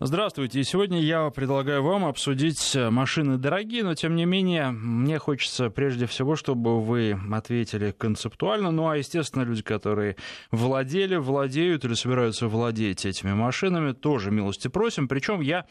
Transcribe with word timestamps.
Здравствуйте. 0.00 0.58
И 0.58 0.64
сегодня 0.64 1.00
я 1.00 1.30
предлагаю 1.30 1.84
вам 1.84 2.04
обсудить 2.04 2.74
машины 2.74 3.38
дорогие, 3.38 3.84
но 3.84 3.94
тем 3.94 4.16
не 4.16 4.24
менее 4.24 4.72
мне 4.72 5.20
хочется 5.20 5.70
прежде 5.70 6.06
всего, 6.06 6.34
чтобы 6.34 6.80
вы 6.80 7.16
ответили 7.32 7.92
концептуально. 7.92 8.72
Ну 8.72 8.88
а, 8.88 8.96
естественно, 8.96 9.44
люди, 9.44 9.62
которые 9.62 10.16
владели, 10.50 11.14
владеют 11.14 11.84
или 11.84 11.94
собираются 11.94 12.48
владеть 12.48 13.06
этими 13.06 13.34
машинами, 13.34 13.92
тоже 13.92 14.32
милости 14.32 14.66
просим. 14.66 15.06
Причем 15.06 15.40
я 15.40 15.64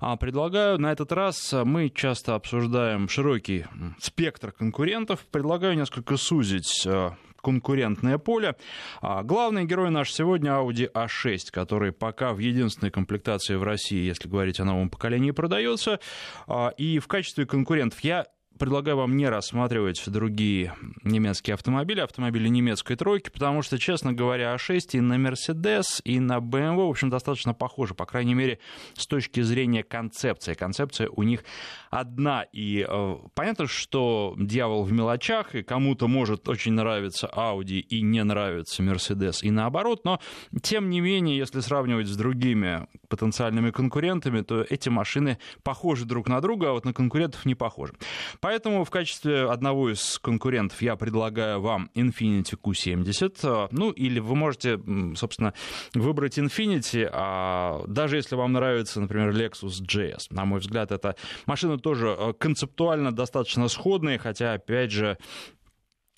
а, 0.00 0.16
предлагаю 0.16 0.78
на 0.78 0.92
этот 0.92 1.10
раз, 1.10 1.54
мы 1.64 1.88
часто 1.88 2.34
обсуждаем 2.34 3.08
широкий 3.08 3.64
спектр 3.98 4.52
конкурентов, 4.52 5.20
предлагаю 5.30 5.76
несколько 5.78 6.18
сузить 6.18 6.84
а, 6.86 7.16
конкурентное 7.42 8.18
поле. 8.18 8.56
А 9.00 9.22
главный 9.22 9.64
герой 9.64 9.90
наш 9.90 10.12
сегодня 10.12 10.52
Audi 10.52 10.90
A6, 10.90 11.50
который 11.50 11.92
пока 11.92 12.32
в 12.32 12.38
единственной 12.38 12.90
комплектации 12.90 13.56
в 13.56 13.62
России, 13.62 14.06
если 14.06 14.28
говорить 14.28 14.60
о 14.60 14.64
новом 14.64 14.88
поколении, 14.88 15.32
продается. 15.32 16.00
А, 16.46 16.68
и 16.78 16.98
в 16.98 17.08
качестве 17.08 17.44
конкурентов 17.44 18.00
я 18.00 18.26
предлагаю 18.62 18.96
вам 18.98 19.16
не 19.16 19.28
рассматривать 19.28 20.00
другие 20.06 20.76
немецкие 21.02 21.54
автомобили, 21.54 21.98
автомобили 21.98 22.46
немецкой 22.46 22.94
тройки, 22.94 23.28
потому 23.28 23.60
что, 23.62 23.76
честно 23.76 24.12
говоря, 24.12 24.54
А6 24.54 24.90
и 24.92 25.00
на 25.00 25.14
Mercedes, 25.14 26.00
и 26.04 26.20
на 26.20 26.38
BMW, 26.38 26.86
в 26.86 26.90
общем, 26.90 27.10
достаточно 27.10 27.54
похожи, 27.54 27.94
по 27.94 28.06
крайней 28.06 28.34
мере, 28.34 28.60
с 28.94 29.08
точки 29.08 29.40
зрения 29.40 29.82
концепции. 29.82 30.54
Концепция 30.54 31.08
у 31.08 31.24
них 31.24 31.42
одна, 31.90 32.44
и 32.52 32.86
э, 32.88 33.16
понятно, 33.34 33.66
что 33.66 34.36
дьявол 34.38 34.84
в 34.84 34.92
мелочах, 34.92 35.56
и 35.56 35.64
кому-то 35.64 36.06
может 36.06 36.48
очень 36.48 36.74
нравиться 36.74 37.28
Audi 37.34 37.80
и 37.80 38.00
не 38.00 38.22
нравится 38.22 38.84
Mercedes, 38.84 39.38
и 39.42 39.50
наоборот, 39.50 40.04
но, 40.04 40.20
тем 40.62 40.88
не 40.88 41.00
менее, 41.00 41.36
если 41.36 41.58
сравнивать 41.58 42.06
с 42.06 42.16
другими 42.16 42.86
потенциальными 43.08 43.72
конкурентами, 43.72 44.42
то 44.42 44.64
эти 44.70 44.88
машины 44.88 45.38
похожи 45.64 46.04
друг 46.04 46.28
на 46.28 46.40
друга, 46.40 46.70
а 46.70 46.72
вот 46.74 46.84
на 46.84 46.94
конкурентов 46.94 47.44
не 47.44 47.56
похожи. 47.56 47.94
Поэтому 48.40 48.51
в 48.60 48.90
качестве 48.90 49.48
одного 49.48 49.90
из 49.90 50.18
конкурентов 50.18 50.82
я 50.82 50.96
предлагаю 50.96 51.60
вам 51.60 51.90
Infiniti 51.94 52.56
Q70. 52.60 53.68
Ну, 53.70 53.90
или 53.90 54.20
вы 54.20 54.34
можете, 54.34 54.78
собственно, 55.16 55.54
выбрать 55.94 56.38
Infiniti, 56.38 57.08
а 57.10 57.82
даже 57.86 58.16
если 58.16 58.36
вам 58.36 58.52
нравится, 58.52 59.00
например, 59.00 59.30
Lexus 59.30 59.80
GS. 59.82 60.26
На 60.30 60.44
мой 60.44 60.60
взгляд, 60.60 60.92
эта 60.92 61.16
машина 61.46 61.78
тоже 61.78 62.14
э, 62.18 62.32
концептуально 62.38 63.12
достаточно 63.12 63.68
сходная, 63.68 64.18
хотя, 64.18 64.54
опять 64.54 64.90
же, 64.90 65.16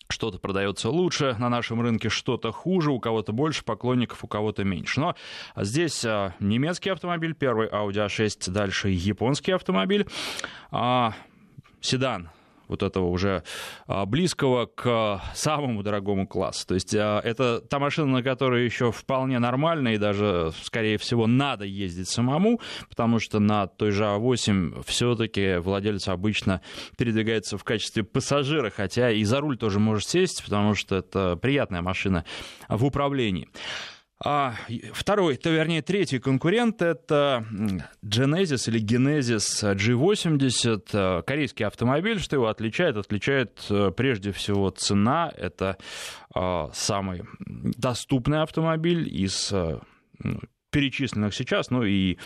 что-то 0.09 0.39
продается 0.39 0.91
лучше 0.91 1.37
на 1.39 1.49
нашем 1.49 1.81
рынке, 1.81 2.09
что-то 2.09 2.53
хуже, 2.53 2.91
у 2.91 3.01
кого-то 3.01 3.33
больше 3.33 3.65
поклонников, 3.65 4.25
у 4.25 4.29
кого-то 4.29 4.65
меньше. 4.65 5.01
Но 5.01 5.15
здесь 5.57 6.05
э, 6.05 6.35
немецкий 6.41 6.91
автомобиль, 6.91 7.35
первый 7.35 7.69
Audi 7.69 8.07
A6, 8.07 8.51
дальше 8.51 8.89
японский 8.91 9.53
автомобиль. 9.53 10.07
А, 11.85 11.87
седан 11.87 12.31
вот 12.67 12.83
этого 12.83 13.11
уже 13.11 13.43
а, 13.87 14.07
близкого 14.07 14.65
к 14.65 15.21
самому 15.35 15.83
дорогому 15.83 16.27
классу. 16.27 16.67
То 16.69 16.75
есть 16.75 16.95
а, 16.95 17.21
это 17.21 17.61
та 17.61 17.79
машина, 17.79 18.07
на 18.07 18.23
которой 18.23 18.65
еще 18.65 18.91
вполне 18.91 19.39
нормально 19.39 19.89
и 19.89 19.99
даже, 19.99 20.51
скорее 20.63 20.97
всего, 20.97 21.27
надо 21.27 21.67
ездить 21.67 22.09
самому, 22.09 22.61
потому 22.89 23.19
что 23.19 23.39
на 23.39 23.67
той 23.67 23.91
же 23.91 24.05
А8 24.05 24.83
все-таки 24.87 25.59
владелец 25.59 26.09
обычно 26.09 26.63
передвигается 26.97 27.59
в 27.59 27.65
качестве 27.65 28.03
пассажира, 28.03 28.71
хотя 28.71 29.11
и 29.11 29.23
за 29.25 29.41
руль 29.41 29.59
тоже 29.59 29.79
может 29.79 30.09
сесть, 30.09 30.43
потому 30.43 30.75
что 30.75 30.97
это 30.97 31.37
приятная 31.37 31.83
машина 31.83 32.25
в 32.69 32.85
управлении. 32.87 33.51
А 34.25 34.55
второй, 34.95 35.37
то 35.37 35.51
вернее 35.51 35.83
третий 35.83 36.19
конкурент 36.19 36.81
это 36.81 37.45
Genesis 38.03 38.71
или 38.71 38.83
Genesis 38.83 39.75
G80, 39.77 41.23
корейский 41.25 41.67
автомобиль. 41.67 42.19
Что 42.19 42.37
его 42.37 42.49
отличает? 42.49 42.97
Отличает 42.97 43.67
э, 43.69 43.91
прежде 43.95 44.33
всего 44.33 44.71
цена. 44.71 45.31
Это 45.37 45.77
э, 46.35 46.69
самый 46.73 47.25
доступный 47.39 48.41
автомобиль 48.41 49.07
из 49.15 49.53
э, 49.53 49.79
перечисленных 50.75 51.33
сейчас, 51.33 51.71
ну 51.71 51.85
и 51.85 52.17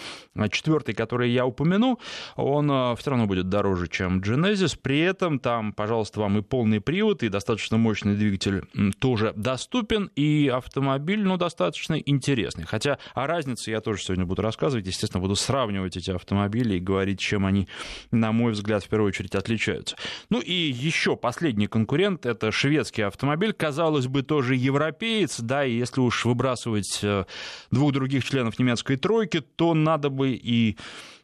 четвертый, 0.50 0.94
который 0.94 1.31
я 1.31 1.44
упомяну, 1.44 1.98
он 2.34 2.70
э, 2.70 2.97
все 2.97 3.10
равно 3.10 3.26
будет 3.26 3.50
дороже, 3.50 3.88
чем 3.88 4.20
Genesis. 4.20 4.78
При 4.81 5.00
этом 5.00 5.38
там, 5.38 5.75
пожалуйста, 5.75 6.20
вам 6.20 6.38
и 6.38 6.41
полный 6.41 6.81
привод, 6.81 7.22
и 7.22 7.28
достаточно 7.28 7.76
мощный 7.76 8.16
двигатель 8.16 8.62
тоже 9.00 9.34
доступен, 9.36 10.10
и 10.16 10.48
автомобиль, 10.48 11.22
ну, 11.22 11.36
достаточно 11.36 11.97
интересный. 11.98 12.64
Хотя 12.64 12.98
о 13.12 13.26
разнице 13.26 13.70
я 13.70 13.82
тоже 13.82 14.03
сегодня 14.03 14.25
буду 14.25 14.41
рассказывать, 14.41 14.86
естественно, 14.86 15.20
буду 15.20 15.36
сравнивать 15.36 15.98
эти 15.98 16.10
автомобили 16.10 16.76
и 16.76 16.80
говорить, 16.80 17.20
чем 17.20 17.44
они, 17.44 17.69
на 18.10 18.32
мой 18.32 18.53
взгляд, 18.53 18.82
в 18.82 18.88
первую 18.88 19.09
очередь 19.09 19.34
отличаются. 19.34 19.94
Ну 20.30 20.41
и 20.41 20.54
еще 20.54 21.16
последний 21.16 21.66
конкурент, 21.66 22.25
это 22.25 22.50
шведский 22.50 23.03
автомобиль, 23.03 23.53
казалось 23.53 24.06
бы, 24.06 24.22
тоже 24.22 24.54
европеец, 24.54 25.38
да, 25.41 25.66
и 25.66 25.75
если 25.75 26.00
уж 26.00 26.25
выбрасывать 26.25 27.00
э, 27.03 27.26
двух 27.70 27.92
других 27.92 28.25
членов 28.25 28.38
членов 28.38 28.59
немецкой 28.59 28.97
тройки, 28.97 29.41
то 29.41 29.75
надо 29.75 30.10
бы 30.10 30.31
и 30.31 30.76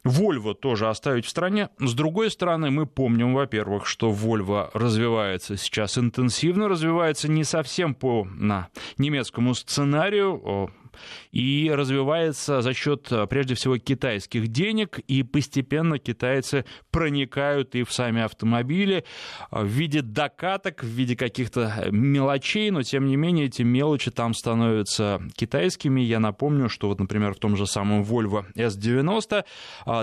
Volvo 0.03 0.53
тоже 0.53 0.89
оставить 0.89 1.25
в 1.25 1.29
стране. 1.29 1.69
С 1.79 1.93
другой 1.93 2.29
стороны, 2.29 2.71
мы 2.71 2.85
помним, 2.85 3.33
во-первых, 3.33 3.87
что 3.87 4.11
Volvo 4.11 4.69
развивается 4.73 5.55
сейчас 5.55 5.97
интенсивно, 5.97 6.67
развивается 6.67 7.31
не 7.31 7.43
совсем 7.43 7.95
по 7.95 8.27
на 8.35 8.67
немецкому 8.97 9.55
сценарию, 9.55 10.69
и 11.31 11.71
развивается 11.73 12.61
за 12.61 12.73
счет, 12.73 13.11
э, 13.11 13.27
прежде 13.27 13.55
всего, 13.55 13.77
китайских 13.77 14.47
денег, 14.47 14.99
и 14.99 15.23
постепенно 15.23 15.99
китайцы 15.99 16.65
проникают 16.91 17.75
и 17.75 17.83
в 17.83 17.91
сами 17.91 18.21
автомобили 18.21 19.03
э, 19.51 19.63
в 19.63 19.67
виде 19.67 20.01
докаток, 20.01 20.83
в 20.83 20.87
виде 20.87 21.15
каких-то 21.15 21.73
э, 21.77 21.91
мелочей, 21.91 22.71
но, 22.71 22.83
тем 22.83 23.07
не 23.07 23.15
менее, 23.15 23.47
эти 23.47 23.61
мелочи 23.61 24.11
там 24.11 24.33
становятся 24.33 25.21
китайскими. 25.35 26.01
Я 26.01 26.19
напомню, 26.19 26.69
что 26.69 26.87
вот, 26.87 26.99
например, 26.99 27.33
в 27.33 27.39
том 27.39 27.57
же 27.57 27.67
самом 27.67 28.03
Volvo 28.03 28.45
S90 28.55 29.45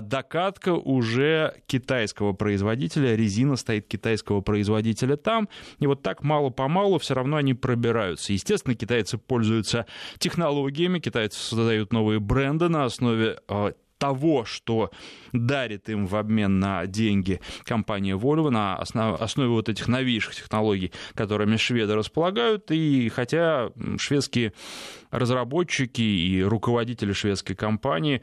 докатка 0.02 0.74
уже 0.74 1.54
китайского 1.66 2.32
производителя, 2.32 3.14
резина 3.14 3.56
стоит 3.56 3.86
китайского 3.86 4.40
производителя 4.40 5.16
там, 5.16 5.48
и 5.78 5.86
вот 5.86 6.02
так 6.02 6.22
мало-помалу 6.22 6.98
все 6.98 7.14
равно 7.14 7.36
они 7.36 7.54
пробираются. 7.54 8.32
Естественно, 8.32 8.74
китайцы 8.74 9.18
пользуются 9.18 9.86
технологией, 10.18 10.81
технологиями, 10.82 10.98
китайцы 10.98 11.38
создают 11.38 11.92
новые 11.92 12.18
бренды 12.18 12.68
на 12.68 12.84
основе 12.84 13.38
а, 13.48 13.72
того, 13.98 14.44
что 14.44 14.90
дарит 15.32 15.88
им 15.88 16.06
в 16.06 16.16
обмен 16.16 16.58
на 16.58 16.86
деньги 16.86 17.40
компания 17.64 18.16
Volvo 18.16 18.50
на 18.50 18.76
основ, 18.76 19.20
основе 19.20 19.50
вот 19.50 19.68
этих 19.68 19.86
новейших 19.86 20.34
технологий, 20.34 20.92
которыми 21.14 21.56
шведы 21.56 21.94
располагают. 21.94 22.70
И 22.70 23.08
хотя 23.10 23.70
шведские 23.98 24.52
разработчики 25.10 26.02
и 26.02 26.42
руководители 26.42 27.12
шведской 27.12 27.54
компании 27.54 28.22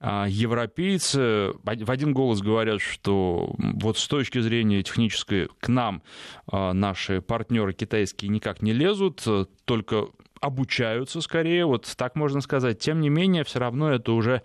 а, 0.00 0.26
европейцы 0.28 1.52
в 1.62 1.90
один 1.90 2.12
голос 2.12 2.40
говорят, 2.40 2.80
что 2.80 3.54
вот 3.58 3.96
с 3.96 4.08
точки 4.08 4.40
зрения 4.40 4.82
технической 4.82 5.48
к 5.60 5.68
нам 5.68 6.02
а, 6.50 6.72
наши 6.72 7.20
партнеры 7.20 7.72
китайские 7.72 8.28
никак 8.28 8.60
не 8.60 8.72
лезут, 8.72 9.22
только 9.64 10.08
обучаются 10.42 11.20
скорее, 11.20 11.64
вот 11.64 11.90
так 11.96 12.16
можно 12.16 12.40
сказать. 12.40 12.80
Тем 12.80 13.00
не 13.00 13.08
менее, 13.08 13.44
все 13.44 13.60
равно 13.60 13.92
это 13.92 14.12
уже 14.12 14.42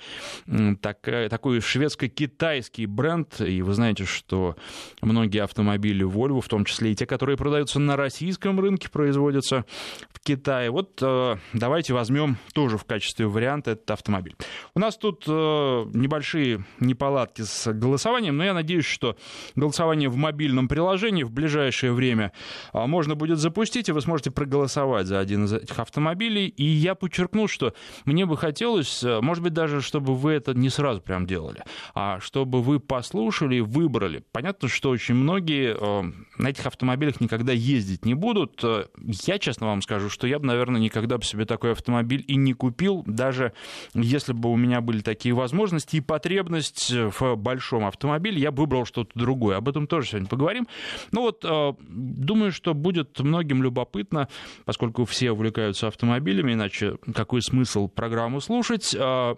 так, 0.81 0.99
такой 1.01 1.59
шведско-китайский 1.59 2.85
бренд, 2.85 3.41
и 3.41 3.63
вы 3.63 3.73
знаете, 3.73 4.05
что 4.05 4.55
многие 5.01 5.43
автомобили 5.43 6.05
Volvo, 6.05 6.41
в 6.41 6.47
том 6.47 6.65
числе 6.65 6.91
и 6.91 6.95
те, 6.95 7.07
которые 7.07 7.35
продаются 7.35 7.79
на 7.79 7.95
российском 7.95 8.59
рынке, 8.59 8.89
производятся 8.89 9.65
в 10.13 10.19
Китае. 10.19 10.69
Вот 10.69 10.99
э, 11.01 11.35
давайте 11.53 11.93
возьмем 11.93 12.37
тоже 12.53 12.77
в 12.77 12.85
качестве 12.85 13.25
варианта 13.25 13.71
этот 13.71 13.89
автомобиль. 13.89 14.35
У 14.75 14.79
нас 14.79 14.97
тут 14.97 15.23
э, 15.27 15.31
небольшие 15.31 16.63
неполадки 16.79 17.41
с 17.41 17.73
голосованием, 17.73 18.37
но 18.37 18.43
я 18.43 18.53
надеюсь, 18.53 18.85
что 18.85 19.17
голосование 19.55 20.09
в 20.09 20.15
мобильном 20.15 20.67
приложении 20.67 21.23
в 21.23 21.31
ближайшее 21.31 21.91
время 21.91 22.33
э, 22.73 22.85
можно 22.85 23.15
будет 23.15 23.39
запустить, 23.39 23.89
и 23.89 23.91
вы 23.91 24.01
сможете 24.01 24.29
проголосовать 24.29 25.07
за 25.07 25.19
один 25.19 25.45
из 25.45 25.53
этих 25.53 25.79
автомобилей. 25.87 26.47
И 26.47 26.63
я 26.63 26.95
подчеркну, 26.95 27.47
что 27.47 27.73
мне 28.05 28.25
бы 28.25 28.37
хотелось, 28.37 29.03
э, 29.03 29.19
может 29.21 29.43
быть, 29.43 29.53
даже, 29.53 29.81
чтобы 29.81 30.15
вы 30.15 30.33
это 30.33 30.53
не 30.53 30.69
сразу 30.69 31.01
прям 31.01 31.25
делали, 31.25 31.63
а 31.93 32.19
чтобы 32.19 32.61
вы 32.61 32.79
послушали 32.79 33.55
и 33.55 33.61
выбрали. 33.61 34.23
Понятно, 34.31 34.67
что 34.67 34.89
очень 34.89 35.15
многие 35.15 35.75
э, 35.79 36.11
на 36.37 36.47
этих 36.47 36.65
автомобилях 36.65 37.21
никогда 37.21 37.53
ездить 37.53 38.05
не 38.05 38.13
будут. 38.13 38.63
Э, 38.63 38.85
я, 39.25 39.39
честно 39.39 39.67
вам 39.67 39.81
скажу, 39.81 40.09
что 40.09 40.27
я 40.27 40.39
бы, 40.39 40.45
наверное, 40.45 40.79
никогда 40.79 41.17
бы 41.17 41.23
себе 41.23 41.45
такой 41.45 41.71
автомобиль 41.71 42.23
и 42.27 42.35
не 42.35 42.53
купил, 42.53 43.03
даже 43.07 43.53
если 43.93 44.33
бы 44.33 44.51
у 44.51 44.57
меня 44.57 44.81
были 44.81 45.01
такие 45.01 45.33
возможности 45.33 45.97
и 45.97 46.01
потребность 46.01 46.91
в 46.91 47.35
большом 47.35 47.85
автомобиле, 47.85 48.39
я 48.39 48.51
бы 48.51 48.61
выбрал 48.61 48.85
что-то 48.85 49.11
другое. 49.15 49.57
Об 49.57 49.69
этом 49.69 49.87
тоже 49.87 50.09
сегодня 50.09 50.27
поговорим. 50.27 50.67
Ну 51.11 51.21
вот, 51.21 51.45
думаю, 51.89 52.51
что 52.51 52.73
будет 52.73 53.19
многим 53.19 53.63
любопытно, 53.63 54.27
поскольку 54.65 55.05
все 55.05 55.31
увлекаются 55.31 55.76
автомобилями, 55.83 56.53
иначе 56.53 56.97
какой 57.13 57.41
смысл 57.41 57.87
программу 57.87 58.41
слушать? 58.41 58.95
А, 58.97 59.35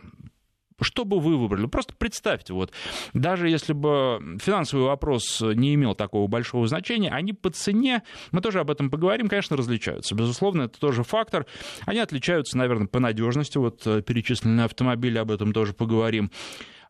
что 0.81 1.05
бы 1.05 1.19
вы 1.19 1.37
выбрали? 1.37 1.65
Просто 1.67 1.93
представьте, 1.97 2.53
вот, 2.53 2.71
даже 3.13 3.49
если 3.49 3.73
бы 3.73 4.37
финансовый 4.41 4.85
вопрос 4.85 5.41
не 5.41 5.73
имел 5.75 5.95
такого 5.95 6.27
большого 6.27 6.67
значения, 6.67 7.09
они 7.09 7.33
по 7.33 7.49
цене, 7.49 8.03
мы 8.31 8.41
тоже 8.41 8.59
об 8.59 8.71
этом 8.71 8.89
поговорим, 8.89 9.27
конечно, 9.27 9.57
различаются. 9.57 10.15
Безусловно, 10.15 10.63
это 10.63 10.79
тоже 10.79 11.03
фактор. 11.03 11.45
Они 11.85 11.99
отличаются, 11.99 12.57
наверное, 12.57 12.87
по 12.87 12.99
надежности. 12.99 13.57
Вот 13.57 13.85
э, 13.85 14.01
перечисленные 14.01 14.65
автомобили, 14.65 15.17
об 15.17 15.31
этом 15.31 15.53
тоже 15.53 15.73
поговорим. 15.73 16.31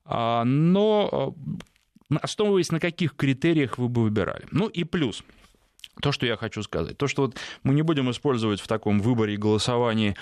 А, 0.06 0.44
но 0.44 1.36
э, 2.10 2.16
основываясь 2.22 2.72
на 2.72 2.80
каких 2.80 3.16
критериях 3.16 3.78
вы 3.78 3.90
бы 3.90 4.04
выбирали? 4.04 4.46
Ну 4.52 4.68
и 4.68 4.84
плюс– 4.84 5.24
то, 6.02 6.12
что 6.12 6.26
я 6.26 6.38
хочу 6.38 6.64
сказать. 6.64 6.98
То, 6.98 7.08
что 7.08 7.24
вот 7.24 7.36
мы 7.64 7.74
не 7.74 7.82
будем 7.82 8.10
использовать 8.12 8.62
в 8.62 8.68
таком 8.68 9.00
выборе 9.00 9.34
и 9.34 9.38
голосовании 9.38 10.16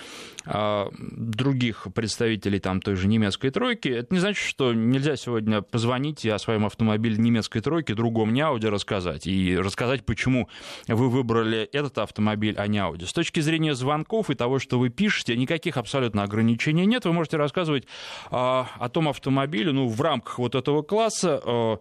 а, 0.45 0.89
других 1.00 1.88
представителей 1.94 2.59
там, 2.59 2.81
той 2.81 2.95
же 2.95 3.07
немецкой 3.07 3.50
тройки, 3.50 3.89
это 3.89 4.13
не 4.13 4.19
значит, 4.19 4.44
что 4.44 4.74
нельзя 4.74 5.15
сегодня 5.15 5.62
позвонить 5.62 6.25
и 6.25 6.29
о 6.29 6.39
своем 6.39 6.65
автомобиле 6.65 7.18
немецкой 7.18 7.62
тройки 7.62 7.94
другому 7.94 8.31
не 8.31 8.41
Audi 8.41 8.69
рассказать. 8.69 9.27
И 9.27 9.57
рассказать, 9.57 10.06
почему 10.06 10.50
вы 10.88 11.09
выбрали 11.09 11.63
этот 11.71 11.97
автомобиль, 12.00 12.56
а 12.57 12.68
не 12.68 12.79
Audi. 12.79 13.06
С 13.06 13.13
точки 13.13 13.39
зрения 13.39 13.75
звонков 13.75 14.29
и 14.29 14.35
того, 14.35 14.59
что 14.59 14.79
вы 14.79 14.89
пишете, 14.89 15.35
никаких 15.35 15.77
абсолютно 15.77 16.24
ограничений 16.24 16.85
нет. 16.85 17.06
Вы 17.06 17.13
можете 17.13 17.38
рассказывать 17.38 17.85
а, 18.31 18.68
о 18.79 18.89
том 18.89 19.09
автомобиле 19.09 19.71
ну, 19.71 19.88
в 19.88 20.01
рамках 20.01 20.39
вот 20.39 20.56
этого 20.56 20.81
класса, 20.81 21.41
а, 21.44 21.79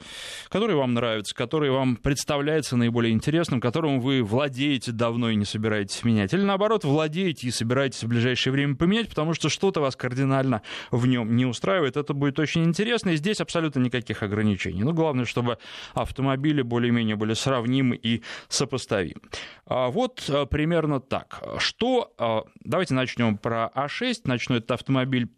который 0.49 0.77
вам 0.77 0.95
нравится, 0.95 1.35
который 1.35 1.71
вам 1.71 1.97
представляется 1.97 2.77
наиболее 2.77 3.13
интересным, 3.13 3.61
который 3.61 3.86
которым 3.87 4.01
вы 4.01 4.23
владеете 4.23 4.91
давно 4.91 5.31
и 5.31 5.37
не 5.37 5.45
собираетесь 5.45 6.03
менять, 6.03 6.35
или 6.35 6.43
наоборот, 6.43 6.85
владеете 6.85 7.47
и 7.47 7.51
собираетесь 7.51 8.03
в 8.03 8.09
ближайшее 8.09 8.53
время 8.53 8.75
поменять, 8.75 9.09
потому 9.09 9.33
что 9.33 9.49
что-то 9.49 9.81
вас 9.81 9.95
кардинально 9.95 10.63
в 10.91 11.07
нем 11.07 11.37
не 11.37 11.47
устраивает. 11.47 11.97
Это 11.97 12.13
будет 12.13 12.39
очень 12.39 12.65
интересно, 12.65 13.11
и 13.11 13.17
здесь 13.17 13.41
абсолютно 13.41 13.81
никаких 13.81 14.23
ограничений. 14.23 14.83
Ну, 14.83 14.93
главное, 14.93 15.25
чтобы 15.25 15.59
автомобили 15.95 16.63
более-менее 16.63 17.15
были 17.15 17.35
сравнимы 17.35 17.97
и 17.97 18.23
сопоставимы. 18.49 19.21
А 19.67 19.89
вот 19.89 20.25
а, 20.29 20.47
примерно 20.47 21.01
так. 21.01 21.43
Что, 21.59 22.13
а, 22.19 22.43
давайте 22.65 22.95
начнем 22.95 23.39
про 23.39 23.71
А6, 23.75 24.23
начну 24.25 24.57
этот 24.57 24.73
автомобиль 24.73 25.29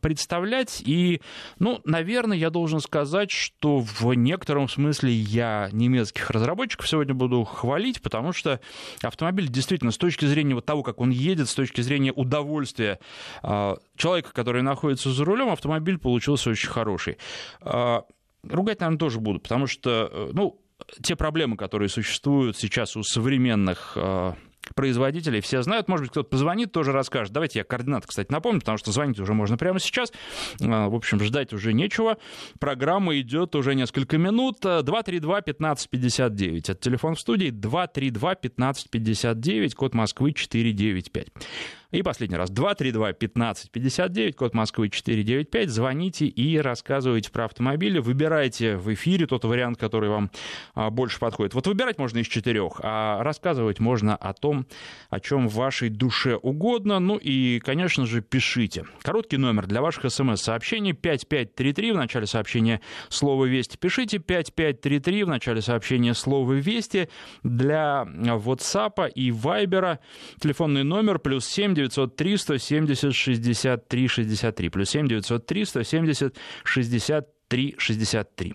представлять. 0.00 0.82
И, 0.84 1.20
ну, 1.58 1.80
наверное, 1.84 2.36
я 2.36 2.50
должен 2.50 2.80
сказать, 2.80 3.30
что 3.30 3.80
в 3.80 4.12
некотором 4.14 4.68
смысле 4.68 5.12
я 5.12 5.68
немецких 5.72 6.30
разработчиков 6.30 6.88
сегодня 6.88 7.14
буду 7.14 7.44
хвалить, 7.44 7.77
потому 8.00 8.32
что 8.32 8.60
автомобиль 9.02 9.48
действительно 9.48 9.90
с 9.90 9.98
точки 9.98 10.24
зрения 10.24 10.54
вот 10.54 10.66
того, 10.66 10.82
как 10.82 11.00
он 11.00 11.10
едет, 11.10 11.48
с 11.48 11.54
точки 11.54 11.80
зрения 11.80 12.12
удовольствия 12.12 12.98
а, 13.42 13.78
человека, 13.96 14.32
который 14.32 14.62
находится 14.62 15.10
за 15.10 15.24
рулем, 15.24 15.50
автомобиль 15.50 15.98
получился 15.98 16.50
очень 16.50 16.68
хороший. 16.68 17.18
А, 17.60 18.04
ругать, 18.42 18.80
наверное, 18.80 18.98
тоже 18.98 19.20
буду, 19.20 19.40
потому 19.40 19.66
что, 19.66 20.10
э, 20.12 20.30
ну, 20.32 20.60
те 21.02 21.16
проблемы, 21.16 21.56
которые 21.56 21.88
существуют 21.88 22.56
сейчас 22.56 22.96
у 22.96 23.02
современных 23.02 23.92
а, 23.96 24.36
производителей 24.74 25.40
все 25.40 25.62
знают. 25.62 25.88
Может 25.88 26.04
быть, 26.04 26.10
кто-то 26.10 26.28
позвонит, 26.28 26.72
тоже 26.72 26.92
расскажет. 26.92 27.32
Давайте 27.32 27.60
я 27.60 27.64
координаты, 27.64 28.08
кстати, 28.08 28.30
напомню, 28.30 28.60
потому 28.60 28.76
что 28.78 28.92
звонить 28.92 29.18
уже 29.20 29.32
можно 29.34 29.56
прямо 29.56 29.80
сейчас. 29.80 30.12
А, 30.60 30.88
в 30.88 30.94
общем, 30.94 31.20
ждать 31.20 31.52
уже 31.52 31.72
нечего. 31.72 32.18
Программа 32.58 33.18
идет 33.20 33.54
уже 33.54 33.74
несколько 33.74 34.18
минут. 34.18 34.64
232-1559. 34.64 36.58
Это 36.58 36.74
телефон 36.74 37.14
в 37.14 37.20
студии. 37.20 37.50
232-1559, 37.50 39.74
код 39.74 39.94
Москвы 39.94 40.32
495. 40.32 41.28
И 41.90 42.02
последний 42.02 42.36
раз. 42.36 42.50
232-1559, 42.50 44.32
код 44.32 44.52
Москвы 44.52 44.90
495. 44.90 45.70
Звоните 45.70 46.26
и 46.26 46.58
рассказывайте 46.58 47.30
про 47.30 47.46
автомобили. 47.46 47.98
Выбирайте 47.98 48.76
в 48.76 48.92
эфире 48.92 49.26
тот 49.26 49.44
вариант, 49.44 49.78
который 49.78 50.10
вам 50.10 50.30
а, 50.74 50.90
больше 50.90 51.18
подходит. 51.18 51.54
Вот 51.54 51.66
выбирать 51.66 51.96
можно 51.96 52.18
из 52.18 52.26
четырех, 52.26 52.82
а 52.82 53.22
рассказывать 53.22 53.80
можно 53.80 54.14
о 54.16 54.34
том, 54.34 54.66
о 55.08 55.18
чем 55.18 55.48
в 55.48 55.54
вашей 55.54 55.88
душе 55.88 56.36
угодно. 56.36 56.98
Ну 56.98 57.16
и, 57.16 57.58
конечно 57.60 58.04
же, 58.04 58.20
пишите. 58.20 58.84
Короткий 59.00 59.38
номер 59.38 59.66
для 59.66 59.80
ваших 59.80 60.12
смс-сообщений 60.12 60.92
5533. 60.92 61.92
В 61.92 61.96
начале 61.96 62.26
сообщения 62.26 62.82
слово 63.08 63.46
«Вести» 63.46 63.78
пишите. 63.78 64.18
5533 64.18 65.24
в 65.24 65.28
начале 65.28 65.62
сообщения 65.62 66.12
слово 66.12 66.52
«Вести». 66.52 67.08
Для 67.42 68.06
WhatsApp 68.06 69.10
и 69.12 69.30
Viber 69.30 70.00
телефонный 70.38 70.84
номер 70.84 71.18
плюс 71.18 71.46
7 71.46 71.77
903 71.78 72.36
170 72.36 73.14
63 73.14 74.08
63. 74.08 74.68
Плюс 74.68 74.90
7 74.90 75.08
903 75.08 75.64
170 75.64 76.36
63 76.64 77.74
63. 77.78 78.54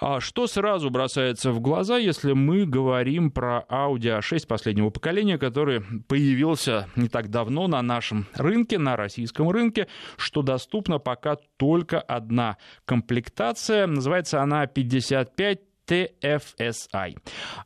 А 0.00 0.20
что 0.20 0.46
сразу 0.46 0.90
бросается 0.90 1.50
в 1.50 1.60
глаза, 1.60 1.98
если 1.98 2.32
мы 2.32 2.66
говорим 2.66 3.32
про 3.32 3.64
Audi 3.68 4.20
A6 4.20 4.46
последнего 4.46 4.90
поколения, 4.90 5.38
который 5.38 5.82
появился 6.06 6.88
не 6.94 7.08
так 7.08 7.30
давно 7.30 7.66
на 7.66 7.82
нашем 7.82 8.26
рынке, 8.34 8.78
на 8.78 8.96
российском 8.96 9.50
рынке, 9.50 9.88
что 10.16 10.42
доступна 10.42 10.98
пока 10.98 11.36
только 11.56 12.00
одна 12.00 12.58
комплектация. 12.84 13.88
Называется 13.88 14.40
она 14.40 14.66
55 14.66 15.67
TFSI. 15.88 17.16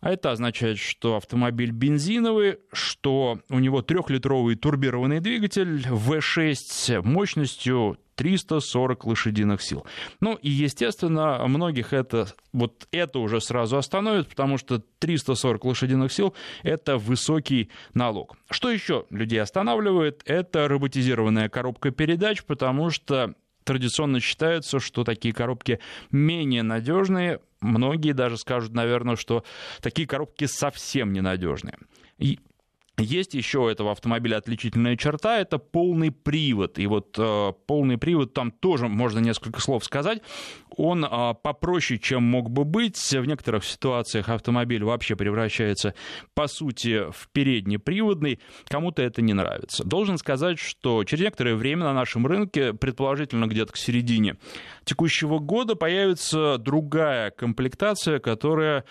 А 0.01 0.11
это 0.11 0.31
означает, 0.31 0.79
что 0.79 1.17
автомобиль 1.17 1.73
бензиновый, 1.73 2.59
что 2.73 3.41
у 3.51 3.59
него 3.59 3.83
трехлитровый 3.83 4.57
турбированный 4.57 5.21
двигатель 5.21 5.81
V6 5.87 7.03
мощностью 7.03 7.99
340 8.17 9.05
лошадиных 9.05 9.63
сил. 9.63 9.87
Ну 10.21 10.35
и, 10.35 10.51
естественно, 10.51 11.45
многих 11.49 11.93
это, 11.93 12.29
вот 12.53 12.87
это 12.93 13.19
уже 13.19 13.41
сразу 13.41 13.77
остановит, 13.77 14.29
потому 14.29 14.59
что 14.59 14.83
340 14.99 15.65
лошадиных 15.65 16.13
сил– 16.13 16.35
это 16.63 16.99
высокий 16.99 17.71
налог. 17.95 18.37
Что 18.51 18.71
еще 18.71 19.07
людей 19.11 19.41
останавливает? 19.41 20.23
Это 20.27 20.69
роботизированная 20.69 21.49
коробка 21.49 21.91
передач, 21.91 22.45
потому 22.45 22.91
что 22.91 23.35
традиционно 23.65 24.21
считается, 24.21 24.81
что 24.81 25.05
такие 25.05 25.35
коробки 25.35 25.81
менее 26.11 26.63
надежные. 26.63 27.41
Многие 27.61 28.13
даже 28.13 28.39
скажут, 28.39 28.73
наверное, 28.73 29.17
что 29.17 29.45
такие 29.81 30.07
коробки 30.07 30.47
совсем 30.47 31.13
ненадежные. 31.13 31.79
И 32.19 32.41
есть 32.99 33.35
еще 33.35 33.61
у 33.61 33.69
этого 33.69 33.93
автомобиля 33.93 34.37
отличительная 34.37 34.97
черта, 34.97 35.39
это 35.39 35.59
полный 35.59 36.11
привод. 36.11 36.79
И 36.79 36.87
вот 36.87 37.17
э, 37.19 37.53
полный 37.67 37.97
привод, 37.97 38.35
там 38.35 38.51
тоже 38.51 38.89
можно 38.89 39.19
несколько 39.19 39.61
слов 39.61 39.85
сказать. 39.85 40.21
Он 40.77 41.05
э, 41.05 41.35
попроще, 41.43 41.99
чем 41.99 42.23
мог 42.23 42.51
бы 42.51 42.65
быть. 42.65 42.99
В 42.99 43.25
некоторых 43.25 43.65
ситуациях 43.65 44.29
автомобиль 44.29 44.85
вообще 44.85 45.17
превращается, 45.17 45.95
по 46.35 46.47
сути, 46.47 47.11
в 47.11 47.29
переднеприводный. 47.33 48.41
Кому-то 48.67 49.03
это 49.03 49.23
не 49.23 49.33
нравится. 49.33 49.85
Должен 49.85 50.19
сказать, 50.19 50.59
что 50.59 51.05
через 51.05 51.25
некоторое 51.25 51.55
время 51.55 51.85
на 51.85 51.95
нашем 51.95 52.27
рынке, 52.27 52.75
предположительно 52.75 53.47
где-то 53.47 53.73
к 53.73 53.77
середине 53.77 54.37
текущего 54.85 55.39
года, 55.39 55.75
появится 55.75 56.59
другая 56.59 57.31
комплектация, 57.31 58.19
которая 58.19 58.85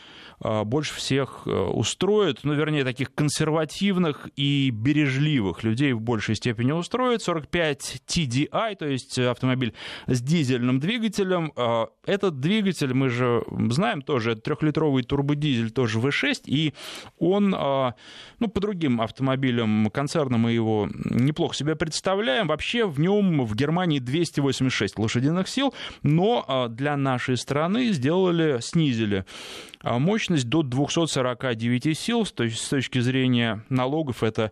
э, 0.43 0.63
больше 0.63 0.95
всех 0.95 1.43
э, 1.45 1.51
устроит, 1.51 2.39
ну, 2.43 2.53
вернее, 2.53 2.83
таких 2.83 3.13
консервативных 3.13 4.29
и 4.35 4.69
бережливых 4.71 5.63
людей 5.63 5.93
в 5.93 6.01
большей 6.01 6.35
степени 6.35 6.71
устроит. 6.71 7.21
45 7.21 8.01
TDI, 8.07 8.75
то 8.75 8.87
есть 8.87 9.17
автомобиль 9.19 9.73
с 10.07 10.21
дизельным 10.21 10.79
двигателем. 10.79 11.53
А, 11.55 11.87
этот 12.05 12.39
двигатель, 12.39 12.93
мы 12.93 13.09
же 13.09 13.43
знаем 13.69 14.01
тоже, 14.01 14.35
трехлитровый 14.35 15.03
турбодизель, 15.03 15.71
тоже 15.71 15.99
V6, 15.99 16.43
и 16.45 16.73
он, 17.19 17.53
а, 17.57 17.95
ну, 18.39 18.47
по 18.47 18.59
другим 18.59 19.01
автомобилям 19.01 19.89
концерна 19.91 20.37
мы 20.37 20.51
его 20.51 20.89
неплохо 21.05 21.55
себе 21.55 21.75
представляем. 21.75 22.47
Вообще 22.47 22.85
в 22.85 22.99
нем 22.99 23.45
в 23.45 23.55
Германии 23.55 23.99
286 23.99 24.97
лошадиных 24.99 25.47
сил, 25.47 25.73
но 26.03 26.45
а, 26.47 26.67
для 26.67 26.97
нашей 26.97 27.37
страны 27.37 27.91
сделали, 27.91 28.59
снизили 28.61 29.25
мощность 29.83 30.47
до 30.47 30.61
249 30.61 31.97
сил, 31.97 32.25
то 32.25 32.43
есть 32.43 32.59
с 32.59 32.69
точки 32.69 32.99
зрения 32.99 33.63
налогов 33.69 34.23
это 34.23 34.51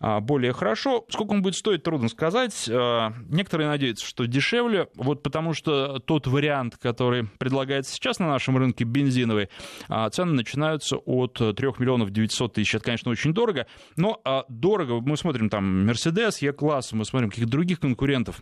а, 0.00 0.20
более 0.20 0.52
хорошо. 0.52 1.04
Сколько 1.08 1.32
он 1.32 1.42
будет 1.42 1.56
стоить, 1.56 1.82
трудно 1.82 2.08
сказать. 2.08 2.68
А, 2.70 3.12
некоторые 3.28 3.68
надеются, 3.68 4.06
что 4.06 4.26
дешевле, 4.26 4.88
вот 4.94 5.22
потому 5.22 5.54
что 5.54 5.98
тот 5.98 6.26
вариант, 6.26 6.76
который 6.76 7.24
предлагается 7.38 7.94
сейчас 7.94 8.18
на 8.18 8.28
нашем 8.28 8.56
рынке, 8.56 8.84
бензиновый, 8.84 9.48
а, 9.88 10.08
цены 10.10 10.32
начинаются 10.32 10.96
от 10.96 11.34
3 11.34 11.54
миллионов 11.78 12.10
900 12.10 12.54
тысяч. 12.54 12.74
Это, 12.74 12.84
конечно, 12.84 13.10
очень 13.10 13.32
дорого, 13.32 13.66
но 13.96 14.22
дорого. 14.48 15.00
Мы 15.00 15.16
смотрим 15.16 15.48
там 15.48 15.88
Mercedes, 15.88 16.38
E-класс, 16.40 16.92
мы 16.92 17.04
смотрим 17.04 17.30
каких-то 17.30 17.50
других 17.50 17.80
конкурентов. 17.80 18.40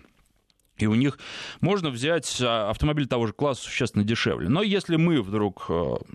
И 0.78 0.86
у 0.86 0.94
них 0.94 1.18
можно 1.60 1.90
взять 1.90 2.40
автомобиль 2.40 3.06
того 3.06 3.26
же 3.26 3.32
класса 3.32 3.62
существенно 3.62 4.04
дешевле. 4.04 4.48
Но 4.48 4.62
если 4.62 4.96
мы 4.96 5.22
вдруг 5.22 5.70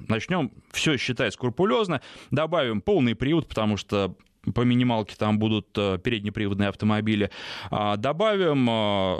начнем 0.07 0.51
все 0.71 0.97
считать 0.97 1.33
скрупулезно, 1.33 2.01
добавим 2.29 2.81
полный 2.81 3.15
привод, 3.15 3.47
потому 3.47 3.77
что 3.77 4.15
по 4.55 4.61
минималке 4.61 5.15
там 5.17 5.39
будут 5.39 5.67
э, 5.77 5.99
переднеприводные 6.03 6.69
автомобили. 6.69 7.29
А, 7.69 7.95
добавим 7.95 8.67
э, 8.69 9.19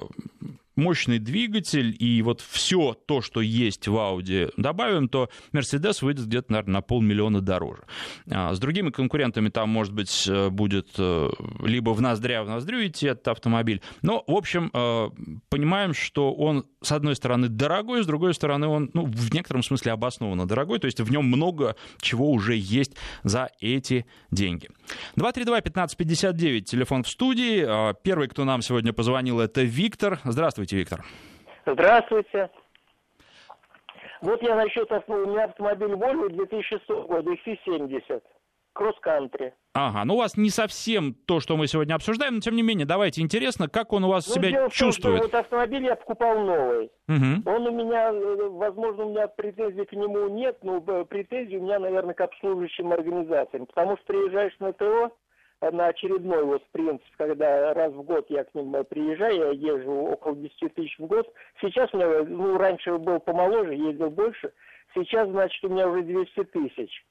мощный 0.75 1.19
двигатель 1.19 1.95
и 1.97 2.21
вот 2.21 2.41
все 2.41 2.93
то, 2.93 3.21
что 3.21 3.41
есть 3.41 3.87
в 3.87 3.95
Audi, 3.95 4.51
добавим, 4.57 5.09
то 5.09 5.29
Mercedes 5.51 6.03
выйдет 6.03 6.27
где-то, 6.27 6.51
наверное, 6.51 6.73
на 6.73 6.81
полмиллиона 6.81 7.41
дороже. 7.41 7.83
А, 8.29 8.53
с 8.53 8.59
другими 8.59 8.89
конкурентами 8.89 9.49
там, 9.49 9.69
может 9.69 9.93
быть, 9.93 10.27
э, 10.27 10.49
будет 10.49 10.89
э, 10.97 11.29
либо 11.63 11.91
в 11.91 12.01
ноздря 12.01 12.43
в 12.43 12.49
ноздрю 12.49 12.85
идти 12.85 13.07
этот 13.07 13.27
автомобиль. 13.27 13.81
Но, 14.01 14.23
в 14.27 14.35
общем, 14.35 14.71
э, 14.73 15.09
понимаем, 15.49 15.93
что 15.93 16.33
он, 16.33 16.65
с 16.81 16.91
одной 16.91 17.15
стороны, 17.15 17.47
дорогой, 17.49 18.03
с 18.03 18.07
другой 18.07 18.33
стороны, 18.33 18.67
он 18.67 18.89
ну, 18.93 19.05
в 19.05 19.33
некотором 19.33 19.63
смысле 19.63 19.91
обоснованно 19.91 20.47
дорогой, 20.47 20.79
то 20.79 20.85
есть 20.85 20.99
в 20.99 21.11
нем 21.11 21.25
много 21.25 21.75
чего 21.99 22.31
уже 22.31 22.55
есть 22.55 22.93
за 23.23 23.49
эти 23.59 24.05
деньги. 24.31 24.69
232-1559, 25.17 26.61
телефон 26.61 27.03
в 27.03 27.09
студии. 27.09 27.63
А, 27.67 27.93
первый, 27.93 28.27
кто 28.27 28.45
нам 28.45 28.61
сегодня 28.61 28.93
позвонил, 28.93 29.39
это 29.39 29.63
Виктор. 29.63 30.19
Здравствуйте, 30.23 30.60
Виктор. 30.71 31.03
Здравствуйте. 31.65 32.49
Вот 34.21 34.41
я 34.43 34.55
насчет 34.55 34.91
основы. 34.91 35.23
У 35.23 35.29
меня 35.31 35.45
автомобиль 35.45 35.93
Volvo 35.93 36.29
2006 36.29 36.87
года, 36.87 37.31
XC70. 37.31 38.21
Кросс-кантри. 38.73 39.53
Ага, 39.73 40.05
ну 40.05 40.15
у 40.15 40.17
вас 40.17 40.37
не 40.37 40.49
совсем 40.49 41.13
то, 41.13 41.39
что 41.39 41.57
мы 41.57 41.67
сегодня 41.67 41.93
обсуждаем, 41.95 42.35
но 42.35 42.39
тем 42.39 42.55
не 42.55 42.61
менее, 42.61 42.85
давайте 42.85 43.21
интересно, 43.21 43.67
как 43.67 43.91
он 43.91 44.05
у 44.05 44.09
вас 44.09 44.27
ну, 44.27 44.35
себя 44.35 44.49
дело 44.49 44.69
чувствует. 44.69 45.19
том, 45.19 45.27
что 45.27 45.37
вот 45.37 45.45
автомобиль 45.45 45.83
я 45.85 45.95
покупал 45.95 46.39
новый. 46.39 46.91
Угу. 47.07 47.49
Он 47.49 47.67
у 47.67 47.71
меня, 47.71 48.11
э, 48.11 48.49
возможно, 48.49 49.05
у 49.05 49.09
меня 49.09 49.27
претензий 49.27 49.85
к 49.85 49.91
нему 49.91 50.29
нет, 50.29 50.57
но 50.61 50.83
э, 50.85 51.05
претензий 51.05 51.57
у 51.57 51.63
меня, 51.63 51.79
наверное, 51.79 52.13
к 52.13 52.21
обслуживающим 52.21 52.93
организациям. 52.93 53.65
Потому 53.65 53.97
что 53.97 54.05
приезжаешь 54.07 54.57
на 54.59 54.71
ТО, 54.71 55.11
на 55.61 55.87
очередной 55.87 56.43
вот 56.43 56.65
принцип, 56.71 57.05
когда 57.17 57.73
раз 57.73 57.93
в 57.93 58.01
год 58.01 58.25
я 58.29 58.43
к 58.43 58.55
ним 58.55 58.73
приезжаю, 58.85 59.53
я 59.53 59.73
езжу 59.73 59.91
около 59.91 60.35
10 60.35 60.73
тысяч 60.73 60.97
в 60.97 61.05
год. 61.05 61.31
Сейчас 61.61 61.93
у 61.93 61.97
меня, 61.97 62.23
ну, 62.23 62.57
раньше 62.57 62.97
был 62.97 63.19
помоложе, 63.19 63.75
ездил 63.75 64.09
больше, 64.09 64.51
сейчас, 64.95 65.29
значит, 65.29 65.63
у 65.63 65.69
меня 65.69 65.87
уже 65.87 66.01
200 66.03 66.43
тысяч. 66.45 67.05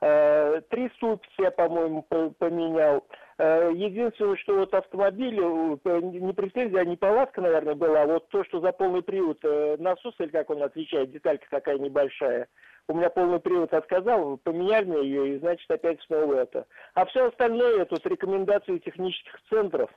Э, 0.00 0.60
три 0.70 0.90
ступицы 0.96 1.32
я, 1.38 1.50
по-моему, 1.50 2.02
поменял. 2.02 3.04
Э, 3.38 3.70
единственное, 3.74 4.36
что 4.36 4.54
вот 4.54 4.72
автомобиль, 4.72 5.38
э, 5.40 6.00
не 6.00 6.32
претензия, 6.32 6.80
а 6.80 6.84
не 6.84 6.96
палатка, 6.96 7.40
наверное, 7.40 7.74
была, 7.74 8.02
а 8.02 8.06
вот 8.06 8.28
то, 8.28 8.44
что 8.44 8.60
за 8.60 8.70
полный 8.72 9.02
привод 9.02 9.42
насос, 9.80 10.14
или 10.20 10.28
как 10.28 10.50
он 10.50 10.62
отвечает, 10.62 11.10
деталька 11.10 11.46
такая 11.50 11.78
небольшая, 11.78 12.46
у 12.88 12.94
меня 12.94 13.10
полный 13.10 13.38
привод 13.38 13.72
отказал, 13.74 14.38
поменяли 14.38 14.86
мне 14.86 15.02
ее, 15.02 15.34
и 15.34 15.38
значит 15.38 15.70
опять 15.70 16.00
снова 16.02 16.34
это. 16.34 16.66
А 16.94 17.04
все 17.06 17.28
остальное, 17.28 17.82
это 17.82 17.96
с 17.96 18.04
рекомендацией 18.04 18.80
технических 18.80 19.38
центров. 19.50 19.90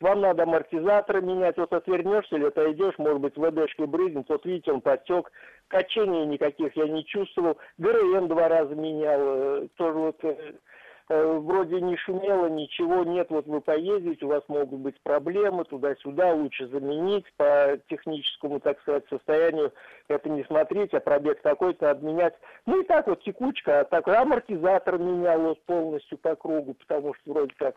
Вам 0.00 0.20
надо 0.20 0.44
амортизаторы 0.44 1.20
менять, 1.20 1.56
вот 1.56 1.72
отвернешься 1.72 2.36
или 2.36 2.46
отойдешь, 2.46 2.94
может 2.98 3.20
быть, 3.20 3.36
ВДшкой 3.36 3.86
брызнет, 3.86 4.28
вот 4.28 4.44
видите, 4.46 4.72
он 4.72 4.80
потек, 4.80 5.30
качений 5.66 6.24
никаких 6.24 6.76
я 6.76 6.86
не 6.86 7.04
чувствовал, 7.04 7.58
ГРМ 7.78 8.28
два 8.28 8.48
раза 8.48 8.74
менял, 8.76 9.20
э, 9.20 9.68
тоже 9.76 9.98
вот 9.98 10.16
Э, 10.22 10.52
вроде 11.08 11.80
не 11.80 11.96
шумело, 11.96 12.46
ничего 12.48 13.04
нет, 13.04 13.28
вот 13.30 13.46
вы 13.46 13.60
поездите, 13.60 14.26
у 14.26 14.28
вас 14.28 14.42
могут 14.48 14.80
быть 14.80 15.00
проблемы 15.02 15.64
туда-сюда, 15.64 16.34
лучше 16.34 16.68
заменить 16.68 17.24
по 17.36 17.78
техническому, 17.88 18.60
так 18.60 18.80
сказать, 18.80 19.04
состоянию, 19.08 19.72
это 20.08 20.28
не 20.28 20.44
смотреть, 20.44 20.92
а 20.94 21.00
пробег 21.00 21.40
такой-то 21.40 21.90
обменять. 21.90 22.34
Ну 22.66 22.82
и 22.82 22.84
так 22.84 23.06
вот 23.06 23.22
текучка, 23.22 23.80
а 23.80 23.84
так 23.84 24.06
амортизатор 24.08 24.98
менял 24.98 25.40
вот 25.40 25.62
полностью 25.64 26.18
по 26.18 26.36
кругу, 26.36 26.74
потому 26.74 27.14
что 27.14 27.32
вроде 27.32 27.54
как 27.56 27.76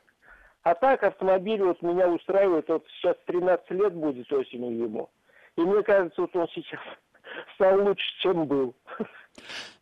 а 0.64 0.76
так 0.76 1.04
автомобиль 1.04 1.64
вот 1.64 1.82
меня 1.82 2.08
устраивает, 2.08 2.70
вот 2.70 2.86
сейчас 2.90 3.16
13 3.26 3.72
лет 3.72 3.94
будет 3.94 4.32
осенью 4.32 4.84
ему. 4.84 5.10
И 5.56 5.62
мне 5.62 5.82
кажется, 5.84 6.22
вот 6.22 6.36
он 6.36 6.48
сейчас 6.50 6.80
стал 7.56 7.82
лучше, 7.84 8.06
чем 8.20 8.46
был. 8.46 8.76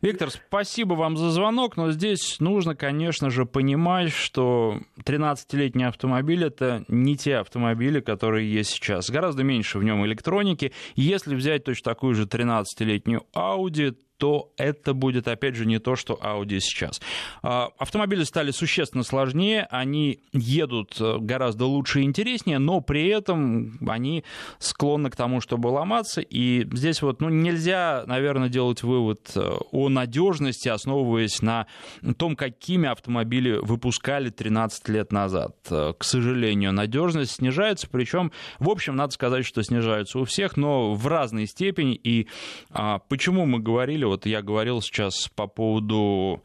Виктор, 0.00 0.30
спасибо 0.30 0.94
вам 0.94 1.16
за 1.16 1.30
звонок, 1.30 1.76
но 1.76 1.90
здесь 1.90 2.40
нужно, 2.40 2.74
конечно 2.74 3.28
же, 3.28 3.44
понимать, 3.44 4.12
что 4.12 4.80
13-летний 5.04 5.84
автомобиль 5.84 6.44
это 6.44 6.84
не 6.88 7.16
те 7.16 7.36
автомобили, 7.36 8.00
которые 8.00 8.50
есть 8.50 8.70
сейчас. 8.70 9.10
Гораздо 9.10 9.42
меньше 9.42 9.78
в 9.78 9.84
нем 9.84 10.04
электроники. 10.06 10.72
Если 10.94 11.34
взять 11.34 11.64
точно 11.64 11.92
такую 11.92 12.14
же 12.14 12.24
13-летнюю 12.24 13.26
Audi, 13.34 13.94
то 14.20 14.52
это 14.58 14.92
будет, 14.92 15.26
опять 15.28 15.56
же, 15.56 15.64
не 15.64 15.78
то, 15.78 15.96
что 15.96 16.20
Audi 16.22 16.60
сейчас. 16.60 17.00
А, 17.42 17.70
автомобили 17.78 18.24
стали 18.24 18.50
существенно 18.50 19.02
сложнее, 19.02 19.66
они 19.70 20.20
едут 20.32 21.00
э, 21.00 21.16
гораздо 21.18 21.64
лучше 21.64 22.02
и 22.02 22.04
интереснее, 22.04 22.58
но 22.58 22.82
при 22.82 23.08
этом 23.08 23.78
они 23.88 24.24
склонны 24.58 25.08
к 25.08 25.16
тому, 25.16 25.40
чтобы 25.40 25.68
ломаться, 25.68 26.20
и 26.20 26.68
здесь 26.70 27.00
вот 27.00 27.22
ну, 27.22 27.30
нельзя, 27.30 28.04
наверное, 28.06 28.50
делать 28.50 28.82
вывод 28.82 29.32
э, 29.34 29.40
о 29.72 29.88
надежности, 29.88 30.68
основываясь 30.68 31.40
на 31.40 31.66
том, 32.18 32.36
какими 32.36 32.90
автомобили 32.90 33.52
выпускали 33.52 34.28
13 34.28 34.86
лет 34.90 35.12
назад. 35.12 35.56
Э, 35.70 35.94
к 35.96 36.04
сожалению, 36.04 36.74
надежность 36.74 37.36
снижается, 37.36 37.88
причем, 37.90 38.32
в 38.58 38.68
общем, 38.68 38.96
надо 38.96 39.14
сказать, 39.14 39.46
что 39.46 39.62
снижается 39.62 40.18
у 40.18 40.26
всех, 40.26 40.58
но 40.58 40.92
в 40.92 41.06
разной 41.06 41.46
степени, 41.46 41.94
и 41.94 42.28
а, 42.70 42.98
почему 42.98 43.46
мы 43.46 43.60
говорили 43.60 44.09
вот 44.10 44.26
я 44.26 44.42
говорил 44.42 44.82
сейчас 44.82 45.28
по 45.28 45.46
поводу 45.46 46.42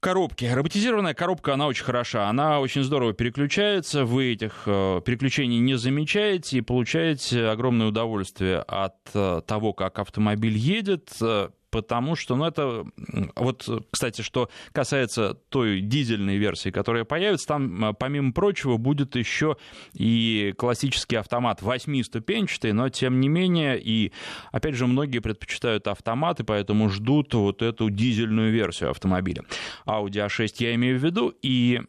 коробки. 0.00 0.44
Роботизированная 0.44 1.14
коробка, 1.14 1.54
она 1.54 1.66
очень 1.66 1.84
хороша. 1.84 2.28
Она 2.28 2.60
очень 2.60 2.82
здорово 2.82 3.14
переключается. 3.14 4.04
Вы 4.04 4.32
этих 4.32 4.62
э, 4.66 5.00
переключений 5.04 5.58
не 5.58 5.76
замечаете 5.76 6.58
и 6.58 6.60
получаете 6.60 7.46
огромное 7.46 7.86
удовольствие 7.88 8.58
от 8.58 8.96
э, 9.14 9.40
того, 9.46 9.72
как 9.72 9.98
автомобиль 9.98 10.56
едет 10.56 11.10
потому 11.70 12.16
что, 12.16 12.36
ну, 12.36 12.44
это, 12.44 12.84
вот, 13.36 13.86
кстати, 13.90 14.22
что 14.22 14.50
касается 14.72 15.34
той 15.48 15.80
дизельной 15.80 16.36
версии, 16.36 16.70
которая 16.70 17.04
появится, 17.04 17.46
там, 17.46 17.94
помимо 17.98 18.32
прочего, 18.32 18.76
будет 18.76 19.16
еще 19.16 19.56
и 19.92 20.54
классический 20.58 21.16
автомат 21.16 21.62
восьмиступенчатый, 21.62 22.72
но, 22.72 22.88
тем 22.88 23.20
не 23.20 23.28
менее, 23.28 23.80
и, 23.80 24.12
опять 24.52 24.74
же, 24.74 24.86
многие 24.86 25.20
предпочитают 25.20 25.86
автоматы, 25.86 26.44
поэтому 26.44 26.88
ждут 26.88 27.34
вот 27.34 27.62
эту 27.62 27.90
дизельную 27.90 28.52
версию 28.52 28.90
автомобиля. 28.90 29.42
Audi 29.86 30.26
A6 30.26 30.54
я 30.58 30.74
имею 30.74 30.98
в 30.98 31.04
виду, 31.04 31.34
и 31.42 31.80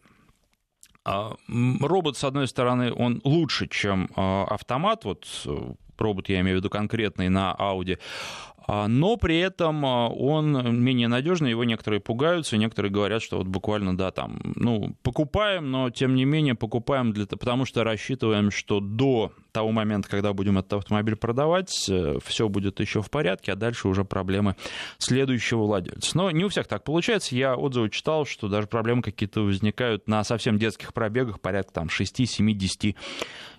а, 1.04 1.36
Робот, 1.48 2.18
с 2.18 2.24
одной 2.24 2.48
стороны, 2.48 2.94
он 2.94 3.22
лучше, 3.24 3.68
чем 3.68 4.10
а, 4.16 4.46
автомат, 4.46 5.04
вот 5.04 5.26
э, 5.46 5.74
робот, 5.98 6.30
я 6.30 6.42
имею 6.42 6.58
в 6.58 6.60
виду 6.60 6.70
конкретный 6.70 7.30
на 7.30 7.56
Audi, 7.58 7.98
а, 7.98 8.51
но 8.68 9.18
при 9.18 9.40
этом 9.40 9.86
а, 9.86 10.08
он 10.08 10.80
менее 10.82 11.08
надежный, 11.08 11.50
его 11.50 11.64
некоторые 11.64 12.00
пугаются, 12.00 12.58
некоторые 12.58 12.92
говорят, 12.92 13.22
что 13.22 13.38
вот 13.38 13.48
буквально, 13.48 13.98
да, 13.98 14.12
там, 14.12 14.40
ну, 14.56 14.96
покупаем, 15.04 15.72
но 15.72 15.90
тем 15.90 16.16
не 16.16 16.26
менее 16.26 16.56
покупаем, 16.56 17.12
для, 17.12 17.26
потому 17.26 17.66
что 17.66 17.84
рассчитываем, 17.84 18.52
что 18.52 18.80
до 18.80 19.32
того 19.52 19.72
момента, 19.72 20.10
когда 20.10 20.34
будем 20.34 20.58
этот 20.58 20.74
автомобиль 20.74 21.16
продавать, 21.16 21.90
э, 21.90 22.18
все 22.24 22.50
будет 22.50 22.80
еще 22.80 23.02
в 23.02 23.10
порядке, 23.10 23.54
а 23.54 23.56
дальше 23.56 23.88
уже 23.88 24.06
проблемы 24.06 24.56
следующего 24.98 25.64
владельца. 25.64 26.16
Но 26.16 26.32
не 26.32 26.46
у 26.46 26.50
всех 26.50 26.68
так 26.68 26.84
получается. 26.84 27.36
Я 27.36 27.56
отзывы 27.56 27.90
читал, 27.90 28.26
что 28.26 28.48
даже 28.48 28.68
проблемы 28.68 29.02
какие-то 29.02 29.42
возникают 29.42 30.08
на 30.08 30.24
совсем 30.24 30.58
детских 30.58 30.94
пробегах, 30.94 31.42
порядка 31.42 31.74
там 31.74 31.90
6, 31.90 32.28
7, 32.28 32.58
10 32.58 32.96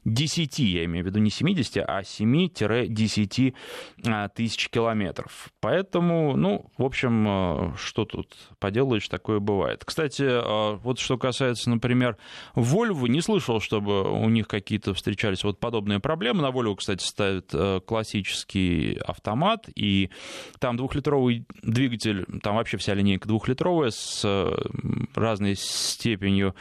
10, 0.05 0.59
я 0.59 0.85
имею 0.85 1.05
в 1.05 1.09
виду 1.09 1.21
не 1.21 1.31
70, 1.31 1.77
а 1.77 2.03
7-10 2.03 3.55
а, 4.05 4.29
тысяч 4.29 4.69
километров. 4.69 4.92
Поэтому, 5.61 6.37
ну, 6.37 6.71
в 6.77 6.85
общем, 6.85 7.27
а, 7.29 7.75
что 7.77 8.05
тут 8.05 8.35
поделаешь, 8.59 9.09
такое 9.09 9.39
бывает. 9.41 9.85
Кстати, 9.85 10.25
а, 10.29 10.77
вот 10.77 10.99
что 10.99 11.19
касается, 11.19 11.71
например, 11.71 12.17
Volvo, 12.55 13.09
не 13.09 13.21
слышал, 13.21 13.61
чтобы 13.61 14.11
у 14.11 14.29
них 14.29 14.49
какие-то 14.49 14.95
встречались 14.95 15.45
вот 15.45 15.61
подобные 15.61 16.01
проблемы. 16.01 16.43
На 16.43 16.51
Volvo, 16.51 16.77
кстати, 16.77 17.05
ставят 17.05 17.53
классический 17.85 18.99
автомат, 19.07 19.69
и 19.75 20.11
там 20.59 20.77
двухлитровый 20.77 21.47
двигатель, 21.63 22.27
там 22.43 22.57
вообще 22.57 22.77
вся 22.77 22.95
линейка 22.95 23.29
двухлитровая 23.29 23.91
с 23.91 24.27
разной 25.15 25.57
степенью 25.57 26.55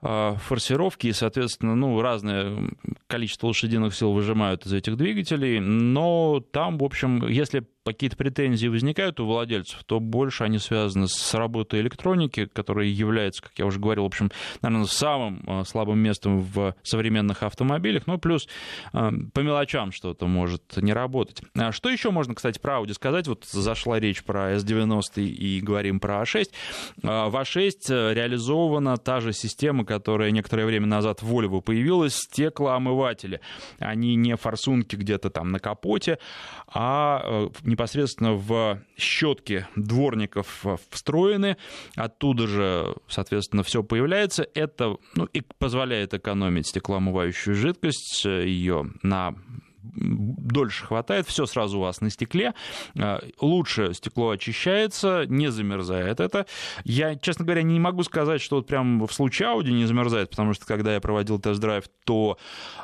форсировки, 0.00 1.08
и, 1.08 1.12
соответственно, 1.12 1.74
ну, 1.74 2.00
разное 2.00 2.70
количество 3.08 3.48
лошадиных 3.48 3.94
сил 3.94 4.12
выжимают 4.12 4.64
из 4.64 4.72
этих 4.72 4.96
двигателей, 4.96 5.58
но 5.58 6.40
там, 6.52 6.78
в 6.78 6.84
общем, 6.84 7.26
если 7.26 7.66
какие-то 7.92 8.16
претензии 8.16 8.66
возникают 8.66 9.20
у 9.20 9.26
владельцев, 9.26 9.82
то 9.84 10.00
больше 10.00 10.44
они 10.44 10.58
связаны 10.58 11.08
с 11.08 11.34
работой 11.34 11.80
электроники, 11.80 12.46
которая 12.46 12.86
является, 12.86 13.42
как 13.42 13.52
я 13.56 13.66
уже 13.66 13.78
говорил, 13.78 14.04
в 14.04 14.06
общем, 14.06 14.30
наверное, 14.62 14.86
самым 14.86 15.42
э, 15.46 15.64
слабым 15.64 15.98
местом 15.98 16.40
в 16.40 16.74
современных 16.82 17.42
автомобилях. 17.42 18.06
Ну, 18.06 18.18
плюс 18.18 18.48
э, 18.92 19.10
по 19.32 19.40
мелочам 19.40 19.92
что-то 19.92 20.26
может 20.26 20.76
не 20.76 20.92
работать. 20.92 21.42
А 21.56 21.72
что 21.72 21.88
еще 21.88 22.10
можно, 22.10 22.34
кстати, 22.34 22.58
про 22.58 22.78
Audi 22.78 22.94
сказать? 22.94 23.28
Вот 23.28 23.44
зашла 23.44 23.98
речь 24.00 24.22
про 24.22 24.54
S90 24.54 25.22
и 25.22 25.60
говорим 25.60 26.00
про 26.00 26.22
A6. 26.22 26.50
А 27.02 27.28
в 27.28 27.36
A6 27.36 28.14
реализована 28.14 28.96
та 28.96 29.20
же 29.20 29.32
система, 29.32 29.84
которая 29.84 30.30
некоторое 30.30 30.66
время 30.66 30.86
назад 30.86 31.22
в 31.22 31.32
Volvo 31.32 31.60
появилась, 31.60 32.14
стеклоомыватели. 32.14 33.40
Они 33.78 34.14
не 34.14 34.36
форсунки 34.36 34.96
где-то 34.96 35.30
там 35.30 35.50
на 35.50 35.58
капоте, 35.58 36.18
а 36.66 37.22
э, 37.24 37.48
непосредственно 37.78 38.34
в 38.34 38.80
щетки 38.96 39.66
дворников 39.76 40.64
встроены. 40.90 41.56
Оттуда 41.94 42.48
же, 42.48 42.96
соответственно, 43.06 43.62
все 43.62 43.84
появляется. 43.84 44.46
Это 44.54 44.96
ну, 45.14 45.26
и 45.26 45.42
позволяет 45.58 46.12
экономить 46.12 46.66
стеклоомывающую 46.66 47.54
жидкость, 47.54 48.24
ее 48.24 48.90
на 49.02 49.36
дольше 49.82 50.84
хватает, 50.84 51.26
все 51.26 51.46
сразу 51.46 51.78
у 51.78 51.82
вас 51.82 52.00
на 52.00 52.10
стекле, 52.10 52.54
а, 52.98 53.20
лучше 53.40 53.94
стекло 53.94 54.30
очищается, 54.30 55.24
не 55.28 55.50
замерзает 55.50 56.20
это. 56.20 56.46
Я, 56.84 57.16
честно 57.16 57.44
говоря, 57.44 57.62
не 57.62 57.80
могу 57.80 58.02
сказать, 58.02 58.40
что 58.40 58.56
вот 58.56 58.66
прям 58.66 59.06
в 59.06 59.12
случае 59.12 59.48
Audi 59.48 59.70
не 59.70 59.86
замерзает, 59.86 60.30
потому 60.30 60.54
что 60.54 60.66
когда 60.66 60.94
я 60.94 61.00
проводил 61.00 61.38
тест-драйв, 61.38 61.84
то 62.04 62.38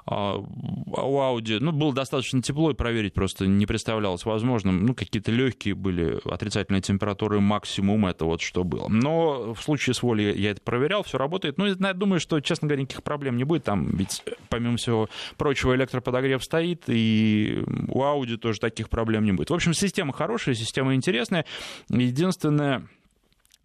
а, 0.07 0.37
у 0.37 1.19
Audi 1.21 1.59
ну, 1.61 1.73
было 1.73 1.93
достаточно 1.93 2.43
тепло, 2.43 2.71
и 2.71 2.75
проверить 2.75 3.15
просто 3.15 3.47
не 3.47 3.67
представлялось 3.67 4.25
возможным. 4.25 4.85
Ну, 4.87 4.95
какие-то 4.95 5.31
легкие 5.33 5.75
были 5.75 6.19
отрицательные 6.25 6.83
температуры, 6.83 7.41
максимум 7.41 8.07
это 8.07 8.25
вот 8.25 8.41
что 8.41 8.65
было. 8.65 8.89
Но 8.89 9.55
в 9.55 9.63
случае 9.63 9.95
с 9.95 10.03
Волей 10.03 10.39
я 10.39 10.51
это 10.51 10.61
проверял, 10.61 11.03
все 11.03 11.19
работает. 11.19 11.59
Ну, 11.59 11.67
я 11.67 11.93
думаю, 11.95 12.21
что, 12.21 12.41
честно 12.41 12.69
говоря, 12.69 12.83
никаких 12.83 13.03
проблем 13.03 13.37
не 13.37 13.45
будет. 13.45 13.65
Там 13.65 13.97
ведь, 13.97 14.23
помимо 14.49 14.77
всего 14.77 15.09
прочего, 15.37 15.75
электроподогрев 15.75 16.43
стоит, 16.43 16.84
и 16.87 17.63
у 17.89 18.03
Audi 18.03 18.37
тоже 18.37 18.61
таких 18.61 18.89
проблем 18.89 19.25
не 19.25 19.33
будет. 19.33 19.51
В 19.51 19.55
общем, 19.55 19.75
система 19.75 20.13
хорошая, 20.13 20.55
система 20.55 20.95
интересная. 20.95 21.45
Единственное, 21.89 22.87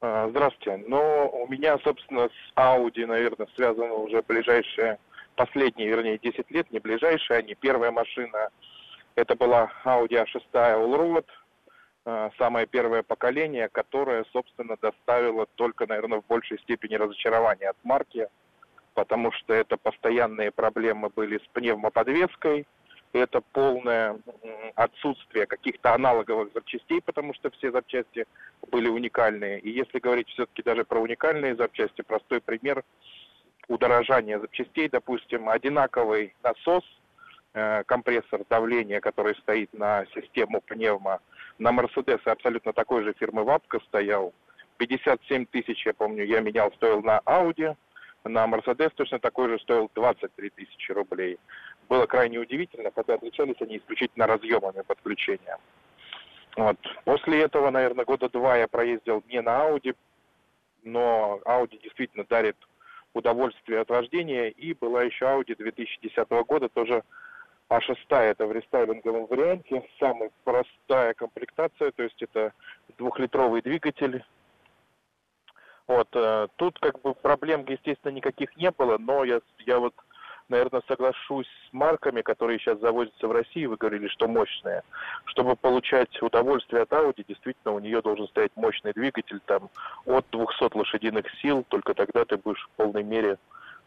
А, 0.00 0.28
здравствуйте. 0.28 0.84
Ну, 0.88 1.28
у 1.28 1.48
меня, 1.48 1.78
собственно, 1.78 2.28
с 2.28 2.52
Audi, 2.56 3.06
наверное, 3.06 3.48
связано 3.56 3.94
уже 3.94 4.22
ближайшие, 4.22 4.98
последние, 5.36 5.88
вернее, 5.88 6.18
10 6.18 6.50
лет, 6.50 6.70
не 6.70 6.80
ближайшие, 6.80 7.38
а 7.38 7.42
не 7.42 7.54
первая 7.54 7.90
машина. 7.90 8.50
Это 9.14 9.34
была 9.34 9.72
Audi 9.84 10.22
A6 10.22 10.42
Allroad, 10.52 11.24
а, 12.04 12.30
самое 12.36 12.66
первое 12.66 13.02
поколение, 13.02 13.70
которое, 13.70 14.24
собственно, 14.32 14.76
доставило 14.80 15.46
только, 15.54 15.86
наверное, 15.86 16.20
в 16.20 16.26
большей 16.26 16.58
степени 16.58 16.96
разочарование 16.96 17.70
от 17.70 17.76
марки, 17.82 18.28
потому 18.92 19.32
что 19.32 19.54
это 19.54 19.78
постоянные 19.78 20.50
проблемы 20.50 21.08
были 21.08 21.38
с 21.38 21.46
пневмоподвеской, 21.54 22.66
это 23.18 23.40
полное 23.52 24.18
отсутствие 24.74 25.46
каких-то 25.46 25.94
аналоговых 25.94 26.52
запчастей, 26.54 27.00
потому 27.00 27.34
что 27.34 27.50
все 27.50 27.70
запчасти 27.70 28.26
были 28.70 28.88
уникальные. 28.88 29.60
И 29.60 29.70
если 29.70 29.98
говорить 29.98 30.28
все-таки 30.28 30.62
даже 30.62 30.84
про 30.84 31.00
уникальные 31.00 31.56
запчасти, 31.56 32.02
простой 32.02 32.40
пример 32.40 32.84
удорожания 33.68 34.38
запчастей, 34.38 34.88
допустим, 34.88 35.48
одинаковый 35.48 36.34
насос, 36.42 36.84
э, 37.54 37.82
компрессор 37.84 38.42
давления, 38.48 39.00
который 39.00 39.34
стоит 39.36 39.72
на 39.72 40.04
систему 40.14 40.60
пневмо, 40.60 41.20
на 41.58 41.72
Мерседес 41.72 42.20
абсолютно 42.24 42.72
такой 42.72 43.02
же 43.02 43.14
фирмы 43.14 43.44
Вапка 43.44 43.80
стоял. 43.80 44.32
57 44.78 45.46
тысяч, 45.46 45.86
я 45.86 45.94
помню, 45.94 46.24
я 46.24 46.40
менял, 46.40 46.70
стоил 46.72 47.02
на 47.02 47.20
Audi, 47.24 47.74
на 48.24 48.46
Мерседес 48.46 48.90
точно 48.94 49.18
такой 49.18 49.48
же 49.48 49.58
стоил 49.60 49.90
23 49.94 50.50
тысячи 50.50 50.92
рублей 50.92 51.38
было 51.88 52.06
крайне 52.06 52.38
удивительно, 52.38 52.90
хотя 52.94 53.14
отличались 53.14 53.60
они 53.60 53.78
исключительно 53.78 54.26
разъемами 54.26 54.82
подключения. 54.82 55.58
Вот. 56.56 56.78
После 57.04 57.42
этого, 57.42 57.70
наверное, 57.70 58.04
года 58.04 58.28
два 58.28 58.56
я 58.56 58.66
проездил 58.66 59.22
не 59.28 59.42
на 59.42 59.68
Audi, 59.68 59.94
но 60.84 61.40
Audi 61.44 61.80
действительно 61.82 62.24
дарит 62.24 62.56
удовольствие 63.12 63.80
от 63.80 63.90
вождения. 63.90 64.48
И 64.48 64.74
была 64.74 65.02
еще 65.02 65.26
Audi 65.26 65.54
2010 65.56 66.28
года, 66.46 66.68
тоже 66.68 67.02
А6, 67.68 67.96
это 68.10 68.46
в 68.46 68.52
рестайлинговом 68.52 69.26
варианте. 69.26 69.82
Самая 69.98 70.30
простая 70.44 71.14
комплектация, 71.14 71.90
то 71.92 72.02
есть 72.02 72.22
это 72.22 72.52
двухлитровый 72.96 73.62
двигатель. 73.62 74.24
Вот, 75.86 76.08
э, 76.14 76.48
тут 76.56 76.78
как 76.80 77.00
бы 77.00 77.14
проблем, 77.14 77.64
естественно, 77.68 78.12
никаких 78.12 78.56
не 78.56 78.70
было, 78.72 78.98
но 78.98 79.24
я, 79.24 79.40
я 79.58 79.78
вот 79.78 79.94
наверное, 80.48 80.82
соглашусь 80.86 81.46
с 81.46 81.72
марками, 81.72 82.22
которые 82.22 82.58
сейчас 82.58 82.78
завозятся 82.80 83.28
в 83.28 83.32
России, 83.32 83.66
вы 83.66 83.76
говорили, 83.76 84.08
что 84.08 84.28
мощные. 84.28 84.82
Чтобы 85.26 85.56
получать 85.56 86.20
удовольствие 86.22 86.82
от 86.82 86.90
Audi, 86.90 87.24
действительно, 87.26 87.74
у 87.74 87.78
нее 87.78 88.02
должен 88.02 88.28
стоять 88.28 88.52
мощный 88.56 88.92
двигатель 88.92 89.40
там 89.46 89.68
от 90.04 90.26
200 90.30 90.76
лошадиных 90.76 91.24
сил, 91.40 91.64
только 91.68 91.94
тогда 91.94 92.24
ты 92.24 92.36
будешь 92.36 92.62
в 92.62 92.76
полной 92.76 93.02
мере 93.02 93.38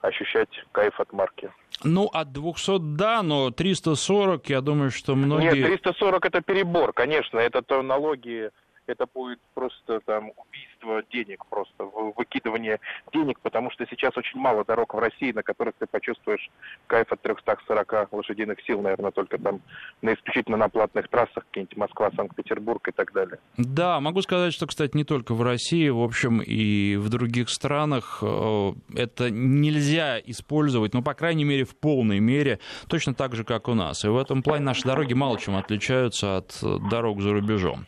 ощущать 0.01 0.49
кайф 0.71 0.99
от 0.99 1.11
марки. 1.11 1.51
Ну, 1.83 2.05
от 2.07 2.31
200 2.31 2.79
да, 2.95 3.21
но 3.21 3.51
340, 3.51 4.49
я 4.49 4.61
думаю, 4.61 4.91
что 4.91 5.15
многие... 5.15 5.55
Нет, 5.55 5.81
340 5.81 6.25
это 6.25 6.41
перебор, 6.41 6.93
конечно, 6.93 7.37
это 7.39 7.61
то 7.61 7.81
налоги 7.81 8.51
это 8.89 9.05
будет 9.13 9.39
просто 9.53 9.99
там 10.05 10.31
убийство 10.35 11.03
денег, 11.11 11.45
просто 11.45 11.83
выкидывание 12.17 12.79
денег, 13.13 13.39
потому 13.39 13.71
что 13.71 13.85
сейчас 13.89 14.15
очень 14.17 14.39
мало 14.39 14.65
дорог 14.65 14.93
в 14.93 14.99
России, 14.99 15.31
на 15.31 15.43
которых 15.43 15.75
ты 15.79 15.85
почувствуешь 15.85 16.49
кайф 16.87 17.11
от 17.11 17.21
340 17.21 18.11
лошадиных 18.13 18.59
сил, 18.65 18.81
наверное, 18.81 19.11
только 19.11 19.37
там 19.37 19.61
на 20.01 20.13
исключительно 20.13 20.57
на 20.57 20.69
платных 20.69 21.07
трассах, 21.09 21.45
какие-нибудь 21.45 21.77
Москва, 21.77 22.11
Санкт-Петербург 22.15 22.87
и 22.87 22.91
так 22.91 23.13
далее. 23.13 23.39
Да, 23.57 23.99
могу 23.99 24.21
сказать, 24.21 24.53
что, 24.53 24.67
кстати, 24.67 24.95
не 24.95 25.03
только 25.03 25.33
в 25.33 25.41
России, 25.41 25.89
в 25.89 26.01
общем, 26.01 26.41
и 26.41 26.95
в 26.95 27.09
других 27.09 27.49
странах 27.49 28.19
э, 28.21 28.71
это 28.95 29.29
нельзя 29.29 30.19
использовать, 30.19 30.93
ну, 30.93 31.03
по 31.03 31.13
крайней 31.13 31.43
мере, 31.43 31.63
в 31.63 31.75
полной 31.75 32.19
мере, 32.19 32.59
точно 32.87 33.13
так 33.13 33.35
же, 33.35 33.43
как 33.43 33.67
у 33.67 33.73
нас. 33.73 34.03
И 34.03 34.07
в 34.07 34.17
этом 34.17 34.41
плане 34.43 34.65
наши 34.65 34.83
дороги 34.83 35.13
мало 35.13 35.39
чем 35.39 35.55
отличаются 35.55 36.37
от 36.37 36.57
э, 36.63 36.77
дорог 36.89 37.21
за 37.21 37.33
рубежом. 37.33 37.85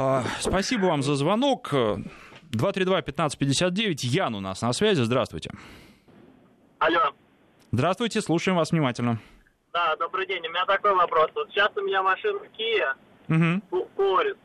А, 0.00 0.22
спасибо 0.38 0.86
вам 0.86 1.02
за 1.02 1.16
звонок. 1.16 1.72
232-1559. 2.52 4.06
Ян 4.06 4.36
у 4.36 4.40
нас 4.40 4.62
на 4.62 4.72
связи. 4.72 5.02
Здравствуйте. 5.02 5.50
Алло. 6.78 7.12
Здравствуйте, 7.72 8.20
слушаем 8.20 8.56
вас 8.56 8.70
внимательно. 8.70 9.18
Да, 9.72 9.96
добрый 9.96 10.26
день. 10.28 10.46
У 10.46 10.50
меня 10.50 10.64
такой 10.66 10.94
вопрос. 10.94 11.32
Вот 11.34 11.50
сейчас 11.50 11.70
у 11.76 11.80
меня 11.82 12.04
машина 12.04 12.38
Kia, 12.56 12.94
угу. 13.28 13.86
Порис. 13.96 14.36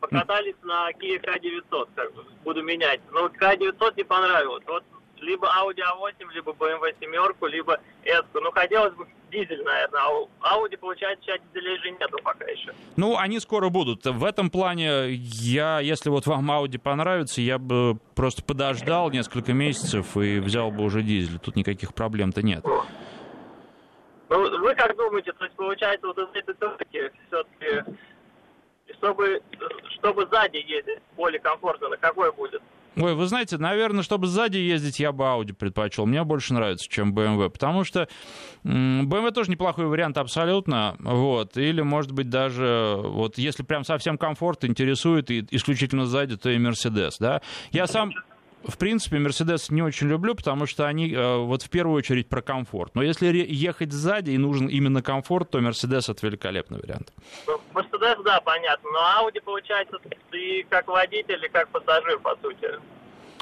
Покатались 0.00 0.56
на 0.62 0.90
Kia 0.90 1.18
K900, 1.18 1.88
как 1.94 2.14
бы, 2.14 2.24
буду 2.44 2.62
менять. 2.62 3.00
Но 3.10 3.28
K900 3.28 3.94
не 3.96 4.04
понравилось. 4.04 4.64
Вот 4.66 4.84
либо 5.20 5.46
Audi 5.46 5.80
A8, 5.80 6.32
либо 6.32 6.52
BMW 6.52 6.94
семерку, 7.00 7.46
либо 7.46 7.80
S. 8.04 8.24
Ну, 8.34 8.50
хотелось 8.52 8.94
бы 8.94 9.06
дизель, 9.30 9.62
наверное, 9.62 10.00
а 10.40 10.56
Audi, 10.56 10.76
получается, 10.76 11.24
сейчас 11.24 11.40
дизелей 11.52 11.78
же 11.78 11.90
нету 11.92 12.18
пока 12.22 12.44
еще. 12.46 12.72
Ну, 12.96 13.16
они 13.16 13.38
скоро 13.40 13.68
будут. 13.68 14.04
В 14.04 14.24
этом 14.24 14.50
плане 14.50 15.10
я, 15.10 15.80
если 15.80 16.10
вот 16.10 16.26
вам 16.26 16.50
Audi 16.50 16.78
понравится, 16.78 17.40
я 17.40 17.58
бы 17.58 17.98
просто 18.14 18.42
подождал 18.42 19.10
несколько 19.10 19.52
месяцев 19.52 20.16
и 20.16 20.40
взял 20.40 20.70
бы 20.70 20.84
уже 20.84 21.02
дизель. 21.02 21.38
Тут 21.38 21.56
никаких 21.56 21.94
проблем-то 21.94 22.42
нет. 22.42 22.64
Ну, 24.28 24.58
вы 24.60 24.74
как 24.74 24.96
думаете, 24.96 25.32
то 25.32 25.44
есть, 25.44 25.56
получается, 25.56 26.06
вот 26.06 26.18
из 26.18 26.28
этой 26.34 26.54
все-таки, 26.54 27.10
все-таки, 27.26 27.96
чтобы, 28.94 29.42
чтобы 29.98 30.26
сзади 30.26 30.58
ездить 30.58 31.00
более 31.16 31.40
комфортно, 31.40 31.88
на 31.88 31.96
какой 31.96 32.32
будет? 32.32 32.62
Ой, 32.96 33.14
вы 33.14 33.26
знаете, 33.26 33.56
наверное, 33.56 34.02
чтобы 34.02 34.26
сзади 34.26 34.56
ездить, 34.58 34.98
я 34.98 35.12
бы 35.12 35.24
Audi 35.24 35.52
предпочел. 35.52 36.06
Мне 36.06 36.24
больше 36.24 36.54
нравится, 36.54 36.88
чем 36.88 37.14
BMW, 37.14 37.48
потому 37.48 37.84
что 37.84 38.08
BMW 38.64 39.30
тоже 39.30 39.50
неплохой 39.50 39.86
вариант 39.86 40.18
абсолютно, 40.18 40.96
вот, 40.98 41.56
или, 41.56 41.82
может 41.82 42.12
быть, 42.12 42.28
даже, 42.28 42.96
вот, 43.02 43.38
если 43.38 43.62
прям 43.62 43.84
совсем 43.84 44.18
комфорт 44.18 44.64
интересует 44.64 45.30
и 45.30 45.46
исключительно 45.50 46.06
сзади, 46.06 46.36
то 46.36 46.50
и 46.50 46.58
Mercedes, 46.58 47.12
да. 47.20 47.42
Я 47.70 47.86
сам 47.86 48.12
в 48.64 48.76
принципе, 48.78 49.18
Мерседес 49.18 49.70
не 49.70 49.82
очень 49.82 50.08
люблю, 50.08 50.34
потому 50.34 50.66
что 50.66 50.86
они 50.86 51.12
э, 51.12 51.36
вот 51.36 51.62
в 51.62 51.70
первую 51.70 51.96
очередь 51.96 52.28
про 52.28 52.42
комфорт. 52.42 52.94
Но 52.94 53.02
если 53.02 53.26
ехать 53.28 53.92
сзади 53.92 54.30
и 54.30 54.38
нужен 54.38 54.68
именно 54.68 55.02
комфорт, 55.02 55.50
то 55.50 55.60
Мерседес 55.60 56.08
это 56.08 56.26
великолепный 56.26 56.78
вариант. 56.80 57.12
Мерседес, 57.72 58.18
да, 58.24 58.40
понятно. 58.40 58.90
Но 58.90 59.18
Ауди, 59.18 59.40
получается, 59.40 59.98
ты 60.30 60.66
как 60.68 60.88
водитель 60.88 61.44
и 61.44 61.48
как 61.48 61.68
пассажир, 61.68 62.18
по 62.18 62.36
сути. 62.42 62.68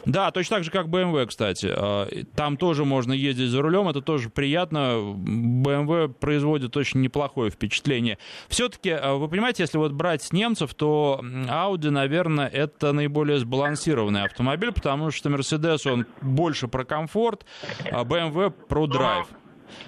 Да, 0.08 0.30
точно 0.30 0.56
так 0.56 0.64
же, 0.64 0.70
как 0.70 0.86
BMW, 0.86 1.26
кстати. 1.26 1.70
А, 1.70 2.08
там 2.34 2.56
тоже 2.56 2.86
можно 2.86 3.12
ездить 3.12 3.50
за 3.50 3.60
рулем, 3.60 3.88
это 3.88 4.00
тоже 4.00 4.30
приятно. 4.30 5.14
BMW 5.14 6.08
производит 6.08 6.76
очень 6.78 7.02
неплохое 7.02 7.50
впечатление. 7.50 8.16
Все-таки, 8.48 8.90
а, 8.90 9.16
вы 9.16 9.28
понимаете, 9.28 9.64
если 9.64 9.76
вот 9.76 9.92
брать 9.92 10.32
немцев, 10.32 10.72
то 10.72 11.20
Audi, 11.22 11.90
наверное, 11.90 12.48
это 12.48 12.92
наиболее 12.92 13.38
сбалансированный 13.38 14.22
автомобиль, 14.22 14.72
потому 14.72 15.10
что 15.10 15.28
Mercedes, 15.28 15.90
он 15.90 16.06
больше 16.22 16.68
про 16.68 16.84
комфорт, 16.84 17.44
а 17.92 18.02
BMW 18.04 18.50
про 18.50 18.86
драйв. 18.86 19.26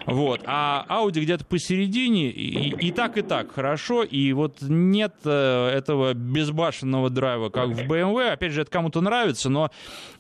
Вот. 0.07 0.43
А 0.47 0.87
Audi 0.89 1.21
где-то 1.21 1.45
посередине, 1.45 2.31
и, 2.31 2.89
и 2.89 2.91
так, 2.93 3.19
и 3.19 3.23
так 3.23 3.53
хорошо, 3.53 4.03
и 4.03 4.33
вот 4.33 4.59
нет 4.61 5.15
э, 5.25 5.69
этого 5.69 6.15
безбашенного 6.15 7.11
драйва, 7.11 7.51
как 7.51 7.71
в 7.71 7.81
BMW. 7.81 8.31
Опять 8.31 8.53
же, 8.53 8.63
это 8.63 8.71
кому-то 8.71 9.01
нравится, 9.01 9.49
но 9.51 9.71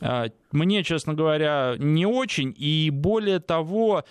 э, 0.01 0.29
мне, 0.53 0.83
честно 0.83 1.14
говоря, 1.14 1.75
не 1.79 2.07
очень. 2.07 2.55
И 2.57 2.90
более 2.90 3.40
того, 3.40 4.05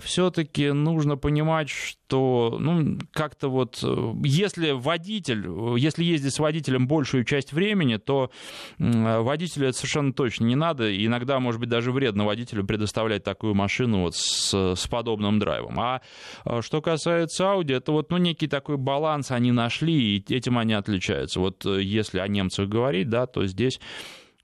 все-таки 0.00 0.72
нужно 0.72 1.16
понимать, 1.16 1.68
что 1.68 2.56
ну, 2.58 2.98
как-то 3.12 3.48
вот, 3.48 3.80
э, 3.82 4.12
если 4.24 4.70
водитель, 4.70 5.46
если 5.78 6.04
ездить 6.04 6.34
с 6.34 6.38
водителем 6.38 6.88
большую 6.88 7.24
часть 7.24 7.52
времени, 7.52 7.96
то 7.96 8.30
водителю 8.78 9.68
это 9.68 9.76
совершенно 9.76 10.12
точно 10.12 10.44
не 10.44 10.56
надо. 10.56 10.94
иногда, 11.04 11.38
может 11.38 11.60
быть, 11.60 11.68
даже 11.68 11.92
вредно 11.92 12.24
водителю 12.24 12.64
предоставлять 12.64 13.24
такую 13.24 13.54
машину 13.54 14.02
вот 14.02 14.16
с, 14.16 14.74
с 14.74 14.86
подобным 14.88 15.38
драйвом. 15.38 15.78
А, 15.80 16.00
а 16.44 16.62
что 16.62 16.80
касается 16.80 17.44
Audi, 17.44 17.76
это 17.76 17.92
вот 17.92 18.10
ну, 18.10 18.16
некий 18.16 18.46
такой 18.48 18.76
баланс 18.76 19.30
они 19.30 19.52
нашли, 19.52 20.16
и 20.16 20.34
этим 20.34 20.58
они 20.58 20.74
отличаются. 20.74 21.40
Вот 21.40 21.64
э, 21.66 21.82
если 21.82 22.18
о 22.18 22.28
немцах 22.28 22.68
говорить, 22.68 23.08
да, 23.08 23.26
то 23.26 23.46
здесь 23.46 23.80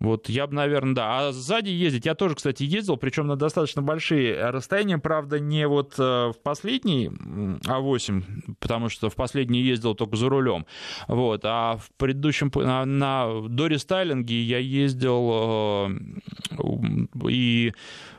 вот 0.00 0.28
я 0.28 0.46
бы, 0.46 0.54
наверное, 0.54 0.94
да. 0.94 1.28
А 1.28 1.33
сзади 1.33 1.70
ездить, 1.70 2.07
я 2.07 2.14
тоже, 2.14 2.35
кстати, 2.35 2.64
ездил, 2.64 2.96
причем 2.96 3.26
на 3.26 3.37
достаточно 3.37 3.80
большие 3.83 4.50
расстояния, 4.50 4.98
правда, 4.98 5.38
не 5.38 5.66
вот 5.68 5.94
э, 5.98 6.02
в 6.02 6.37
последний 6.42 7.09
А8, 7.09 8.57
потому 8.59 8.88
что 8.88 9.09
в 9.09 9.14
последний 9.14 9.61
ездил 9.61 9.94
только 9.94 10.16
за 10.16 10.28
рулем, 10.28 10.66
вот, 11.09 11.42
а 11.44 11.76
в 11.76 11.90
предыдущем, 11.96 12.50
на, 12.54 12.85
на 12.85 13.48
до 13.48 13.66
рестайлинге 13.66 14.42
я 14.42 14.59
ездил 14.59 15.88
э, 15.88 17.28
и 17.28 17.72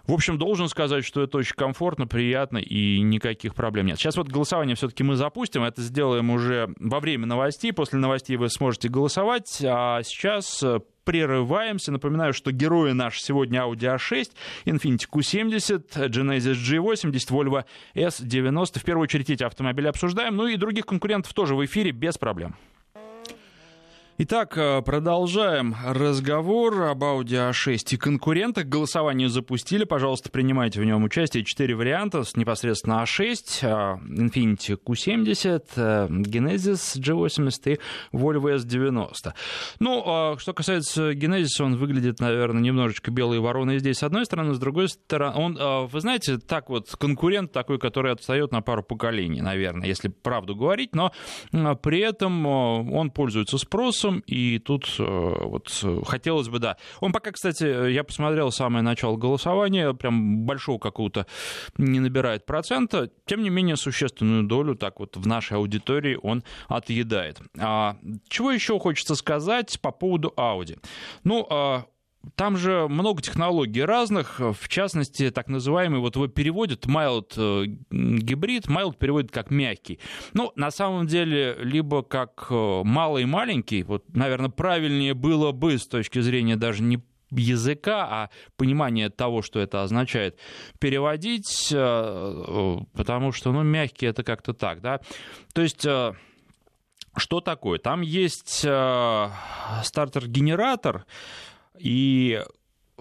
в 0.08 0.14
общем, 0.14 0.38
должен 0.38 0.70
сказать, 0.70 1.04
что 1.04 1.24
это 1.24 1.40
очень 1.40 1.56
комфортно, 1.56 2.06
приятно 2.06 2.60
и 2.60 3.02
никаких 3.02 3.56
проблем 3.56 3.88
нет. 3.88 3.98
Сейчас 3.98 4.18
вот 4.18 4.28
голосование 4.28 4.76
все-таки 4.76 5.04
мы 5.04 5.16
запустим. 5.16 5.64
Это 5.64 5.82
сделаем 5.82 6.30
уже 6.30 6.74
во 6.80 7.00
время 7.00 7.26
новостей. 7.26 7.74
После 7.74 7.98
новостей 7.98 8.38
вы 8.38 8.50
сможете 8.50 8.88
голосовать. 8.88 9.64
А 9.66 10.04
сейчас 10.04 10.62
э, 10.62 10.80
прерываемся. 11.06 11.92
Напоминаю, 11.92 12.34
что 12.34 12.52
герои 12.52 12.92
наши 12.92 13.22
сегодня 13.22 13.62
Audi 13.62 13.96
A6, 13.96 14.32
Infiniti 14.66 15.06
Q70, 15.10 16.10
Genesis 16.10 16.56
G80, 16.56 17.12
Volvo 17.30 17.64
S90. 17.96 18.80
В 18.80 18.84
первую 18.84 19.04
очередь 19.04 19.30
эти 19.30 19.44
автомобили 19.44 19.88
обсуждаем. 19.88 20.36
Ну 20.36 20.48
и 20.48 20.58
других 20.58 20.86
конкурентов 20.86 21.34
тоже 21.34 21.56
в 21.56 21.64
эфире 21.64 21.92
без 21.92 22.18
проблем. 22.18 22.56
Итак, 24.18 24.58
э, 24.58 24.82
продолжаем 24.82 25.76
разговор 25.86 26.84
об 26.84 27.04
Audi 27.04 27.52
A6 27.52 27.96
и 27.96 27.98
конкурентах. 27.98 28.64
Голосование 28.64 29.28
запустили, 29.28 29.84
пожалуйста, 29.84 30.32
принимайте 30.32 30.80
в 30.80 30.86
нем 30.86 31.04
участие. 31.04 31.44
Четыре 31.44 31.76
варианта 31.76 32.24
непосредственно 32.36 33.04
A6, 33.04 33.60
э, 33.62 33.68
Infiniti 34.08 34.80
Q70, 34.82 35.66
э, 35.76 36.08
Genesis 36.08 36.98
G80 36.98 37.74
и 37.74 37.80
Volvo 38.16 38.56
S90. 38.56 39.34
Ну, 39.82 40.36
что 40.38 40.54
касается 40.54 41.12
Genesis, 41.12 41.62
он 41.62 41.76
выглядит, 41.76 42.22
наверное, 42.22 42.62
немножечко 42.62 43.12
белой 43.12 43.40
вороной 43.40 43.80
здесь 43.80 43.98
с 43.98 44.04
одной 44.04 44.24
стороны, 44.24 44.54
с 44.54 44.60
другой 44.60 44.88
стороны, 44.88 45.36
он, 45.38 45.88
вы 45.88 46.00
знаете, 46.00 46.38
так 46.38 46.70
вот, 46.70 46.90
конкурент 46.96 47.52
такой, 47.52 47.80
который 47.80 48.14
отстает 48.14 48.54
на 48.54 48.62
пару 48.62 48.82
поколений, 48.82 49.42
наверное, 49.42 49.90
если 49.90 50.08
правду 50.08 50.56
говорить, 50.56 50.96
но 50.96 51.12
при 51.52 52.00
этом 52.00 52.46
он 52.46 53.12
пользуется 53.12 53.58
спросом, 53.58 54.05
вопросом, 54.06 54.24
и 54.28 54.60
тут 54.60 54.96
э, 55.00 55.04
вот 55.04 55.70
хотелось 56.06 56.50
бы, 56.50 56.60
да. 56.60 56.78
Он 57.00 57.12
пока, 57.12 57.32
кстати, 57.32 57.92
я 57.92 58.04
посмотрел 58.04 58.52
самое 58.52 58.84
начало 58.84 59.18
голосования, 59.18 59.94
прям 59.94 60.46
большого 60.46 60.80
какого-то 60.80 61.26
не 61.78 62.00
набирает 62.00 62.46
процента, 62.46 63.10
тем 63.26 63.44
не 63.44 63.50
менее 63.50 63.76
существенную 63.76 64.44
долю 64.44 64.76
так 64.76 65.00
вот 65.00 65.18
в 65.18 65.28
нашей 65.28 65.58
аудитории 65.58 66.18
он 66.22 66.44
отъедает. 66.68 67.40
А, 67.60 67.98
чего 68.28 68.52
еще 68.52 68.80
хочется 68.80 69.16
сказать 69.16 69.80
по 69.82 69.92
поводу 69.92 70.34
Audi? 70.38 70.80
Ну, 71.24 71.46
а, 71.50 71.86
там 72.36 72.58
же 72.58 72.88
много 72.88 73.22
технологий 73.22 73.84
разных, 73.84 74.40
в 74.40 74.68
частности, 74.68 75.30
так 75.30 75.48
называемый, 75.48 76.00
вот 76.00 76.16
его 76.16 76.28
переводят 76.28 76.86
mild 76.86 77.34
э, 77.38 77.66
гибрид, 77.92 78.68
mild 78.68 78.98
переводит 78.98 79.32
как 79.32 79.52
мягкий. 79.52 80.00
Ну, 80.34 80.52
на 80.56 80.72
самом 80.72 81.08
деле, 81.08 81.56
либо 81.60 82.04
как 82.04 82.48
э, 82.50 82.82
малый 82.84 83.26
маленький, 83.26 83.84
вот, 83.84 84.04
наверное, 84.16 84.50
правильнее 84.50 85.14
было 85.14 85.52
бы 85.52 85.78
с 85.78 85.88
точки 85.88 86.20
зрения 86.20 86.56
даже 86.56 86.84
не 86.84 87.02
языка, 87.32 88.08
а 88.10 88.30
понимания 88.56 89.10
того, 89.10 89.42
что 89.42 89.60
это 89.60 89.84
означает, 89.84 90.40
переводить, 90.80 91.70
э, 91.72 92.78
потому 92.94 93.32
что, 93.32 93.52
ну, 93.52 93.64
мягкий 93.64 94.06
это 94.06 94.24
как-то 94.24 94.54
так, 94.54 94.82
да. 94.82 95.02
То 95.54 95.62
есть 95.62 95.86
что 97.18 97.40
такое? 97.40 97.80
Там 97.80 98.02
есть 98.02 98.60
стартер-генератор, 98.60 101.06
и 101.80 102.42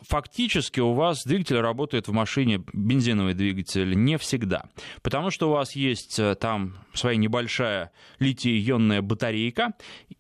фактически 0.05 0.81
у 0.81 0.93
вас 0.93 1.25
двигатель 1.25 1.59
работает 1.61 2.09
в 2.09 2.13
машине, 2.13 2.63
бензиновый 2.73 3.35
двигатель, 3.35 3.95
не 3.95 4.19
всегда. 4.19 4.65
Потому 5.03 5.31
что 5.31 5.49
у 5.49 5.53
вас 5.53 5.75
есть 5.75 6.19
э, 6.19 6.35
там 6.35 6.75
своя 6.93 7.17
небольшая 7.17 7.91
литий-ионная 8.19 9.03
батарейка, 9.03 9.75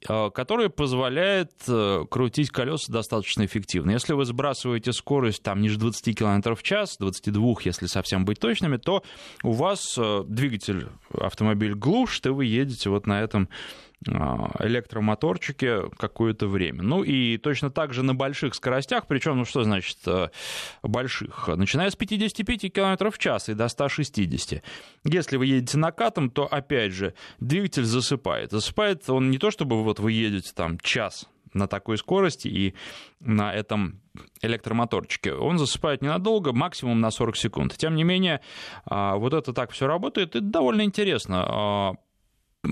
э, 0.08 0.30
которая 0.30 0.68
позволяет 0.68 1.52
э, 1.68 2.04
крутить 2.10 2.50
колеса 2.50 2.92
достаточно 2.92 3.44
эффективно. 3.44 3.92
Если 3.92 4.12
вы 4.12 4.24
сбрасываете 4.24 4.92
скорость 4.92 5.42
там 5.42 5.60
ниже 5.60 5.78
20 5.78 6.18
км 6.18 6.54
в 6.54 6.62
час, 6.62 6.96
22, 6.98 7.54
если 7.64 7.86
совсем 7.86 8.24
быть 8.24 8.40
точными, 8.40 8.76
то 8.76 9.02
у 9.42 9.52
вас 9.52 9.98
двигатель, 10.26 10.88
автомобиль 11.12 11.74
глушит, 11.74 12.26
и 12.26 12.30
вы 12.30 12.46
едете 12.46 12.90
вот 12.90 13.06
на 13.06 13.20
этом 13.20 13.48
электромоторчике 14.06 15.90
какое-то 15.96 16.46
время. 16.46 16.82
Ну 16.82 17.02
и 17.02 17.38
точно 17.38 17.70
так 17.70 17.92
же 17.92 18.02
на 18.02 18.14
больших 18.14 18.54
скоростях, 18.54 19.06
причем, 19.06 19.38
ну 19.38 19.44
что 19.44 19.64
значит 19.64 19.98
э, 20.06 20.28
больших, 20.82 21.48
начиная 21.48 21.90
с 21.90 21.96
55 21.96 22.72
км 22.72 23.10
в 23.10 23.18
час 23.18 23.48
и 23.48 23.54
до 23.54 23.68
160. 23.68 24.62
Если 25.04 25.36
вы 25.36 25.46
едете 25.46 25.78
накатом, 25.78 26.30
то 26.30 26.46
опять 26.46 26.92
же 26.92 27.14
двигатель 27.40 27.84
засыпает. 27.84 28.50
Засыпает 28.50 29.08
он 29.08 29.30
не 29.30 29.38
то, 29.38 29.50
чтобы 29.50 29.82
вот 29.82 30.00
вы 30.00 30.12
едете 30.12 30.52
там 30.54 30.78
час 30.78 31.28
на 31.54 31.68
такой 31.68 31.96
скорости 31.96 32.48
и 32.48 32.74
на 33.20 33.54
этом 33.54 34.00
электромоторчике. 34.42 35.34
Он 35.34 35.58
засыпает 35.58 36.02
ненадолго, 36.02 36.52
максимум 36.52 37.00
на 37.00 37.10
40 37.10 37.36
секунд. 37.36 37.76
Тем 37.76 37.94
не 37.94 38.04
менее, 38.04 38.40
а, 38.84 39.16
вот 39.16 39.32
это 39.32 39.52
так 39.52 39.70
все 39.70 39.86
работает, 39.86 40.36
и 40.36 40.40
довольно 40.40 40.82
интересно. 40.82 41.96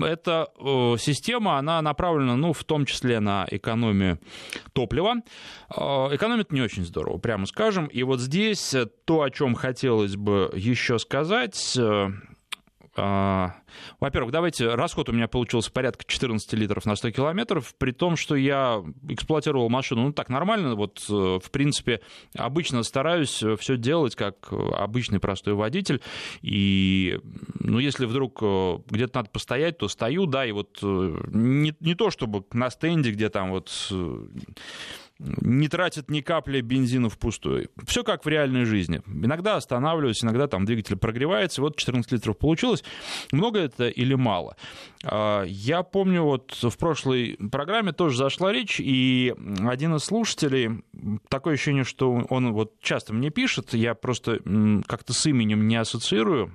Эта 0.01 0.47
система, 0.97 1.57
она 1.57 1.81
направлена, 1.81 2.35
ну, 2.35 2.53
в 2.53 2.63
том 2.63 2.85
числе 2.85 3.19
на 3.19 3.45
экономию 3.49 4.19
топлива. 4.73 5.15
Экономит 5.69 6.51
не 6.51 6.61
очень 6.61 6.85
здорово, 6.85 7.17
прямо 7.17 7.45
скажем. 7.45 7.87
И 7.87 8.03
вот 8.03 8.19
здесь 8.19 8.75
то, 9.05 9.21
о 9.21 9.29
чем 9.29 9.55
хотелось 9.55 10.15
бы 10.15 10.51
еще 10.55 10.99
сказать, 10.99 11.75
э, 11.77 12.07
во-первых, 12.95 14.31
давайте, 14.31 14.75
расход 14.75 15.09
у 15.09 15.13
меня 15.13 15.27
получился 15.27 15.71
порядка 15.71 16.03
14 16.05 16.53
литров 16.53 16.85
на 16.85 16.95
100 16.95 17.11
километров, 17.11 17.73
при 17.77 17.91
том, 17.91 18.15
что 18.15 18.35
я 18.35 18.83
эксплуатировал 19.09 19.69
машину, 19.69 20.03
ну, 20.03 20.13
так 20.13 20.29
нормально, 20.29 20.75
вот, 20.75 21.03
э, 21.09 21.39
в 21.43 21.49
принципе, 21.51 22.01
обычно 22.35 22.83
стараюсь 22.83 23.43
все 23.59 23.77
делать 23.77 24.15
как 24.15 24.51
обычный 24.51 25.19
простой 25.19 25.55
водитель, 25.55 26.01
и, 26.41 27.19
ну, 27.59 27.79
если 27.79 28.05
вдруг 28.05 28.39
э, 28.41 28.77
где-то 28.89 29.19
надо 29.19 29.29
постоять, 29.29 29.77
то 29.77 29.87
стою, 29.87 30.25
да, 30.25 30.45
и 30.45 30.51
вот 30.51 30.79
э, 30.83 31.25
не, 31.31 31.73
не 31.79 31.95
то, 31.95 32.11
чтобы 32.11 32.45
на 32.53 32.69
стенде, 32.69 33.11
где 33.11 33.29
там 33.29 33.51
вот 33.51 33.91
не 35.19 35.67
тратит 35.67 36.09
ни 36.09 36.21
капли 36.21 36.61
бензина 36.61 37.09
впустую. 37.09 37.69
Все 37.85 38.03
как 38.03 38.25
в 38.25 38.27
реальной 38.27 38.65
жизни. 38.65 39.01
Иногда 39.07 39.55
останавливаюсь, 39.55 40.23
иногда 40.23 40.47
там 40.47 40.65
двигатель 40.65 40.97
прогревается, 40.97 41.61
вот 41.61 41.77
14 41.77 42.11
литров 42.11 42.37
получилось. 42.37 42.83
Много 43.31 43.59
это 43.59 43.87
или 43.87 44.15
мало? 44.15 44.57
А, 45.03 45.43
я 45.43 45.83
помню, 45.83 46.23
вот 46.23 46.57
в 46.61 46.77
прошлой 46.77 47.37
программе 47.51 47.91
тоже 47.91 48.17
зашла 48.17 48.51
речь, 48.51 48.79
и 48.79 49.33
один 49.65 49.95
из 49.95 50.03
слушателей, 50.03 50.83
такое 51.29 51.53
ощущение, 51.53 51.83
что 51.83 52.25
он 52.29 52.53
вот 52.53 52.79
часто 52.81 53.13
мне 53.13 53.29
пишет, 53.29 53.73
я 53.73 53.93
просто 53.93 54.39
как-то 54.87 55.13
с 55.13 55.25
именем 55.25 55.67
не 55.67 55.75
ассоциирую, 55.75 56.51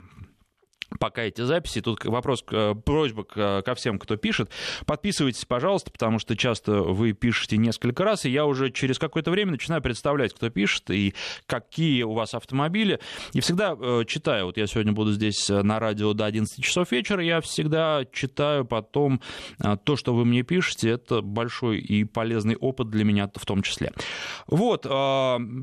пока 0.99 1.23
эти 1.23 1.43
записи. 1.43 1.81
Тут 1.81 2.05
вопрос, 2.05 2.45
э, 2.51 2.75
просьба 2.75 3.25
ко 3.25 3.75
всем, 3.75 3.99
кто 3.99 4.17
пишет. 4.17 4.51
Подписывайтесь, 4.87 5.45
пожалуйста, 5.45 5.91
потому 5.91 6.19
что 6.19 6.37
часто 6.37 6.83
вы 6.83 7.13
пишете 7.13 7.57
несколько 7.57 8.05
раз, 8.05 8.25
и 8.25 8.31
я 8.31 8.47
уже 8.47 8.71
через 8.71 8.99
какое-то 8.99 9.31
время 9.31 9.53
начинаю 9.53 9.83
представлять, 9.83 10.33
кто 10.33 10.49
пишет 10.51 10.91
и 10.91 11.15
какие 11.47 12.03
у 12.03 12.13
вас 12.13 12.35
автомобили. 12.35 13.01
И 13.33 13.41
всегда 13.41 13.77
э, 13.79 14.05
читаю. 14.07 14.47
Вот 14.47 14.57
я 14.57 14.67
сегодня 14.67 14.93
буду 14.93 15.13
здесь 15.13 15.51
э, 15.51 15.63
на 15.63 15.79
радио 15.79 16.13
до 16.15 16.25
11 16.25 16.63
часов 16.65 16.91
вечера. 16.93 17.23
Я 17.23 17.41
всегда 17.41 18.05
читаю 18.13 18.65
потом 18.65 19.21
то, 19.85 19.97
что 19.97 20.15
вы 20.15 20.25
мне 20.25 20.43
пишете. 20.43 20.91
Это 20.91 21.21
большой 21.21 21.79
и 21.79 22.05
полезный 22.05 22.57
опыт 22.57 22.91
для 22.91 23.05
меня 23.05 23.31
в 23.35 23.45
том 23.45 23.63
числе. 23.63 23.93
Вот, 24.47 24.83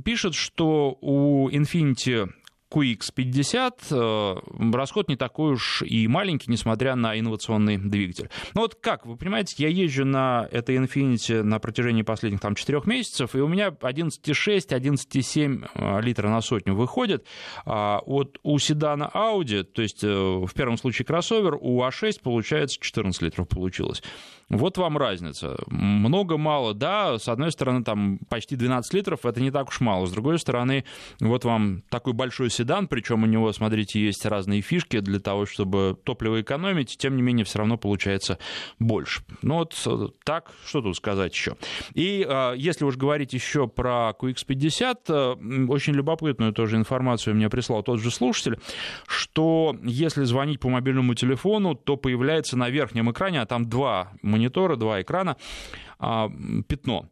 пишет, 0.03 0.35
что 0.35 0.97
у 1.01 1.49
Infiniti 1.49 2.29
QX50 2.71 3.73
э, 3.91 4.75
расход 4.75 5.07
не 5.07 5.15
такой 5.15 5.53
уж 5.53 5.83
и 5.83 6.07
маленький, 6.07 6.51
несмотря 6.51 6.95
на 6.95 7.17
инновационный 7.17 7.77
двигатель. 7.77 8.29
Ну 8.53 8.61
вот 8.61 8.75
как, 8.75 9.05
вы 9.05 9.17
понимаете, 9.17 9.55
я 9.57 9.69
езжу 9.69 10.05
на 10.05 10.47
этой 10.51 10.75
Infiniti 10.77 11.41
на 11.41 11.59
протяжении 11.59 12.01
последних 12.01 12.41
там 12.41 12.55
4 12.55 12.81
месяцев, 12.85 13.35
и 13.35 13.39
у 13.39 13.47
меня 13.47 13.69
11,6, 13.69 14.67
11,7 14.69 15.69
э, 15.73 16.01
литра 16.01 16.29
на 16.29 16.41
сотню 16.41 16.75
выходит. 16.75 17.25
А 17.65 18.01
вот 18.05 18.39
у 18.43 18.57
седана 18.59 19.09
Audi, 19.13 19.63
то 19.63 19.81
есть 19.81 20.03
э, 20.03 20.07
в 20.07 20.51
первом 20.53 20.77
случае 20.77 21.05
кроссовер, 21.05 21.57
у 21.59 21.81
А6 21.83 22.21
получается 22.21 22.77
14 22.79 23.21
литров 23.21 23.47
получилось. 23.47 24.01
Вот 24.49 24.77
вам 24.77 24.97
разница. 24.97 25.57
Много-мало, 25.67 26.73
да, 26.75 27.17
с 27.17 27.27
одной 27.27 27.51
стороны, 27.51 27.83
там 27.83 28.19
почти 28.29 28.55
12 28.55 28.93
литров, 28.93 29.25
это 29.25 29.41
не 29.41 29.49
так 29.49 29.69
уж 29.69 29.79
мало. 29.81 30.05
С 30.05 30.11
другой 30.11 30.37
стороны, 30.37 30.85
вот 31.19 31.45
вам 31.45 31.81
такой 31.89 32.13
большой 32.13 32.51
седан, 32.51 32.87
причем 32.87 33.23
у 33.23 33.25
него, 33.25 33.51
смотрите, 33.53 33.99
есть 33.99 34.23
разные 34.25 34.61
фишки 34.61 34.99
для 34.99 35.19
того, 35.19 35.47
чтобы 35.47 35.97
топливо 36.03 36.41
экономить, 36.41 36.95
тем 36.97 37.15
не 37.15 37.23
менее, 37.23 37.43
все 37.43 37.59
равно 37.59 37.77
получается 37.77 38.37
больше. 38.77 39.23
Ну 39.41 39.55
вот 39.55 39.75
э, 39.85 40.07
так, 40.23 40.51
что 40.65 40.81
тут 40.81 40.95
сказать 40.95 41.33
еще. 41.33 41.55
И 41.95 42.25
э, 42.27 42.53
если 42.55 42.85
уж 42.85 42.97
говорить 42.97 43.33
еще 43.33 43.67
про 43.67 44.13
QX50, 44.19 44.97
э, 45.07 45.67
очень 45.71 45.93
любопытную 45.93 46.53
тоже 46.53 46.75
информацию 46.75 47.35
мне 47.35 47.49
прислал 47.49 47.81
тот 47.81 47.99
же 47.99 48.11
слушатель, 48.11 48.59
что 49.07 49.75
если 49.83 50.23
звонить 50.23 50.59
по 50.59 50.69
мобильному 50.69 51.15
телефону, 51.15 51.73
то 51.73 51.97
появляется 51.97 52.57
на 52.57 52.69
верхнем 52.69 53.11
экране, 53.11 53.41
а 53.41 53.45
там 53.47 53.67
два 53.67 54.11
монитора, 54.35 54.75
два 54.75 55.01
экрана, 55.01 55.37
а, 55.97 56.29
пятно. 56.67 57.07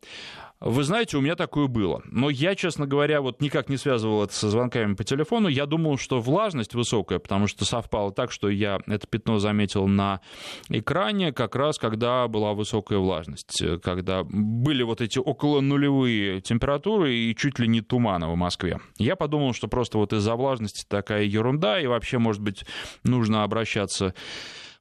Вы 0.65 0.83
знаете, 0.85 1.17
у 1.17 1.21
меня 1.21 1.35
такое 1.35 1.67
было. 1.67 2.01
Но 2.05 2.29
я, 2.29 2.55
честно 2.55 2.87
говоря, 2.87 3.19
вот 3.19 3.41
никак 3.41 3.67
не 3.67 3.75
связывал 3.75 4.23
это 4.23 4.33
со 4.33 4.49
звонками 4.49 4.93
по 4.93 5.03
телефону. 5.03 5.49
Я 5.49 5.65
думал, 5.65 5.97
что 5.97 6.21
влажность 6.21 6.73
высокая, 6.73 7.19
потому 7.19 7.47
что 7.47 7.65
совпало 7.65 8.13
так, 8.13 8.31
что 8.31 8.47
я 8.47 8.79
это 8.87 9.05
пятно 9.05 9.39
заметил 9.39 9.87
на 9.87 10.21
экране 10.69 11.33
как 11.33 11.57
раз, 11.57 11.77
когда 11.77 12.29
была 12.29 12.53
высокая 12.53 12.99
влажность, 12.99 13.61
когда 13.81 14.23
были 14.23 14.83
вот 14.83 15.01
эти 15.01 15.19
около 15.19 15.59
нулевые 15.59 16.39
температуры 16.39 17.13
и 17.13 17.35
чуть 17.35 17.59
ли 17.59 17.67
не 17.67 17.81
тумана 17.81 18.31
в 18.31 18.37
Москве. 18.37 18.79
Я 18.97 19.17
подумал, 19.17 19.53
что 19.53 19.67
просто 19.67 19.97
вот 19.97 20.13
из-за 20.13 20.35
влажности 20.35 20.85
такая 20.87 21.23
ерунда, 21.23 21.81
и 21.81 21.87
вообще, 21.87 22.19
может 22.19 22.41
быть, 22.41 22.63
нужно 23.03 23.43
обращаться 23.43 24.13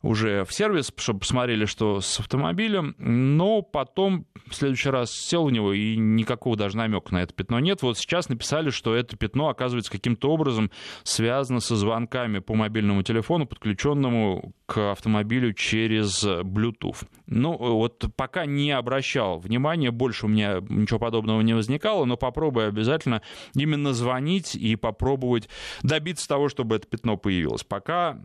уже 0.02 0.44
в 0.44 0.52
сервис, 0.52 0.92
чтобы 0.96 1.20
посмотрели, 1.20 1.64
что 1.64 2.00
с 2.00 2.18
автомобилем, 2.18 2.94
но 2.98 3.62
потом 3.62 4.26
в 4.48 4.54
следующий 4.54 4.90
раз 4.90 5.12
сел 5.12 5.46
в 5.46 5.52
него, 5.52 5.72
и 5.72 5.96
никакого 5.96 6.56
даже 6.56 6.76
намека 6.76 7.14
на 7.14 7.22
это 7.22 7.32
пятно 7.32 7.60
нет. 7.60 7.82
Вот 7.82 7.96
сейчас 7.96 8.28
написали, 8.28 8.70
что 8.70 8.94
это 8.94 9.16
пятно, 9.16 9.48
оказывается, 9.48 9.92
каким-то 9.92 10.30
образом 10.30 10.70
связано 11.04 11.60
со 11.60 11.76
звонками 11.76 12.40
по 12.40 12.54
мобильному 12.54 13.02
телефону, 13.02 13.46
подключенному 13.46 14.52
к 14.66 14.92
автомобилю 14.92 15.52
через 15.52 16.24
Bluetooth. 16.24 17.06
Ну, 17.26 17.56
вот 17.56 18.04
пока 18.16 18.44
не 18.44 18.72
обращал 18.72 19.38
внимания, 19.38 19.90
больше 19.90 20.26
у 20.26 20.28
меня 20.28 20.60
ничего 20.68 20.98
подобного 20.98 21.40
не 21.42 21.54
возникало, 21.54 22.04
но 22.04 22.16
попробую 22.16 22.68
обязательно 22.68 23.22
именно 23.54 23.92
звонить 23.92 24.56
и 24.56 24.74
попробовать 24.76 25.48
добиться 25.82 26.26
того, 26.26 26.48
чтобы 26.48 26.76
это 26.76 26.88
пятно 26.88 27.16
появилось. 27.16 27.62
Пока 27.64 28.20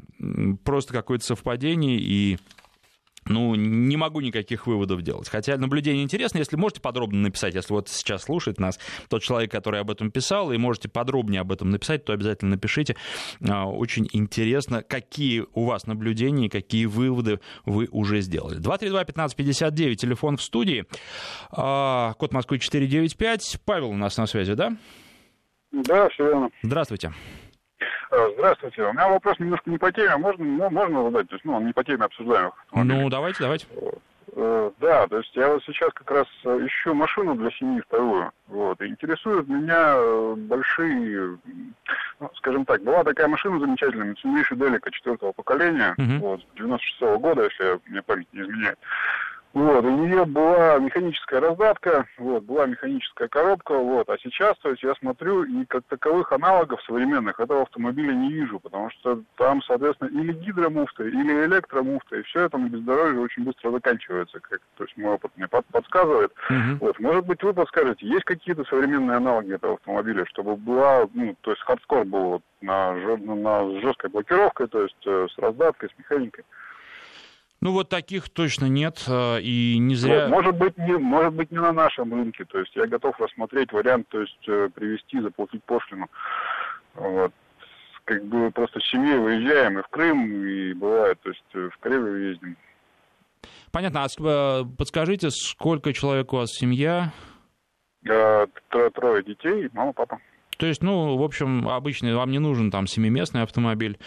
просто 0.63 0.93
какое-то 0.93 1.25
совпадение 1.25 1.66
и 1.75 2.38
ну, 3.30 3.56
не 3.56 3.97
могу 3.97 4.21
никаких 4.21 4.67
выводов 4.67 5.01
делать. 5.01 5.30
Хотя 5.30 5.58
наблюдение 5.58 6.03
интересно, 6.03 6.38
если 6.39 6.56
можете 6.56 6.82
подробно 6.82 7.19
написать, 7.19 7.56
если 7.56 7.73
вот 7.73 7.89
сейчас 7.89 8.23
слушает 8.23 8.60
нас 8.60 8.80
тот 9.10 9.21
человек, 9.21 9.51
который 9.51 9.80
об 9.80 9.91
этом 9.91 10.12
писал, 10.12 10.51
и 10.51 10.58
можете 10.58 10.89
подробнее 10.89 11.41
об 11.41 11.51
этом 11.51 11.69
написать, 11.69 12.06
то 12.06 12.13
обязательно 12.13 12.51
напишите. 12.51 12.95
А, 13.47 13.67
очень 13.67 14.08
интересно, 14.13 14.84
какие 14.84 15.45
у 15.53 15.65
вас 15.65 15.88
наблюдения, 15.88 16.49
какие 16.49 16.86
выводы 16.86 17.39
вы 17.65 17.88
уже 17.91 18.21
сделали. 18.21 18.60
232-1559, 18.60 19.95
телефон 19.95 20.38
в 20.38 20.41
студии, 20.41 20.86
а, 21.51 22.13
код 22.13 22.34
Москвы 22.34 22.60
495. 22.60 23.60
Павел 23.65 23.89
у 23.89 23.97
нас 23.97 24.17
на 24.17 24.25
связи, 24.25 24.53
да? 24.53 24.77
Да, 25.71 26.10
все 26.10 26.23
верно. 26.23 26.49
Здравствуйте. 26.63 27.08
Э, 27.08 27.46
здравствуйте. 28.35 28.83
У 28.83 28.93
меня 28.93 29.07
вопрос 29.09 29.39
немножко 29.39 29.69
не 29.69 29.77
по 29.77 29.91
теме, 29.91 30.09
а 30.09 30.17
можно, 30.17 30.45
ну, 30.45 30.69
можно 30.69 31.03
задать? 31.03 31.29
То 31.29 31.35
есть, 31.35 31.45
ну, 31.45 31.55
он 31.55 31.65
не 31.65 31.73
по 31.73 31.83
теме 31.83 32.05
обсуждаемых. 32.05 32.53
Ну, 32.73 33.09
давайте, 33.09 33.39
давайте. 33.41 33.65
Э, 34.39 34.71
да, 34.79 35.07
то 35.07 35.17
есть 35.17 35.35
я 35.35 35.49
вот 35.49 35.63
сейчас 35.63 35.91
как 35.93 36.11
раз 36.11 36.27
э, 36.45 36.59
ищу 36.67 36.93
машину 36.93 37.33
для 37.35 37.49
семьи 37.51 37.81
вторую. 37.81 38.31
Вот. 38.47 38.79
И 38.81 38.87
интересуют 38.87 39.47
меня 39.47 39.97
большие, 40.35 41.39
ну, 42.19 42.29
скажем 42.35 42.65
так, 42.65 42.83
была 42.83 43.03
такая 43.03 43.27
машина 43.27 43.59
замечательная, 43.59 44.13
Mitsubishi 44.13 44.55
Delica 44.55 44.91
четвертого 44.91 45.31
поколения, 45.31 45.95
uh-huh. 45.97 46.19
вот, 46.19 46.41
96 46.55 47.01
-го 47.01 47.17
года, 47.17 47.43
если 47.45 47.79
мне 47.87 48.01
память 48.03 48.27
не 48.31 48.41
изменяет. 48.41 48.77
Вот, 49.57 49.83
у 49.85 49.89
нее 49.89 50.23
была 50.25 50.77
механическая 50.77 51.39
раздатка, 51.39 52.05
вот, 52.19 52.43
была 52.43 52.67
механическая 52.67 53.27
коробка, 53.27 53.75
вот, 53.75 54.07
а 54.07 54.15
сейчас, 54.19 54.55
то 54.59 54.69
есть, 54.69 54.83
я 54.83 54.93
смотрю, 54.93 55.45
и 55.45 55.65
как 55.65 55.83
таковых 55.85 56.31
аналогов 56.31 56.79
современных 56.83 57.39
этого 57.39 57.63
автомобиля 57.63 58.13
не 58.13 58.33
вижу, 58.33 58.59
потому 58.59 58.91
что 58.91 59.23
там, 59.35 59.63
соответственно, 59.63 60.09
или 60.09 60.31
гидромуфта, 60.33 61.05
или 61.05 61.45
электромуфта, 61.47 62.17
и 62.17 62.21
все 62.21 62.41
это 62.41 62.59
на 62.59 62.67
бездорожье 62.67 63.19
очень 63.19 63.45
быстро 63.45 63.71
заканчивается, 63.71 64.39
как, 64.41 64.61
то 64.77 64.83
есть, 64.83 64.95
мой 64.95 65.15
опыт 65.15 65.31
мне 65.35 65.47
под, 65.47 65.65
подсказывает. 65.65 66.31
Uh-huh. 66.51 66.77
Вот, 66.79 66.99
может 66.99 67.25
быть, 67.25 67.41
вы 67.41 67.51
подскажете, 67.51 68.05
есть 68.05 68.25
какие-то 68.25 68.63
современные 68.65 69.17
аналоги 69.17 69.55
этого 69.55 69.73
автомобиля, 69.73 70.27
чтобы 70.27 70.55
была, 70.55 71.07
ну, 71.15 71.35
то 71.41 71.49
есть, 71.49 71.63
хардскор 71.63 72.05
был 72.05 72.23
вот 72.29 72.41
на, 72.61 72.93
на 72.93 73.81
жесткой 73.81 74.11
блокировкой, 74.11 74.67
то 74.67 74.83
есть, 74.83 75.07
э, 75.07 75.27
с 75.33 75.37
раздаткой, 75.39 75.89
с 75.89 75.97
механикой? 75.97 76.43
Ну 77.59 77.71
вот 77.71 77.89
таких 77.89 78.29
точно 78.29 78.65
нет, 78.65 79.03
э, 79.07 79.41
и 79.41 79.77
не 79.79 79.95
зря... 79.95 80.27
Может 80.27 80.55
быть, 80.57 80.77
не, 80.77 80.95
может 80.97 81.33
быть, 81.33 81.51
не 81.51 81.57
на 81.57 81.73
нашем 81.73 82.13
рынке, 82.13 82.45
то 82.45 82.59
есть 82.59 82.75
я 82.75 82.85
готов 82.85 83.19
рассмотреть 83.19 83.71
вариант, 83.71 84.07
то 84.09 84.21
есть 84.21 84.47
э, 84.47 84.69
привести, 84.73 85.19
заплатить 85.19 85.63
пошлину. 85.63 86.07
Вот. 86.93 87.33
Как 88.05 88.23
бы 88.25 88.51
просто 88.51 88.79
с 88.79 88.89
семьей 88.89 89.17
выезжаем 89.17 89.79
и 89.79 89.81
в 89.81 89.87
Крым, 89.87 90.45
и 90.45 90.73
бывает, 90.73 91.19
то 91.21 91.29
есть 91.29 91.43
э, 91.55 91.69
в 91.73 91.77
Карелию 91.79 92.29
ездим. 92.29 92.57
Понятно, 93.71 94.05
а 94.05 94.63
подскажите, 94.77 95.29
сколько 95.31 95.93
человек 95.93 96.33
у 96.33 96.37
вас 96.37 96.51
семья? 96.51 97.11
Трое 98.03 99.23
детей, 99.23 99.69
мама, 99.73 99.93
папа. 99.93 100.19
То 100.57 100.65
есть, 100.65 100.81
ну, 100.81 101.17
в 101.17 101.23
общем, 101.23 101.67
обычный, 101.67 102.15
вам 102.15 102.31
не 102.31 102.39
нужен 102.39 102.71
там 102.71 102.87
семиместный 102.87 103.43
автомобиль. 103.43 103.99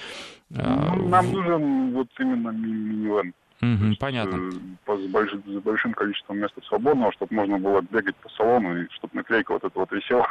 Ну, 0.49 1.09
нам 1.09 1.31
нужен 1.31 1.93
вот 1.93 2.09
именно 2.19 2.51
минивэн. 2.51 3.35
Угу, 3.63 3.97
понятно. 3.99 4.37
Есть, 4.37 4.81
по, 4.85 4.97
с, 4.97 5.07
больш, 5.07 5.33
с 5.33 5.61
большим 5.63 5.93
количеством 5.93 6.39
места 6.39 6.61
свободного, 6.63 7.13
чтобы 7.13 7.35
можно 7.35 7.59
было 7.59 7.83
бегать 7.83 8.17
по 8.17 8.29
салону 8.31 8.83
и 8.83 8.89
чтобы 8.91 9.17
наклейка 9.17 9.53
вот 9.53 9.65
эта 9.65 9.79
вот 9.79 9.93
висела. 9.93 10.27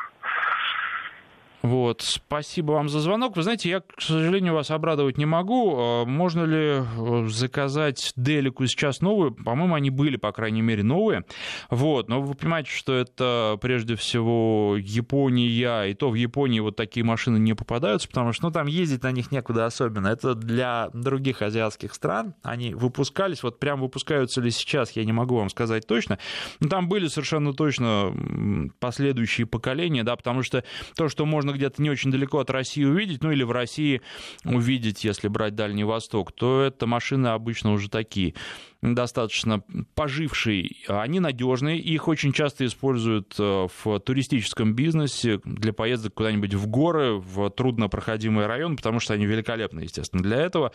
Вот, 1.62 2.02
спасибо 2.02 2.72
вам 2.72 2.88
за 2.88 3.02
звонок. 3.02 3.36
Вы 3.36 3.43
знаете, 3.43 3.69
я, 3.69 3.82
к 3.82 4.02
сожалению, 4.02 4.54
вас 4.54 4.72
обрадовать 4.72 5.17
не 5.17 5.26
могу. 5.26 5.76
А 5.78 6.06
можно 6.06 6.43
ли 6.43 6.82
э, 6.82 7.28
заказать 7.28 8.13
Делику 8.15 8.65
сейчас 8.65 9.02
новую? 9.02 9.34
По-моему, 9.34 9.76
они 9.76 9.89
были, 9.89 10.15
по 10.15 10.32
крайней 10.32 10.62
мере, 10.62 10.84
новые. 10.84 11.26
Вот, 11.69 12.08
но 12.08 12.22
вы 12.22 12.34
понимаете, 12.36 12.72
что 12.72 12.93
это 12.93 13.58
прежде 13.62 13.95
всего 13.95 14.78
Япония, 14.80 15.89
и 15.89 15.93
то 15.93 16.10
в 16.10 16.15
Японии 16.15 16.62
вот 16.62 16.78
такие 16.78 17.04
машины 17.04 17.38
не 17.38 17.54
попадаются, 17.54 18.08
потому 18.08 18.32
что, 18.32 18.45
ну, 18.45 18.52
там 18.52 18.67
ездить 18.67 19.04
на 19.04 19.12
них 19.12 19.32
некуда 19.32 19.65
особенно. 19.65 20.08
Это 20.08 20.36
для 20.36 20.89
других 20.93 21.41
азиатских 21.41 21.93
стран. 21.93 22.36
Они 22.41 22.74
выпускались, 22.74 23.43
вот 23.43 23.60
прям 23.60 23.82
выпускаются 23.82 24.39
ли 24.39 24.50
сейчас, 24.50 24.91
я 24.93 25.04
не 25.04 25.12
могу 25.12 25.36
вам 25.36 25.50
сказать 25.50 25.86
точно. 25.86 26.19
Но 26.62 26.69
там 26.69 26.88
были 26.88 27.08
совершенно 27.08 27.54
точно 27.54 28.69
последующие 28.80 29.45
поколения, 29.45 30.04
да, 30.06 30.15
потому 30.15 30.41
что 30.41 30.63
то, 30.95 31.10
что 31.10 31.26
можно 31.26 31.49
можно 31.50 31.58
где-то 31.58 31.82
не 31.82 31.90
очень 31.90 32.12
далеко 32.12 32.40
от 32.40 32.50
России 32.50 32.84
увидеть, 32.84 33.24
ну 33.24 33.32
или 33.32 33.44
в 33.44 33.52
России 33.52 34.02
увидеть, 34.46 35.04
если 35.04 35.28
брать 35.28 35.56
Дальний 35.56 35.84
Восток, 35.84 36.32
то 36.32 36.62
это 36.62 36.86
машины 36.86 37.28
обычно 37.28 37.72
уже 37.72 37.90
такие 37.90 38.36
достаточно 38.82 39.62
пожившие, 39.94 40.72
они 40.88 41.20
надежные, 41.20 41.80
их 41.80 42.08
очень 42.08 42.32
часто 42.32 42.66
используют 42.66 43.36
э, 43.38 43.68
в 43.84 44.00
туристическом 44.00 44.74
бизнесе 44.74 45.42
для 45.44 45.74
поездок 45.74 46.14
куда-нибудь 46.14 46.54
в 46.54 46.68
горы, 46.68 47.16
в 47.16 47.50
труднопроходимый 47.50 48.46
район, 48.46 48.78
потому 48.78 49.02
что 49.02 49.14
они 49.14 49.26
великолепны, 49.26 49.82
естественно, 49.82 50.24
для 50.24 50.38
этого. 50.38 50.72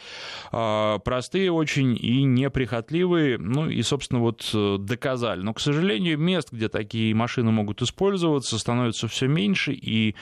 А, 0.52 0.98
простые 0.98 1.50
очень 1.50 1.96
и 1.96 2.24
неприхотливые, 2.24 3.38
ну 3.38 3.70
и, 3.70 3.80
собственно, 3.80 4.20
вот 4.20 4.50
э, 4.52 4.76
доказали. 4.78 5.40
Но, 5.40 5.54
к 5.54 5.60
сожалению, 5.60 6.18
мест, 6.18 6.48
где 6.52 6.68
такие 6.68 7.14
машины 7.14 7.52
могут 7.52 7.80
использоваться, 7.80 8.58
становится 8.58 9.08
все 9.08 9.28
меньше, 9.28 9.72
и 9.72 10.14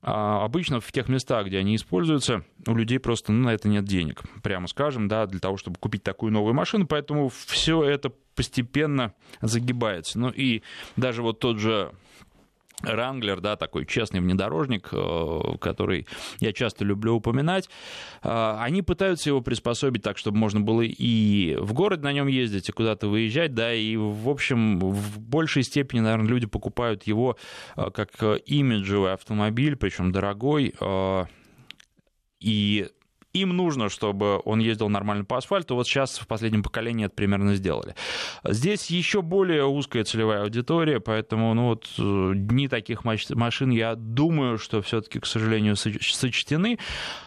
а 0.00 0.44
обычно 0.44 0.80
в 0.80 0.92
тех 0.92 1.08
местах, 1.08 1.46
где 1.46 1.58
они 1.58 1.76
используются, 1.76 2.44
у 2.66 2.74
людей 2.74 2.98
просто 2.98 3.32
ну, 3.32 3.44
на 3.44 3.50
это 3.50 3.68
нет 3.68 3.84
денег, 3.84 4.22
прямо 4.42 4.68
скажем, 4.68 5.08
да, 5.08 5.26
для 5.26 5.40
того, 5.40 5.56
чтобы 5.56 5.78
купить 5.78 6.02
такую 6.02 6.32
новую 6.32 6.54
машину, 6.54 6.86
поэтому 6.86 7.28
все 7.28 7.82
это 7.82 8.12
постепенно 8.34 9.12
загибается. 9.40 10.18
Ну 10.18 10.30
и 10.30 10.62
даже 10.96 11.22
вот 11.22 11.40
тот 11.40 11.58
же 11.58 11.92
Ранглер, 12.82 13.40
да, 13.40 13.56
такой 13.56 13.86
честный 13.86 14.20
внедорожник, 14.20 14.88
э, 14.92 15.40
который 15.60 16.06
я 16.40 16.52
часто 16.52 16.84
люблю 16.84 17.14
упоминать, 17.14 17.68
э, 18.22 18.56
они 18.60 18.82
пытаются 18.82 19.30
его 19.30 19.40
приспособить 19.40 20.02
так, 20.02 20.16
чтобы 20.16 20.38
можно 20.38 20.60
было 20.60 20.82
и 20.82 21.56
в 21.60 21.72
город 21.72 22.02
на 22.02 22.12
нем 22.12 22.28
ездить, 22.28 22.68
и 22.68 22.72
куда-то 22.72 23.08
выезжать, 23.08 23.54
да, 23.54 23.74
и, 23.74 23.96
в 23.96 24.28
общем, 24.28 24.78
в 24.78 25.18
большей 25.18 25.64
степени, 25.64 26.00
наверное, 26.00 26.28
люди 26.28 26.46
покупают 26.46 27.04
его 27.04 27.36
э, 27.76 27.90
как 27.90 28.10
имиджевый 28.46 29.12
автомобиль, 29.12 29.76
причем 29.76 30.12
дорогой, 30.12 30.74
и 32.40 32.88
им 33.32 33.56
нужно, 33.56 33.88
чтобы 33.88 34.40
он 34.44 34.58
ездил 34.58 34.88
нормально 34.88 35.24
по 35.24 35.36
асфальту. 35.36 35.74
Вот 35.74 35.86
сейчас 35.86 36.18
в 36.18 36.26
последнем 36.26 36.62
поколении 36.62 37.06
это 37.06 37.14
примерно 37.14 37.54
сделали. 37.54 37.94
Здесь 38.44 38.90
еще 38.90 39.22
более 39.22 39.66
узкая 39.66 40.04
целевая 40.04 40.42
аудитория, 40.42 41.00
поэтому 41.00 41.52
ну 41.54 41.68
вот, 41.68 41.88
э, 41.98 42.32
дни 42.34 42.68
таких 42.68 43.04
машин, 43.04 43.70
я 43.70 43.94
думаю, 43.94 44.58
что 44.58 44.80
все-таки, 44.82 45.20
к 45.20 45.26
сожалению, 45.26 45.76
сочтены. 45.76 46.78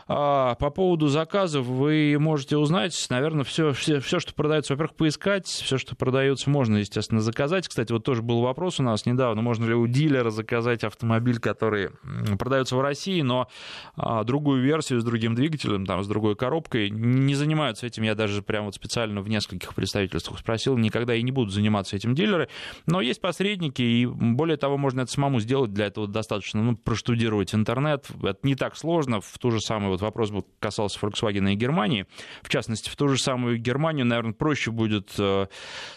А 0.07 0.55
по 0.55 0.71
поводу 0.71 1.07
заказов 1.07 1.65
вы 1.65 2.17
можете 2.19 2.57
узнать, 2.57 2.93
наверное, 3.09 3.45
все, 3.45 3.71
все, 3.71 3.99
все 4.01 4.19
что 4.19 4.33
продается, 4.33 4.73
во-первых, 4.73 4.95
поискать, 4.95 5.47
все, 5.47 5.77
что 5.77 5.95
продается, 5.95 6.49
можно, 6.49 6.77
естественно, 6.77 7.21
заказать. 7.21 7.67
Кстати, 7.67 7.93
вот 7.93 8.03
тоже 8.03 8.21
был 8.21 8.41
вопрос 8.41 8.79
у 8.79 8.83
нас 8.83 9.05
недавно, 9.05 9.41
можно 9.41 9.65
ли 9.65 9.73
у 9.73 9.87
дилера 9.87 10.29
заказать 10.29 10.83
автомобиль, 10.83 11.39
который 11.39 11.91
продается 12.37 12.75
в 12.75 12.81
России, 12.81 13.21
но 13.21 13.47
а, 13.95 14.25
другую 14.25 14.61
версию 14.61 14.99
с 14.99 15.03
другим 15.05 15.33
двигателем, 15.33 15.85
там, 15.91 16.03
с 16.03 16.07
другой 16.07 16.37
коробкой. 16.37 16.89
Не 16.89 17.35
занимаются 17.35 17.85
этим, 17.85 18.03
я 18.03 18.15
даже 18.15 18.41
прямо 18.41 18.67
вот 18.67 18.75
специально 18.75 19.21
в 19.21 19.27
нескольких 19.27 19.75
представительствах 19.75 20.39
спросил, 20.39 20.77
никогда 20.77 21.13
и 21.13 21.21
не 21.21 21.31
будут 21.31 21.53
заниматься 21.53 21.97
этим 21.97 22.15
дилеры. 22.15 22.47
Но 22.85 23.01
есть 23.01 23.19
посредники, 23.19 23.81
и 23.81 24.05
более 24.05 24.55
того, 24.55 24.77
можно 24.77 25.01
это 25.01 25.11
самому 25.11 25.41
сделать, 25.41 25.73
для 25.73 25.87
этого 25.87 26.07
достаточно 26.07 26.63
ну, 26.63 26.77
проштудировать 26.77 27.53
интернет. 27.53 28.07
Это 28.23 28.39
не 28.43 28.55
так 28.55 28.77
сложно, 28.77 29.19
в 29.19 29.37
ту 29.37 29.51
же 29.51 29.59
самую, 29.59 29.91
вот 29.91 30.01
вопрос 30.01 30.31
был, 30.31 30.47
касался 30.59 30.97
Volkswagen 30.99 31.51
и 31.51 31.55
Германии. 31.55 32.05
В 32.41 32.47
частности, 32.47 32.89
в 32.89 32.95
ту 32.95 33.09
же 33.09 33.17
самую 33.17 33.57
Германию, 33.57 34.05
наверное, 34.05 34.31
проще 34.31 34.71
будет 34.71 35.11
э, 35.17 35.47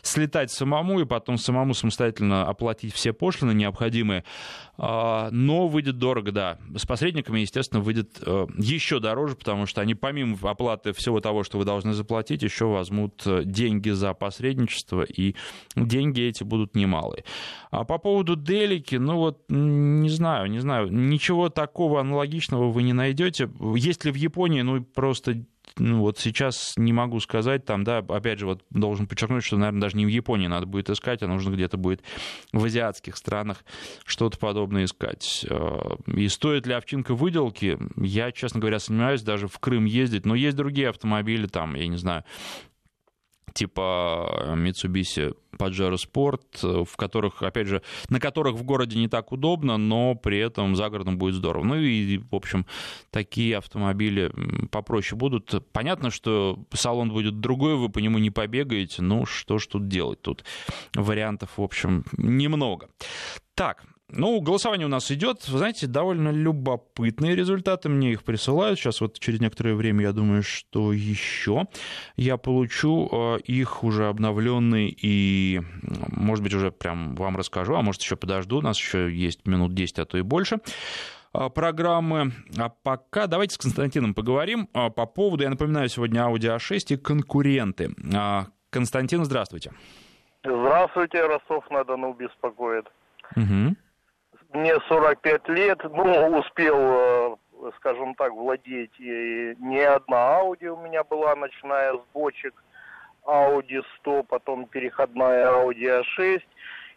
слетать 0.03 0.51
самому 0.51 0.99
и 0.99 1.05
потом 1.05 1.39
самому 1.39 1.73
самостоятельно 1.73 2.49
оплатить 2.49 2.93
все 2.93 3.13
пошлины 3.13 3.53
необходимые. 3.53 4.25
Э, 4.79 5.29
но 5.31 5.69
выйдет 5.69 5.99
дорого, 5.99 6.33
да. 6.33 6.59
С 6.77 6.87
посредниками, 6.87 7.41
естественно, 7.41 7.81
выйдет 7.81 8.19
э, 8.25 8.47
еще 8.57 9.01
дороже, 9.01 9.37
потому 9.37 9.67
что 9.67 9.81
они 9.81 9.95
помимо 9.95 10.37
оплаты 10.43 10.93
всего 10.93 11.21
того, 11.21 11.45
что 11.45 11.59
вы 11.59 11.65
должны 11.65 11.93
заплатить, 11.93 12.43
еще 12.43 12.67
возьмут 12.67 13.23
э, 13.27 13.43
деньги 13.45 13.91
за 13.91 14.15
посредничество, 14.15 15.03
и 15.03 15.35
деньги 15.77 16.23
эти 16.23 16.45
будут 16.45 16.75
немалые. 16.75 17.25
А 17.71 17.85
по 17.85 17.99
поводу 17.99 18.37
Делики, 18.37 18.97
ну 18.97 19.17
вот, 19.17 19.45
не 19.49 20.09
знаю, 20.09 20.51
не 20.51 20.59
знаю, 20.59 20.93
ничего 20.93 21.49
такого 21.49 22.01
аналогичного 22.01 22.71
вы 22.71 22.83
не 22.83 22.93
найдете. 22.93 23.51
Есть 23.77 24.05
ли 24.05 24.13
в 24.13 24.17
Японии, 24.17 24.63
ну 24.63 24.83
просто 24.83 25.45
ну, 25.77 26.01
вот 26.01 26.19
сейчас 26.19 26.75
не 26.77 26.93
могу 26.93 27.21
сказать, 27.21 27.65
там, 27.65 27.85
да, 27.85 27.99
опять 27.99 28.39
же, 28.39 28.47
вот 28.47 28.63
должен 28.71 29.07
подчеркнуть, 29.07 29.45
что, 29.45 29.57
наверное, 29.57 29.81
даже 29.81 29.97
не 29.97 30.07
в 30.07 30.09
Японии 30.09 30.47
надо 30.47 30.67
будет 30.67 30.91
искать, 30.91 31.23
а 31.23 31.27
нужно 31.27 31.53
где-то 31.55 31.77
будет 31.77 32.03
в 32.53 32.65
азиатских 32.65 33.17
странах 33.17 33.65
что-то 34.05 34.39
подобное 34.39 34.85
искать. 34.85 35.45
Э, 35.49 35.97
и 36.07 36.29
стоит 36.29 36.67
ли 36.67 36.75
овчинка 36.75 37.15
выделки, 37.15 37.79
я, 37.97 38.31
честно 38.33 38.61
говоря, 38.61 38.79
сомневаюсь 38.79 39.23
даже 39.23 39.49
в 39.49 39.59
Крым 39.59 39.85
ездить, 39.85 40.27
но 40.27 40.35
есть 40.35 40.57
другие 40.57 40.91
автомобили, 40.91 41.47
там, 41.47 41.75
я 41.75 41.89
не 41.89 41.97
знаю, 41.97 42.25
типа 43.53 44.55
Mitsubishi 44.57 45.37
Pajero 45.57 45.97
Sport, 45.97 46.85
в 46.85 46.97
которых, 46.97 47.43
опять 47.43 47.69
же, 47.69 47.83
на 48.09 48.19
которых 48.19 48.57
в 48.57 48.65
городе 48.65 48.99
не 48.99 49.09
так 49.09 49.33
удобно, 49.33 49.77
но 49.77 50.15
при 50.15 50.39
этом 50.39 50.75
за 50.75 50.89
городом 50.89 51.19
будет 51.19 51.35
здорово. 51.35 51.65
Ну 51.65 51.77
и, 51.77 52.19
в 52.19 52.35
общем, 52.35 52.67
такие 53.11 53.57
автомобили 53.59 54.33
попроще 54.71 55.19
будут. 55.19 55.65
Понятно, 55.73 56.11
что 56.11 56.59
салон 56.73 57.11
будет 57.11 57.41
другой, 57.41 57.77
вы 57.77 57.89
по 57.89 58.01
нему 58.01 58.19
не 58.19 58.31
побегаете, 58.31 59.03
ну 59.03 59.27
что 59.27 59.59
ж 59.59 59.67
тут 59.67 59.89
делать? 59.89 60.21
Тут 60.23 60.45
вариантов, 60.95 61.51
в 61.57 61.63
общем, 61.63 62.05
немного. 62.17 62.89
Так, 63.55 63.85
ну, 64.17 64.41
голосование 64.41 64.87
у 64.87 64.91
нас 64.91 65.11
идет. 65.11 65.49
Вы 65.49 65.59
знаете, 65.59 65.87
довольно 65.87 66.29
любопытные 66.31 67.35
результаты. 67.35 67.89
Мне 67.89 68.13
их 68.13 68.23
присылают. 68.23 68.79
Сейчас 68.79 69.01
вот 69.01 69.19
через 69.19 69.41
некоторое 69.41 69.75
время, 69.75 70.03
я 70.03 70.13
думаю, 70.13 70.43
что 70.43 70.93
еще 70.93 71.67
я 72.17 72.37
получу 72.37 73.09
э, 73.11 73.39
их 73.45 73.83
уже 73.83 74.07
обновленные 74.07 74.95
и, 74.97 75.61
может 75.83 76.45
быть, 76.45 76.55
уже 76.55 76.71
прям 76.71 77.15
вам 77.17 77.37
расскажу, 77.37 77.75
а 77.75 77.83
может, 77.83 78.03
еще 78.03 78.17
подожду. 78.17 78.59
У 78.59 78.63
нас 78.63 78.79
еще 78.79 79.13
есть 79.13 79.47
минут 79.47 79.75
10, 79.75 79.99
а 79.99 80.05
то 80.05 80.17
и 80.17 80.23
больше 80.23 80.59
э, 81.35 81.51
программы. 81.51 82.33
А 82.57 82.69
пока 82.69 83.27
давайте 83.27 83.55
с 83.55 83.59
Константином 83.59 84.15
поговорим 84.15 84.69
э, 84.75 84.91
по 84.91 85.07
поводу, 85.07 85.43
я 85.43 85.51
напоминаю, 85.51 85.89
сегодня 85.89 86.21
Audi 86.21 86.57
A6 86.57 86.95
и 86.95 86.97
конкуренты. 86.97 87.91
Константин, 88.71 89.25
здравствуйте. 89.25 89.73
Здравствуйте, 90.45 91.27
Ростов-на-Дону 91.27 92.15
беспокоит. 92.15 92.87
Угу 93.37 93.77
мне 94.55 94.79
45 94.89 95.49
лет, 95.49 95.81
ну, 95.85 96.39
успел, 96.39 96.77
э, 96.79 97.37
скажем 97.77 98.15
так, 98.15 98.33
владеть, 98.33 98.99
и 98.99 99.57
не 99.59 99.81
одна 99.81 100.41
Audi 100.41 100.67
у 100.67 100.77
меня 100.77 101.03
была, 101.03 101.35
начиная 101.35 101.95
с 101.95 102.01
бочек 102.15 102.55
Audi 103.25 103.83
100, 104.01 104.23
потом 104.25 104.67
переходная 104.67 105.47
Audi 105.51 106.03
A6. 106.03 106.43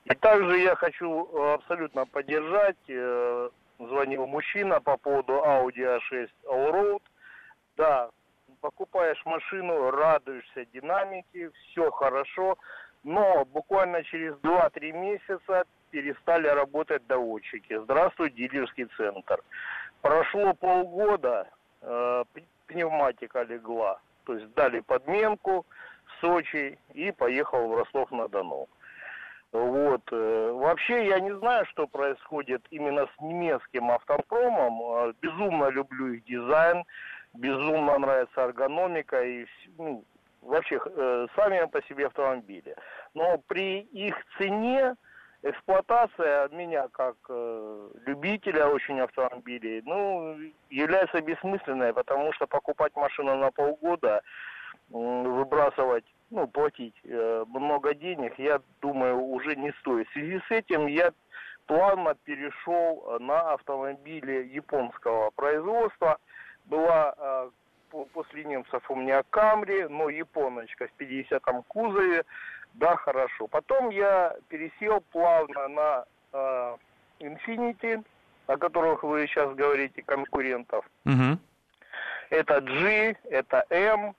И 0.06 0.16
также 0.16 0.60
я 0.60 0.76
хочу 0.76 1.54
абсолютно 1.54 2.06
поддержать, 2.06 2.78
э, 2.88 3.50
звонил 3.80 4.28
мужчина 4.28 4.80
по 4.80 4.98
поводу 4.98 5.34
Audi 5.34 6.00
A6 6.12 6.30
Allroad. 6.46 7.02
Да, 7.76 8.10
покупаешь 8.62 9.22
машину, 9.26 9.92
радуешься 9.92 10.66
динамике, 10.74 11.52
все 11.52 11.90
хорошо, 11.92 12.58
но 13.04 13.46
буквально 13.46 14.04
через 14.04 14.36
2-3 14.38 14.92
месяца 14.92 15.66
перестали 15.90 16.48
работать 16.48 17.06
доводчики. 17.08 17.78
Здравствуй, 17.84 18.32
дилерский 18.32 18.86
центр. 18.98 19.42
Прошло 20.02 20.54
полгода, 20.54 21.48
э, 21.82 22.24
пневматика 22.68 23.44
легла. 23.44 24.00
То 24.26 24.34
есть 24.36 24.54
дали 24.54 24.82
подменку 24.82 25.66
в 26.06 26.22
Сочи 26.22 26.78
и 26.94 27.12
поехал 27.12 27.68
в 27.68 27.76
Ростов-на-Дону. 27.78 28.68
Вот. 29.52 30.02
Э, 30.12 30.52
вообще 30.54 31.08
я 31.08 31.20
не 31.20 31.36
знаю, 31.38 31.66
что 31.68 31.88
происходит 31.88 32.66
именно 32.70 33.08
с 33.08 33.22
немецким 33.22 33.90
автопромом. 33.92 34.82
Э, 34.82 35.14
безумно 35.22 35.70
люблю 35.70 36.14
их 36.14 36.26
дизайн, 36.26 36.84
безумно 37.34 37.98
нравится 37.98 38.42
эргономика 38.42 39.24
и 39.24 39.46
ну, 39.78 40.04
вообще 40.42 40.80
сами 41.36 41.66
по 41.68 41.82
себе 41.84 42.08
автомобили. 42.08 42.76
Но 43.14 43.38
при 43.48 43.82
их 43.82 44.16
цене 44.38 44.96
эксплуатация 45.44 46.50
меня 46.50 46.88
как 46.90 47.16
э, 47.30 47.90
любителя 48.06 48.68
очень 48.68 49.00
автомобилей, 49.00 49.82
ну, 49.86 50.38
является 50.70 51.22
бессмысленной, 51.22 51.94
потому 51.94 52.34
что 52.34 52.48
покупать 52.48 52.96
машину 52.96 53.36
на 53.36 53.52
полгода, 53.52 54.18
э, 54.18 54.22
выбрасывать, 54.90 56.06
ну, 56.30 56.48
платить 56.48 56.96
э, 57.04 57.46
много 57.48 57.94
денег, 57.94 58.34
я 58.38 58.62
думаю, 58.82 59.20
уже 59.20 59.56
не 59.56 59.72
стоит. 59.80 60.08
В 60.10 60.14
связи 60.14 60.42
с 60.48 60.52
этим 60.52 60.88
я 60.88 61.12
плавно 61.68 62.16
перешел 62.24 63.18
на 63.20 63.54
автомобили 63.54 64.50
японского 64.54 65.30
производства. 65.32 66.18
Была 66.66 67.14
э, 67.18 67.50
после 68.14 68.44
немцев 68.44 68.84
у 68.90 68.96
меня 68.96 69.24
Камри, 69.30 69.88
но 69.90 70.10
японочка 70.10 70.88
в 70.88 71.02
50-м 71.02 71.64
кузове, 71.64 72.26
да, 72.74 72.96
хорошо. 72.96 73.48
Потом 73.48 73.90
я 73.90 74.36
пересел 74.50 75.02
плавно 75.12 75.68
на 75.68 76.06
э, 76.34 76.78
Infinity, 77.20 78.04
о 78.48 78.58
которых 78.58 79.04
вы 79.04 79.28
сейчас 79.28 79.54
говорите, 79.56 80.02
конкурентов. 80.04 80.86
Угу. 81.06 81.40
Это 82.30 82.62
G, 82.62 83.16
это 83.30 83.66
M. 83.70 84.16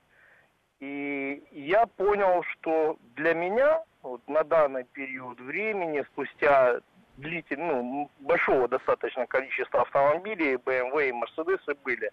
И 0.79 1.43
я 1.51 1.85
понял, 1.87 2.43
что 2.43 2.97
для 3.15 3.33
меня 3.33 3.83
вот 4.01 4.21
на 4.27 4.43
данный 4.43 4.85
период 4.85 5.39
времени, 5.39 6.03
спустя 6.11 6.79
длительного, 7.17 7.81
ну, 7.81 8.11
большого 8.19 8.67
достаточно 8.67 9.27
количества 9.27 9.81
автомобилей, 9.81 10.55
BMW 10.55 11.09
и 11.09 11.11
Mercedes 11.11 11.77
были, 11.83 12.11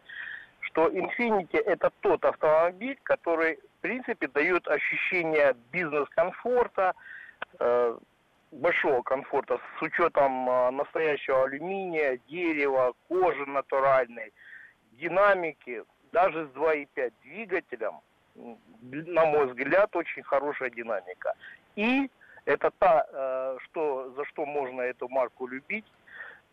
что 0.60 0.88
Infinity 0.88 1.58
это 1.58 1.90
тот 2.00 2.24
автомобиль, 2.24 2.98
который, 3.04 3.58
принципе, 3.86 4.26
дает 4.26 4.66
ощущение 4.66 5.54
бизнес-комфорта, 5.70 6.92
э, 7.60 7.98
большого 8.50 9.02
комфорта 9.02 9.60
с 9.78 9.82
учетом 9.82 10.50
э, 10.50 10.70
настоящего 10.72 11.44
алюминия, 11.44 12.18
дерева, 12.28 12.94
кожи 13.08 13.46
натуральной, 13.46 14.32
динамики, 14.92 15.84
даже 16.10 16.46
с 16.46 16.50
2.5 16.56 17.12
двигателем, 17.22 18.00
на 18.90 19.24
мой 19.26 19.46
взгляд, 19.46 19.94
очень 19.94 20.24
хорошая 20.24 20.70
динамика. 20.70 21.34
И 21.76 22.10
это 22.44 22.72
та, 22.80 23.06
э, 23.08 23.58
что, 23.62 24.12
за 24.16 24.24
что 24.24 24.46
можно 24.46 24.80
эту 24.80 25.08
марку 25.08 25.46
любить, 25.46 25.86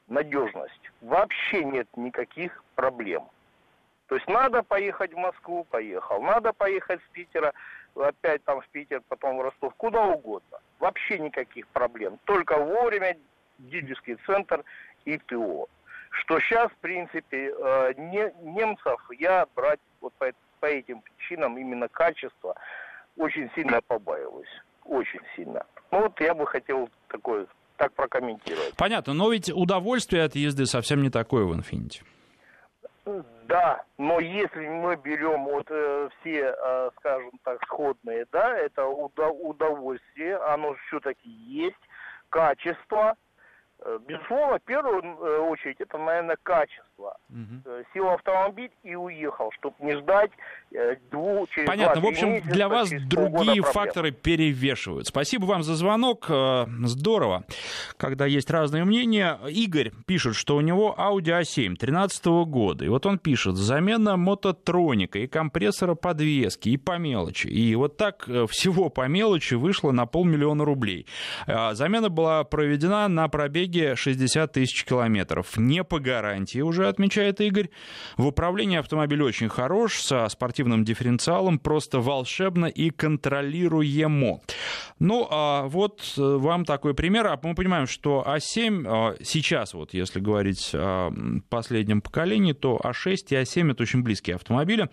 надежность. 0.08 0.92
Вообще 1.02 1.64
нет 1.64 1.88
никаких 1.96 2.64
проблем. 2.76 3.24
То 4.14 4.18
есть 4.18 4.28
надо 4.28 4.61
поехать 4.61 5.11
в 5.11 5.18
Москву, 5.18 5.64
поехал. 5.72 6.22
Надо 6.22 6.53
поехать 6.53 6.99
с 7.01 7.14
Питера, 7.14 7.51
опять 7.95 8.43
там 8.43 8.61
в 8.61 8.68
Питер, 8.68 9.01
потом 9.09 9.39
в 9.39 9.41
Ростов, 9.41 9.74
куда 9.76 10.05
угодно. 10.05 10.59
Вообще 10.78 11.18
никаких 11.18 11.68
проблем. 11.70 12.20
Только 12.26 12.59
вовремя 12.59 13.18
дилерский 13.57 14.18
центр 14.28 14.64
и 15.05 15.18
ТО. 15.18 15.68
Что 16.11 16.39
сейчас, 16.41 16.72
в 16.74 16.76
принципе, 16.76 17.55
э, 17.57 17.93
не, 17.97 18.32
немцев 18.43 19.01
я 19.18 19.47
брать 19.55 19.80
вот 19.99 20.14
по, 20.20 20.32
по 20.59 20.68
этим 20.68 21.01
причинам 21.01 21.57
именно 21.57 21.88
качество 21.88 22.55
очень 23.18 23.49
сильно 23.55 23.82
побаиваюсь. 23.82 24.61
Очень 24.86 25.22
сильно. 25.36 25.66
Ну 25.89 26.01
вот 26.01 26.22
я 26.22 26.36
бы 26.36 26.45
хотел 26.45 26.88
такое 27.07 27.47
так 27.78 27.91
прокомментировать. 27.93 28.76
Понятно, 28.78 29.14
но 29.14 29.32
ведь 29.32 29.49
удовольствие 29.49 30.24
от 30.24 30.36
езды 30.36 30.68
совсем 30.68 31.01
не 31.01 31.09
такое 31.09 31.45
в 31.45 31.51
Infiniti. 31.57 32.03
Да, 33.48 33.84
но 33.98 34.20
если 34.20 34.68
мы 34.68 34.96
берем 34.96 35.46
вот 35.46 35.68
э, 35.70 36.10
все, 36.20 36.56
э, 36.58 36.89
скажем 36.98 37.32
так, 37.44 37.62
сходные, 37.66 38.26
да, 38.32 38.58
это 38.58 38.86
удовольствие, 38.86 40.38
оно 40.38 40.76
все-таки 40.88 41.30
есть, 41.30 41.76
качество, 42.30 43.16
Э, 43.86 44.00
безусловно, 44.08 44.60
в 44.60 44.64
первую 44.64 45.02
э, 45.02 45.39
очередь 45.39 45.82
это, 45.82 45.98
наверное, 45.98 46.38
качество. 46.41 46.84
Угу. 46.98 47.84
Сел 47.94 48.10
автомобиль 48.10 48.72
и 48.84 48.96
уехал, 48.96 49.50
чтобы 49.58 49.76
не 49.82 49.98
ждать 49.98 50.32
двух 51.12 51.50
через 51.50 51.68
Понятно. 51.68 52.02
В 52.02 52.06
общем, 52.06 52.34
месяца, 52.34 52.52
для 52.52 52.70
вас 52.70 52.89
другие 53.08 53.62
факторы 53.62 54.12
перевешивают. 54.12 55.08
Спасибо 55.08 55.46
вам 55.46 55.64
за 55.64 55.76
звонок. 55.76 56.30
Здорово, 56.84 57.44
когда 57.98 58.26
есть 58.26 58.50
разные 58.52 58.86
мнения. 58.86 59.39
Игорь 59.50 59.91
пишет, 60.06 60.36
что 60.36 60.56
у 60.56 60.62
него 60.62 60.96
Audi 60.98 61.41
A7 61.41 61.76
13 61.76 62.26
года. 62.46 62.86
И 62.86 62.88
вот 62.88 63.06
он 63.06 63.18
пишет, 63.18 63.56
замена 63.56 64.16
мототроника 64.16 65.20
и 65.20 65.28
компрессора 65.28 65.96
подвески, 65.96 66.70
и 66.70 66.78
по 66.78 66.98
мелочи. 66.98 67.48
И 67.48 67.76
вот 67.76 67.98
так 67.98 68.28
всего 68.50 68.89
по 68.89 69.08
мелочи 69.08 69.56
вышло 69.56 69.91
на 69.91 70.06
полмиллиона 70.06 70.64
рублей. 70.64 71.08
Замена 71.48 72.10
была 72.10 72.44
проведена 72.44 73.08
на 73.08 73.28
пробеге 73.28 73.96
60 73.96 74.52
тысяч 74.52 74.86
километров. 74.86 75.58
Не 75.58 75.84
по 75.84 76.00
гарантии 76.00 76.60
уже, 76.60 76.83
отмечает 76.88 77.42
Игорь. 77.42 77.70
В 78.18 78.28
управлении 78.28 78.78
автомобиль 78.78 79.22
очень 79.22 79.50
хорош, 79.50 80.02
со 80.02 80.28
спортивным 80.30 80.84
дифференциалом, 80.84 81.60
просто 81.60 82.00
волшебно 82.00 82.66
и 82.66 82.90
контролируемо. 82.90 84.42
Ну, 85.00 85.28
а 85.30 85.68
вот 85.68 86.14
э, 86.18 86.22
вам 86.22 86.66
такой 86.66 86.94
пример. 86.94 87.28
А 87.28 87.40
мы 87.42 87.56
понимаем, 87.56 87.88
что 87.88 88.24
А7 88.26 88.86
а, 88.88 89.16
сейчас, 89.24 89.74
вот 89.74 89.94
если 89.94 90.20
говорить 90.20 90.72
о 90.74 91.12
последнем 91.50 92.02
поколении, 92.02 92.54
то 92.54 92.80
А6 92.84 93.16
и 93.30 93.36
А7 93.36 93.72
это 93.72 93.84
очень 93.84 94.04
близкие 94.04 94.36
автомобили 94.36 94.90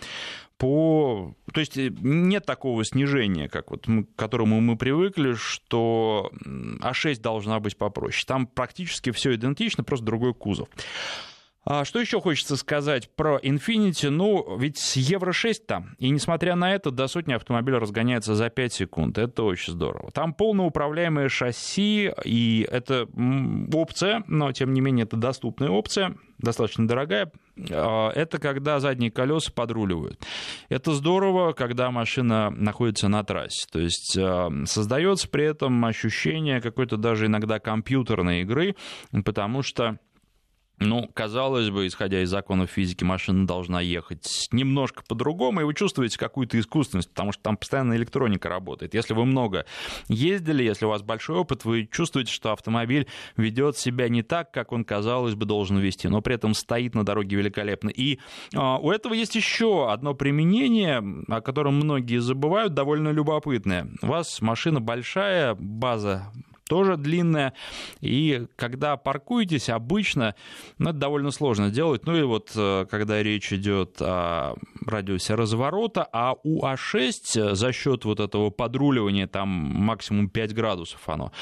по... 0.60 1.34
То 1.54 1.60
есть 1.60 1.78
э, 1.78 1.90
нет 2.00 2.44
такого 2.44 2.84
снижения, 2.84 3.48
как 3.48 3.70
вот 3.70 3.86
к 3.86 4.14
которому 4.14 4.60
мы 4.60 4.76
привыкли, 4.76 5.32
что 5.32 6.30
А6 6.44 7.20
должна 7.20 7.58
быть 7.60 7.78
попроще. 7.78 8.24
Там 8.26 8.46
практически 8.46 9.10
все 9.10 9.34
идентично, 9.34 9.82
просто 9.82 10.04
другой 10.04 10.34
кузов. 10.34 10.68
А 11.64 11.84
что 11.84 12.00
еще 12.00 12.20
хочется 12.20 12.56
сказать 12.56 13.10
про 13.14 13.38
Infinity? 13.38 14.08
Ну, 14.08 14.56
ведь 14.56 14.96
Евро-6 14.96 15.54
там, 15.66 15.94
и 15.98 16.08
несмотря 16.08 16.54
на 16.54 16.74
это, 16.74 16.90
до 16.90 17.06
сотни 17.06 17.34
автомобиля 17.34 17.78
разгоняется 17.78 18.34
за 18.34 18.48
5 18.48 18.72
секунд. 18.72 19.18
Это 19.18 19.42
очень 19.42 19.74
здорово. 19.74 20.10
Там 20.12 20.32
полноуправляемое 20.32 21.28
шасси, 21.28 22.10
и 22.24 22.66
это 22.70 23.06
опция, 23.74 24.24
но, 24.26 24.52
тем 24.52 24.72
не 24.72 24.80
менее, 24.80 25.04
это 25.04 25.16
доступная 25.16 25.68
опция, 25.68 26.16
достаточно 26.38 26.88
дорогая. 26.88 27.30
А, 27.70 28.10
это 28.10 28.38
когда 28.38 28.80
задние 28.80 29.10
колеса 29.10 29.52
подруливают. 29.54 30.18
Это 30.70 30.92
здорово, 30.92 31.52
когда 31.52 31.90
машина 31.90 32.50
находится 32.50 33.08
на 33.08 33.22
трассе. 33.22 33.66
То 33.70 33.80
есть 33.80 34.16
а, 34.18 34.50
создается 34.64 35.28
при 35.28 35.44
этом 35.44 35.84
ощущение 35.84 36.62
какой-то 36.62 36.96
даже 36.96 37.26
иногда 37.26 37.58
компьютерной 37.58 38.42
игры, 38.42 38.76
потому 39.24 39.62
что 39.62 39.98
ну, 40.80 41.08
казалось 41.12 41.68
бы, 41.68 41.86
исходя 41.86 42.22
из 42.22 42.30
законов 42.30 42.70
физики, 42.70 43.04
машина 43.04 43.46
должна 43.46 43.82
ехать 43.82 44.48
немножко 44.50 45.02
по-другому, 45.06 45.60
и 45.60 45.64
вы 45.64 45.74
чувствуете 45.74 46.18
какую-то 46.18 46.58
искусственность, 46.58 47.10
потому 47.10 47.32
что 47.32 47.42
там 47.42 47.58
постоянно 47.58 47.94
электроника 47.96 48.48
работает. 48.48 48.94
Если 48.94 49.12
вы 49.12 49.26
много 49.26 49.66
ездили, 50.08 50.62
если 50.62 50.86
у 50.86 50.88
вас 50.88 51.02
большой 51.02 51.36
опыт, 51.36 51.66
вы 51.66 51.86
чувствуете, 51.86 52.32
что 52.32 52.52
автомобиль 52.52 53.06
ведет 53.36 53.76
себя 53.76 54.08
не 54.08 54.22
так, 54.22 54.52
как 54.52 54.72
он, 54.72 54.84
казалось 54.84 55.34
бы, 55.34 55.44
должен 55.44 55.78
вести, 55.78 56.08
но 56.08 56.22
при 56.22 56.36
этом 56.36 56.54
стоит 56.54 56.94
на 56.94 57.04
дороге 57.04 57.36
великолепно. 57.36 57.90
И 57.90 58.18
а, 58.54 58.78
у 58.78 58.90
этого 58.90 59.12
есть 59.12 59.36
еще 59.36 59.92
одно 59.92 60.14
применение, 60.14 61.04
о 61.28 61.42
котором 61.42 61.74
многие 61.74 62.20
забывают, 62.22 62.72
довольно 62.72 63.10
любопытное. 63.10 63.86
У 64.00 64.06
вас 64.06 64.40
машина 64.40 64.80
большая, 64.80 65.54
база 65.54 66.32
тоже 66.70 66.96
длинная. 66.96 67.52
И 68.00 68.46
когда 68.54 68.96
паркуетесь, 68.96 69.68
обычно, 69.68 70.36
ну, 70.78 70.90
это 70.90 71.00
довольно 71.00 71.32
сложно 71.32 71.68
делать. 71.68 72.06
Ну 72.06 72.16
и 72.16 72.22
вот 72.22 72.52
э, 72.54 72.86
когда 72.88 73.20
речь 73.24 73.52
идет 73.52 73.96
о 74.00 74.54
радиусе 74.86 75.34
разворота, 75.34 76.06
а 76.12 76.36
у 76.44 76.64
А6 76.64 77.56
за 77.56 77.72
счет 77.72 78.04
вот 78.04 78.20
этого 78.20 78.50
подруливания, 78.50 79.26
там 79.26 79.48
максимум 79.48 80.28
5 80.28 80.54
градусов 80.54 81.00
оно, 81.08 81.32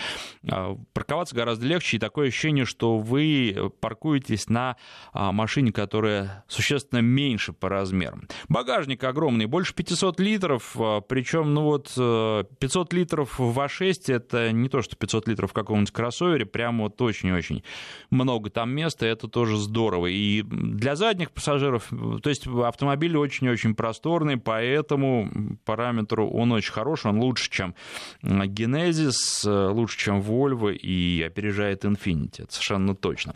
э, 0.51 0.77
парковаться 0.95 1.37
гораздо 1.37 1.67
легче, 1.67 1.99
и 1.99 2.01
такое 2.01 2.29
ощущение, 2.29 2.65
что 2.65 2.97
вы 2.97 3.71
паркуетесь 3.81 4.49
на 4.49 4.77
а, 5.13 5.33
машине, 5.33 5.73
которая 5.73 6.45
существенно 6.49 7.01
меньше 7.01 7.53
по 7.53 7.69
размерам. 7.69 8.29
Багажник 8.49 9.05
огромный, 9.05 9.45
больше 9.45 9.75
500 9.75 10.21
литров, 10.21 10.75
э, 10.81 11.03
причем, 11.07 11.53
ну 11.53 11.65
вот, 11.65 11.89
500 11.89 12.93
литров 12.95 13.39
в 13.39 13.59
А6 13.59 14.15
это 14.15 14.53
не 14.53 14.71
то, 14.71 14.81
что 14.81 14.97
500 14.97 15.18
500 15.19 15.29
литров 15.29 15.51
в 15.51 15.55
каком-нибудь 15.55 15.91
кроссовере, 15.91 16.47
прям 16.47 16.79
вот 16.81 17.01
очень-очень 17.01 17.63
много 18.11 18.51
там 18.51 18.71
места, 18.71 19.07
это 19.07 19.29
тоже 19.29 19.57
здорово. 19.57 20.07
И 20.07 20.43
для 20.43 20.97
задних 20.97 21.31
пассажиров, 21.31 21.89
то 22.23 22.29
есть 22.29 22.47
автомобиль 22.47 23.17
очень-очень 23.17 23.75
просторный, 23.75 24.37
поэтому 24.37 25.59
параметру 25.65 26.29
он 26.29 26.53
очень 26.53 26.73
хороший, 26.73 27.11
он 27.11 27.19
лучше, 27.21 27.51
чем 27.51 27.75
Genesis, 28.23 29.71
лучше, 29.73 29.99
чем 29.99 30.21
Volvo 30.21 30.73
и 30.73 31.23
опережает 31.23 31.85
Infiniti, 31.85 32.43
это 32.43 32.53
совершенно 32.53 32.95
точно. 32.95 33.35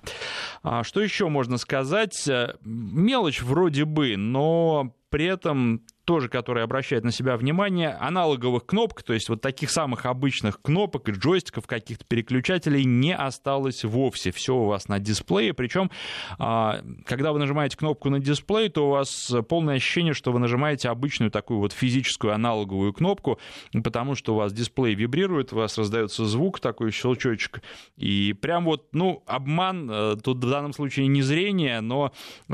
А 0.62 0.85
что 0.85 1.01
еще 1.01 1.28
можно 1.28 1.59
сказать? 1.59 2.28
Мелочь 2.64 3.43
вроде 3.43 3.85
бы, 3.85 4.16
но 4.16 4.95
при 5.13 5.27
этом 5.27 5.83
тоже, 6.05 6.29
который 6.29 6.65
обращает 6.65 7.05
на 7.05 7.13
себя 7.13 7.37
внимание, 7.37 7.91
аналоговых 7.91 8.67
кнопок, 8.67 9.03
то 9.03 9.13
есть 9.13 9.29
вот 9.29 9.41
таких 9.41 9.71
самых 9.71 10.07
обычных 10.07 10.61
кнопок 10.61 11.09
и 11.09 11.13
джойстиков, 11.13 11.67
каких-то 11.67 12.05
переключателей 12.05 12.85
не 12.85 13.15
осталось 13.15 13.85
вовсе. 13.85 14.33
Все 14.33 14.55
у 14.55 14.65
вас 14.65 14.89
на 14.89 14.99
дисплее, 14.99 15.55
причем, 15.55 15.91
а, 16.39 16.81
когда 17.05 17.33
вы 17.33 17.39
нажимаете 17.39 17.77
кнопку 17.77 18.11
на 18.11 18.19
дисплей, 18.19 18.69
то 18.69 18.89
у 18.89 18.91
вас 18.91 19.33
полное 19.49 19.77
ощущение, 19.77 20.13
что 20.13 20.33
вы 20.33 20.41
нажимаете 20.41 20.89
обычную 20.89 21.31
такую 21.31 21.61
вот 21.61 21.73
физическую 21.73 22.35
аналоговую 22.35 22.93
кнопку, 22.93 23.39
потому 23.85 24.15
что 24.15 24.35
у 24.35 24.39
вас 24.39 24.53
дисплей 24.53 24.95
вибрирует, 24.95 25.53
у 25.53 25.57
вас 25.57 25.79
раздается 25.79 26.25
звук, 26.25 26.59
такой 26.59 26.91
щелчочек, 26.91 27.63
и 27.97 28.33
прям 28.33 28.65
вот, 28.65 28.89
ну, 28.93 29.23
обман, 29.27 29.89
э, 29.91 30.17
тут 30.23 30.45
в 30.45 30.51
данном 30.51 30.73
случае 30.73 31.07
не 31.07 31.23
зрение, 31.23 31.81
но 31.81 32.13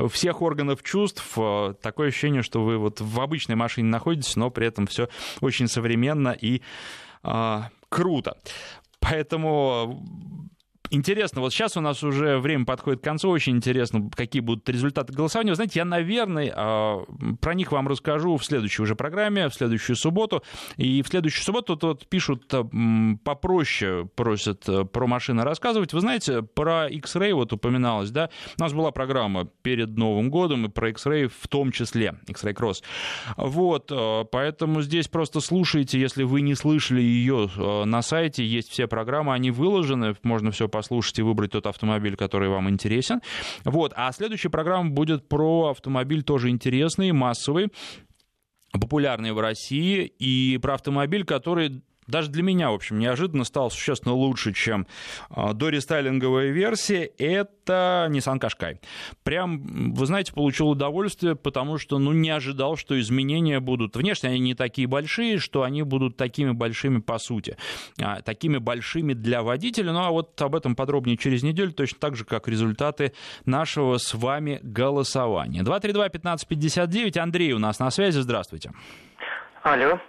всех 0.09 0.41
органов 0.41 0.83
чувств, 0.83 1.25
э, 1.37 1.73
такое 1.81 2.09
ощущение, 2.09 2.43
что 2.49 2.63
вы 2.63 2.79
вот 2.79 2.99
в 2.99 3.21
обычной 3.21 3.55
машине 3.55 3.89
находитесь, 3.89 4.35
но 4.35 4.49
при 4.49 4.65
этом 4.65 4.87
все 4.87 5.07
очень 5.39 5.67
современно 5.67 6.29
и 6.29 6.61
э, 7.23 7.61
круто. 7.89 8.37
Поэтому 8.99 10.03
Интересно, 10.91 11.41
вот 11.41 11.53
сейчас 11.53 11.77
у 11.77 11.81
нас 11.81 12.03
уже 12.03 12.39
время 12.39 12.65
подходит 12.65 13.01
к 13.01 13.03
концу, 13.03 13.29
очень 13.29 13.55
интересно, 13.57 14.09
какие 14.15 14.41
будут 14.41 14.67
результаты 14.67 15.13
голосования. 15.13 15.51
Вы 15.51 15.55
знаете, 15.55 15.79
я, 15.79 15.85
наверное, 15.85 16.51
а, 16.55 17.05
про 17.41 17.53
них 17.53 17.71
вам 17.71 17.87
расскажу 17.87 18.37
в 18.37 18.43
следующей 18.43 18.81
уже 18.81 18.95
программе, 18.95 19.49
в 19.49 19.53
следующую 19.53 19.95
субботу. 19.95 20.43
И 20.77 21.03
в 21.03 21.07
следующую 21.07 21.43
субботу 21.43 21.75
тут 21.75 22.07
пишут 22.07 22.51
попроще, 23.23 24.09
просят 24.15 24.67
э, 24.67 24.85
про 24.85 25.05
машины 25.05 25.43
рассказывать. 25.43 25.93
Вы 25.93 26.01
знаете, 26.01 26.41
про 26.41 26.87
X-Ray 26.87 27.33
вот 27.33 27.53
упоминалось, 27.53 28.09
да? 28.09 28.29
У 28.57 28.61
нас 28.61 28.73
была 28.73 28.91
программа 28.91 29.45
перед 29.61 29.97
Новым 29.97 30.29
годом, 30.29 30.65
и 30.65 30.69
про 30.69 30.89
X-Ray 30.89 31.27
в 31.27 31.47
том 31.47 31.71
числе, 31.71 32.15
X-Ray 32.27 32.55
Cross. 32.55 32.83
Вот, 33.37 33.91
поэтому 34.31 34.81
здесь 34.81 35.07
просто 35.07 35.39
слушайте, 35.39 35.99
если 35.99 36.23
вы 36.23 36.41
не 36.41 36.55
слышали 36.55 37.01
ее 37.01 37.49
на 37.85 38.01
сайте, 38.01 38.45
есть 38.45 38.69
все 38.69 38.87
программы, 38.87 39.33
они 39.33 39.51
выложены, 39.51 40.15
можно 40.23 40.51
все 40.51 40.67
послушать 40.79 41.19
и 41.19 41.21
выбрать 41.21 41.51
тот 41.51 41.67
автомобиль, 41.67 42.15
который 42.15 42.47
вам 42.47 42.69
интересен. 42.69 43.21
Вот. 43.65 43.91
А 43.97 44.11
следующая 44.13 44.49
программа 44.49 44.89
будет 44.89 45.27
про 45.27 45.71
автомобиль 45.71 46.23
тоже 46.23 46.49
интересный, 46.49 47.11
массовый 47.11 47.67
популярный 48.71 49.33
в 49.33 49.39
России, 49.39 50.05
и 50.05 50.57
про 50.61 50.75
автомобиль, 50.75 51.25
который 51.25 51.81
даже 52.09 52.29
для 52.29 52.43
меня, 52.43 52.71
в 52.71 52.75
общем, 52.75 52.99
неожиданно 52.99 53.43
стал 53.43 53.71
существенно 53.71 54.13
лучше, 54.13 54.53
чем 54.53 54.87
а, 55.29 55.53
дорестайлинговая 55.53 56.49
версия, 56.49 57.05
это 57.17 58.07
Nissan 58.09 58.39
Qashqai. 58.39 58.79
Прям, 59.23 59.93
вы 59.93 60.05
знаете, 60.05 60.33
получил 60.33 60.69
удовольствие, 60.69 61.35
потому 61.35 61.77
что, 61.77 61.99
ну, 61.99 62.11
не 62.11 62.29
ожидал, 62.29 62.75
что 62.75 62.99
изменения 62.99 63.59
будут... 63.59 63.95
Внешне 63.95 64.29
они 64.29 64.39
не 64.39 64.55
такие 64.55 64.87
большие, 64.87 65.37
что 65.37 65.63
они 65.63 65.83
будут 65.83 66.17
такими 66.17 66.51
большими 66.51 66.99
по 66.99 67.17
сути, 67.19 67.57
а, 68.01 68.21
такими 68.21 68.57
большими 68.57 69.13
для 69.13 69.43
водителя. 69.43 69.91
Ну, 69.91 69.99
а 69.99 70.09
вот 70.09 70.41
об 70.41 70.55
этом 70.55 70.75
подробнее 70.75 71.17
через 71.17 71.43
неделю, 71.43 71.71
точно 71.71 71.99
так 71.99 72.15
же, 72.15 72.25
как 72.25 72.47
результаты 72.47 73.13
нашего 73.45 73.97
с 73.97 74.13
вами 74.13 74.59
голосования. 74.63 75.61
232-1559, 75.61 77.17
Андрей 77.19 77.53
у 77.53 77.59
нас 77.59 77.79
на 77.79 77.91
связи, 77.91 78.19
здравствуйте. 78.19 78.71
Алло. 79.63 79.99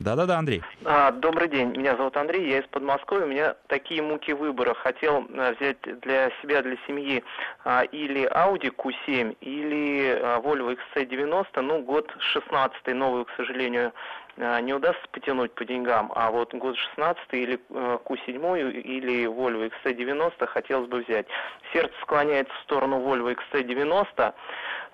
Да-да-да, 0.00 0.38
Андрей. 0.38 0.62
А, 0.86 1.10
добрый 1.10 1.46
день, 1.48 1.76
меня 1.76 1.94
зовут 1.94 2.16
Андрей, 2.16 2.50
я 2.50 2.60
из 2.60 2.66
Подмосковья. 2.68 3.26
У 3.26 3.28
меня 3.28 3.54
такие 3.66 4.00
муки 4.00 4.32
выбора. 4.32 4.72
Хотел 4.72 5.26
а, 5.36 5.52
взять 5.52 5.76
для 6.00 6.30
себя, 6.40 6.62
для 6.62 6.78
семьи 6.86 7.22
а, 7.64 7.82
или 7.82 8.26
Audi 8.32 8.74
Q7, 8.74 9.36
или 9.42 10.18
а, 10.22 10.40
Volvo 10.40 10.74
XC90. 10.96 11.60
Ну, 11.60 11.82
год 11.82 12.10
16 12.18 12.94
новую, 12.94 13.26
к 13.26 13.30
сожалению, 13.36 13.92
а, 14.38 14.62
не 14.62 14.72
удастся 14.72 15.06
потянуть 15.12 15.52
по 15.52 15.66
деньгам, 15.66 16.10
а 16.14 16.30
вот 16.30 16.54
год 16.54 16.78
16 16.78 17.22
или 17.32 17.60
Q7 17.68 18.72
или 18.80 19.26
Volvo 19.26 19.70
XC90 19.84 20.46
хотелось 20.46 20.88
бы 20.88 21.04
взять. 21.04 21.26
Сердце 21.74 21.92
склоняется 22.00 22.54
в 22.54 22.62
сторону 22.62 23.00
Volvo 23.00 23.36
XC90. 23.36 24.32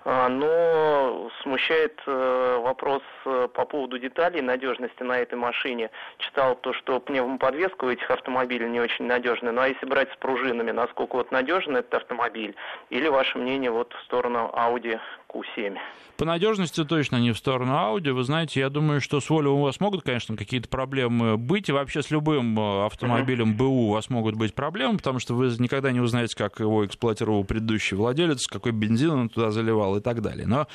А, 0.09 0.29
но 0.29 1.29
смущает 1.41 1.99
э, 2.07 2.59
вопрос 2.63 3.03
э, 3.25 3.49
по 3.53 3.65
поводу 3.65 3.99
деталей 3.99 4.39
надежности 4.39 5.03
на 5.03 5.19
этой 5.19 5.35
машине. 5.35 5.91
Читал 6.19 6.55
то, 6.55 6.71
что 6.71 7.01
пневмоподвеска 7.01 7.83
у 7.83 7.89
этих 7.89 8.09
автомобилей 8.09 8.69
не 8.69 8.79
очень 8.79 9.03
надежная. 9.03 9.51
Ну 9.51 9.59
а 9.59 9.67
если 9.67 9.85
брать 9.85 10.09
с 10.13 10.15
пружинами, 10.15 10.71
насколько 10.71 11.17
вот 11.17 11.31
надежен 11.31 11.75
этот 11.75 11.93
автомобиль? 11.95 12.55
Или 12.89 13.09
ваше 13.09 13.37
мнение 13.37 13.69
вот 13.69 13.91
в 13.91 14.01
сторону 14.05 14.49
Audi 14.55 14.97
Q7? 15.33 15.77
По 16.17 16.25
надежности 16.25 16.83
точно 16.83 17.17
не 17.17 17.31
в 17.31 17.37
сторону 17.37 17.73
Audi. 17.73 18.11
Вы 18.11 18.23
знаете, 18.23 18.59
я 18.59 18.69
думаю, 18.69 19.01
что 19.01 19.21
с 19.21 19.29
Volvo 19.29 19.49
у 19.49 19.61
вас 19.61 19.79
могут, 19.79 20.01
конечно, 20.01 20.35
какие-то 20.35 20.67
проблемы 20.67 21.37
быть. 21.37 21.69
И 21.69 21.71
вообще 21.71 22.01
с 22.01 22.09
любым 22.09 22.59
э, 22.59 22.85
автомобилем 22.87 23.55
БУ 23.55 23.89
у 23.89 23.91
вас 23.91 24.09
могут 24.09 24.33
быть 24.33 24.55
проблемы, 24.55 24.97
потому 24.97 25.19
что 25.19 25.35
вы 25.35 25.53
никогда 25.59 25.91
не 25.91 25.99
узнаете, 25.99 26.35
как 26.35 26.59
его 26.59 26.83
эксплуатировал 26.83 27.43
предыдущий 27.43 27.95
владелец, 27.95 28.47
какой 28.47 28.71
бензин 28.71 29.11
он 29.11 29.29
туда 29.29 29.51
заливал 29.51 29.95
и 29.97 30.01
так 30.01 30.23
далее. 30.23 30.47
Но 30.47 30.67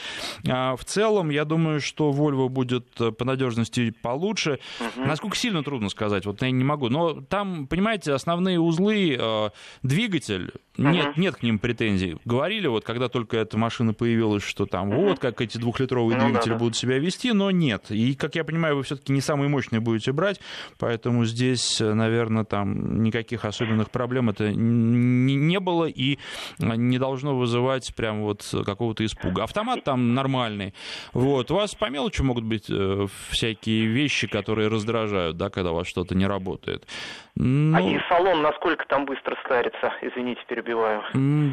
а, 0.49 0.77
в 0.77 0.85
целом, 0.85 1.31
я 1.31 1.45
думаю, 1.45 1.81
что 1.81 2.13
Volvo 2.13 2.49
будет 2.49 3.01
э, 3.01 3.11
по 3.11 3.25
надежности 3.25 3.91
получше. 3.91 4.61
Угу. 4.79 5.07
Насколько 5.07 5.37
сильно 5.37 5.65
трудно 5.65 5.89
сказать, 5.89 6.25
вот 6.25 6.41
я 6.41 6.53
не 6.53 6.63
могу. 6.63 6.89
Но 6.89 7.21
там, 7.21 7.67
понимаете, 7.67 8.13
основные 8.13 8.61
узлы, 8.61 9.17
э, 9.19 9.51
двигатель, 9.83 10.53
угу. 10.79 10.87
нет, 10.89 11.17
нет 11.17 11.35
к 11.35 11.43
ним 11.43 11.59
претензий. 11.59 12.19
Говорили, 12.25 12.69
вот 12.69 12.85
когда 12.85 13.09
только 13.09 13.39
эта 13.39 13.59
машина 13.59 13.93
появилась, 13.93 14.42
что 14.45 14.67
там 14.67 14.91
угу. 14.91 15.09
вот 15.09 15.19
как 15.19 15.41
эти 15.41 15.59
двухлитровые 15.59 16.19
ну, 16.19 16.27
двигатели 16.27 16.51
да, 16.51 16.55
да. 16.57 16.59
будут 16.59 16.77
себя 16.77 16.99
вести, 16.99 17.33
но 17.33 17.51
нет. 17.51 17.91
И, 17.91 18.15
как 18.15 18.35
я 18.35 18.45
понимаю, 18.45 18.77
вы 18.77 18.83
все-таки 18.83 19.13
не 19.13 19.21
самые 19.21 19.49
мощные 19.49 19.81
будете 19.81 20.13
брать, 20.13 20.41
поэтому 20.79 21.25
здесь, 21.25 21.81
наверное, 21.81 22.45
там 22.45 23.03
никаких 23.03 23.45
особенных 23.45 23.91
проблем 23.91 24.31
это 24.31 24.53
не 24.53 25.61
было 25.61 25.87
и 25.87 26.19
не 26.59 26.99
должно 26.99 27.37
вызывать 27.37 27.95
прям 27.95 28.23
вот 28.23 28.45
какого-то 28.65 29.05
испуга. 29.05 29.45
Автомат 29.45 29.85
там 29.85 30.15
нормальный. 30.15 30.75
Вот. 31.13 31.51
У 31.51 31.55
вас 31.55 31.75
по 31.75 31.91
мелочи 31.91 32.23
могут 32.23 32.45
быть 32.45 32.67
э, 32.69 33.07
всякие 33.31 33.87
вещи, 33.87 34.27
которые 34.27 34.69
раздражают, 34.69 35.37
да, 35.37 35.51
когда 35.51 35.73
у 35.73 35.77
вас 35.77 35.87
что-то 35.87 36.15
не 36.15 36.27
работает. 36.27 36.87
Ну... 37.35 37.77
А 37.77 37.81
и 37.81 37.99
салон 38.09 38.43
насколько 38.43 38.85
там 38.87 39.07
быстро 39.07 39.37
старится? 39.45 39.95
Извините, 40.03 40.41
перебиваю. 40.47 41.03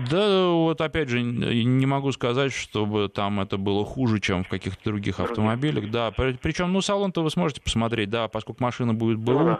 Да, 0.10 0.50
вот 0.50 0.82
опять 0.82 1.10
же, 1.10 1.22
не 1.22 1.86
могу 1.86 2.12
сказать, 2.12 2.52
чтобы 2.80 3.10
там 3.10 3.42
это 3.42 3.58
было 3.58 3.84
хуже, 3.86 4.20
чем 4.20 4.44
в 4.44 4.48
каких-то 4.48 4.82
других 4.86 5.20
автомобилях. 5.20 5.92
Да, 5.92 6.12
причем, 6.12 6.72
ну, 6.72 6.82
салон-то 6.82 7.24
вы 7.24 7.30
сможете 7.30 7.62
посмотреть, 7.62 8.10
да, 8.10 8.28
поскольку 8.28 8.64
машина 8.64 8.94
будет 8.94 9.20
БУ, 9.20 9.34
да. 9.34 9.60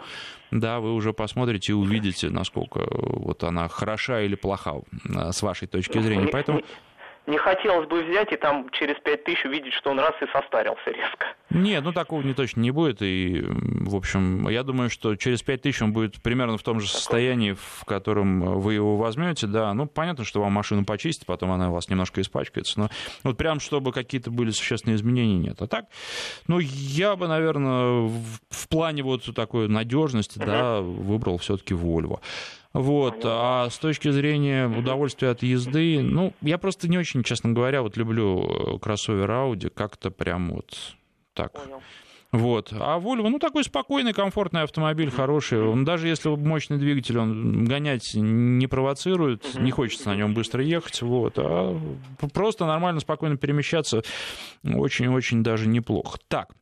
да, 0.50 0.80
вы 0.80 0.94
уже 0.94 1.12
посмотрите 1.12 1.72
и 1.72 1.74
увидите, 1.74 2.30
насколько 2.30 2.86
вот 2.90 3.44
она 3.44 3.68
хороша 3.68 4.22
или 4.22 4.34
плоха 4.34 4.76
с 5.04 5.42
вашей 5.42 5.68
точки 5.68 5.98
зрения. 6.00 6.28
Поэтому 6.32 6.62
не 7.30 7.38
хотелось 7.38 7.88
бы 7.88 8.02
взять 8.02 8.32
и 8.32 8.36
там 8.36 8.68
через 8.70 8.96
пять 8.96 9.24
тысяч 9.24 9.44
увидеть, 9.44 9.72
что 9.74 9.90
он 9.90 10.00
раз 10.00 10.12
и 10.20 10.26
состарился 10.32 10.90
резко. 10.90 11.26
Нет, 11.50 11.82
ну 11.84 11.92
такого 11.92 12.22
не 12.22 12.34
точно 12.34 12.60
не 12.60 12.70
будет. 12.70 13.02
И, 13.02 13.42
в 13.42 13.96
общем, 13.96 14.48
я 14.48 14.62
думаю, 14.62 14.90
что 14.90 15.16
через 15.16 15.42
пять 15.42 15.62
тысяч 15.62 15.80
он 15.82 15.92
будет 15.92 16.20
примерно 16.22 16.58
в 16.58 16.62
том 16.62 16.80
же 16.80 16.88
состоянии, 16.88 17.52
в 17.52 17.84
котором 17.86 18.60
вы 18.60 18.74
его 18.74 18.96
возьмете. 18.96 19.46
Да, 19.46 19.72
ну 19.74 19.86
понятно, 19.86 20.24
что 20.24 20.40
вам 20.40 20.52
машину 20.52 20.84
почистить, 20.84 21.26
потом 21.26 21.52
она 21.52 21.70
у 21.70 21.72
вас 21.72 21.88
немножко 21.88 22.20
испачкается. 22.20 22.80
Но 22.80 22.90
вот 23.22 23.36
прям, 23.36 23.60
чтобы 23.60 23.92
какие-то 23.92 24.30
были 24.30 24.50
существенные 24.50 24.96
изменения, 24.96 25.38
нет. 25.38 25.62
А 25.62 25.66
так, 25.66 25.86
ну 26.46 26.58
я 26.58 27.16
бы, 27.16 27.28
наверное, 27.28 28.08
в, 28.08 28.38
в 28.50 28.68
плане 28.68 29.02
вот 29.02 29.34
такой 29.34 29.68
надежности, 29.68 30.38
uh-huh. 30.38 30.46
да, 30.46 30.80
выбрал 30.80 31.38
все-таки 31.38 31.74
Volvo. 31.74 32.20
Вот. 32.72 33.20
А 33.24 33.68
с 33.68 33.78
точки 33.78 34.10
зрения 34.10 34.68
удовольствия 34.68 35.30
от 35.30 35.42
езды, 35.42 36.00
ну, 36.02 36.32
я 36.40 36.58
просто 36.58 36.88
не 36.88 36.98
очень, 36.98 37.24
честно 37.24 37.50
говоря, 37.52 37.82
вот 37.82 37.96
люблю 37.96 38.74
э, 38.74 38.78
кроссовер 38.78 39.30
Audi, 39.30 39.70
как-то 39.70 40.10
прям 40.10 40.50
вот 40.50 40.76
так. 41.34 41.52
Понял. 41.52 41.82
Вот. 42.32 42.72
А 42.72 42.98
Volvo, 43.00 43.28
ну, 43.28 43.40
такой 43.40 43.64
спокойный, 43.64 44.12
комфортный 44.12 44.62
автомобиль, 44.62 45.10
хороший. 45.10 45.60
Он 45.62 45.84
даже 45.84 46.06
если 46.06 46.28
мощный 46.28 46.78
двигатель, 46.78 47.18
он 47.18 47.64
гонять 47.64 48.12
не 48.14 48.68
провоцирует, 48.68 49.56
не 49.56 49.72
хочется 49.72 50.10
на 50.10 50.16
нем 50.16 50.32
быстро 50.32 50.62
ехать. 50.62 51.02
Вот. 51.02 51.34
А 51.38 51.76
просто 52.32 52.66
нормально, 52.66 53.00
спокойно 53.00 53.36
перемещаться 53.36 54.02
очень-очень 54.62 55.42
даже 55.42 55.66
неплохо. 55.66 56.18
Так. 56.28 56.54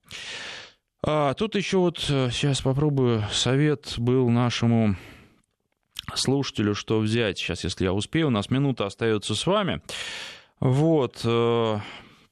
А, 1.04 1.34
тут 1.34 1.54
еще 1.54 1.78
вот 1.78 2.04
э, 2.09 2.30
сейчас 2.32 2.62
попробую 2.62 3.24
совет 3.30 3.94
был 3.98 4.28
нашему 4.30 4.96
слушателю, 6.14 6.74
что 6.74 6.98
взять. 6.98 7.38
Сейчас, 7.38 7.64
если 7.64 7.84
я 7.84 7.92
успею, 7.92 8.28
у 8.28 8.30
нас 8.30 8.50
минута 8.50 8.86
остается 8.86 9.34
с 9.34 9.46
вами. 9.46 9.80
Вот, 10.61 11.20
э, 11.24 11.78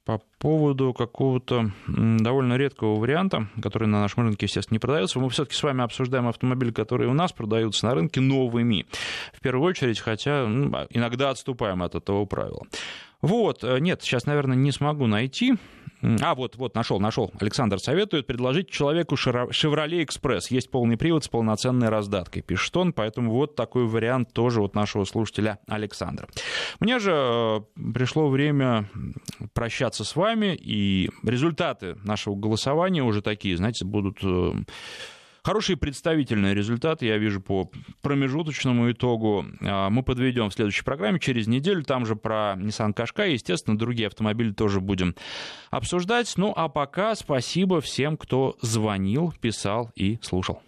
по 0.07 0.21
поводу 0.39 0.95
какого-то 0.95 1.73
довольно 1.89 2.55
редкого 2.55 2.99
варианта, 2.99 3.49
который 3.61 3.89
на 3.89 4.01
нашем 4.01 4.23
рынке, 4.23 4.47
естественно, 4.47 4.77
не 4.77 4.79
продается. 4.79 5.19
Мы 5.19 5.29
все-таки 5.31 5.57
с 5.57 5.63
вами 5.63 5.83
обсуждаем 5.83 6.29
автомобили, 6.29 6.71
которые 6.71 7.11
у 7.11 7.13
нас 7.13 7.33
продаются 7.33 7.87
на 7.87 7.95
рынке 7.95 8.21
новыми. 8.21 8.87
В 9.33 9.41
первую 9.41 9.69
очередь, 9.69 9.99
хотя 9.99 10.47
ну, 10.47 10.71
иногда 10.91 11.31
отступаем 11.31 11.83
от 11.83 11.97
этого 11.97 12.25
правила. 12.25 12.63
Вот, 13.21 13.65
э, 13.65 13.79
нет, 13.81 14.03
сейчас, 14.03 14.27
наверное, 14.27 14.57
не 14.57 14.71
смогу 14.71 15.09
найти. 15.09 15.55
А, 16.03 16.35
вот, 16.35 16.57
вот, 16.57 16.75
нашел, 16.75 17.01
нашел. 17.01 17.33
Александр 17.41 17.79
советует 17.79 18.27
предложить 18.27 18.71
человеку 18.71 19.15
Chevrolet 19.15 20.05
Express. 20.05 20.47
Есть 20.51 20.71
полный 20.71 20.97
привод 20.97 21.25
с 21.25 21.29
полноценной 21.29 21.89
раздаткой, 21.89 22.43
пишет 22.43 22.77
он, 22.77 22.93
поэтому 22.93 23.33
вот 23.33 23.57
такой 23.57 23.87
вариант 23.87 24.33
тоже 24.33 24.61
вот 24.61 24.75
нашего 24.75 25.05
слушателя 25.05 25.59
Александра. 25.67 26.29
Мне 26.81 26.99
же 26.99 27.13
э, 27.13 27.61
пришло 27.93 28.29
время 28.29 28.89
прощаться 29.55 30.05
с 30.05 30.17
вами, 30.17 30.55
и 30.55 31.11
результаты 31.23 31.97
нашего 32.05 32.35
голосования 32.35 33.03
уже 33.03 33.23
такие, 33.23 33.57
знаете, 33.57 33.85
будут 33.85 34.19
э, 34.23 34.53
Хорошие 35.47 35.77
представительные 35.77 36.55
результаты 36.55 37.07
я 37.07 37.19
вижу 37.19 37.41
по 37.41 37.71
промежуточному 38.03 38.91
итогу. 38.91 39.47
А, 39.61 39.91
мы 39.91 40.03
подведем 40.03 40.51
в 40.51 40.53
следующей 40.53 40.83
программе 40.83 41.21
через 41.21 41.47
неделю. 41.47 41.85
Там 41.85 42.05
же 42.05 42.17
про 42.17 42.57
Nissan 42.57 42.93
Qashqai, 42.93 43.31
естественно, 43.31 43.79
другие 43.79 44.09
автомобили 44.09 44.51
тоже 44.51 44.81
будем 44.81 45.15
обсуждать. 45.71 46.33
Ну 46.37 46.53
а 46.57 46.69
пока 46.69 47.15
спасибо 47.15 47.81
всем, 47.81 48.17
кто 48.17 48.57
звонил, 48.61 49.33
писал 49.41 49.93
и 49.95 50.19
слушал. 50.21 50.63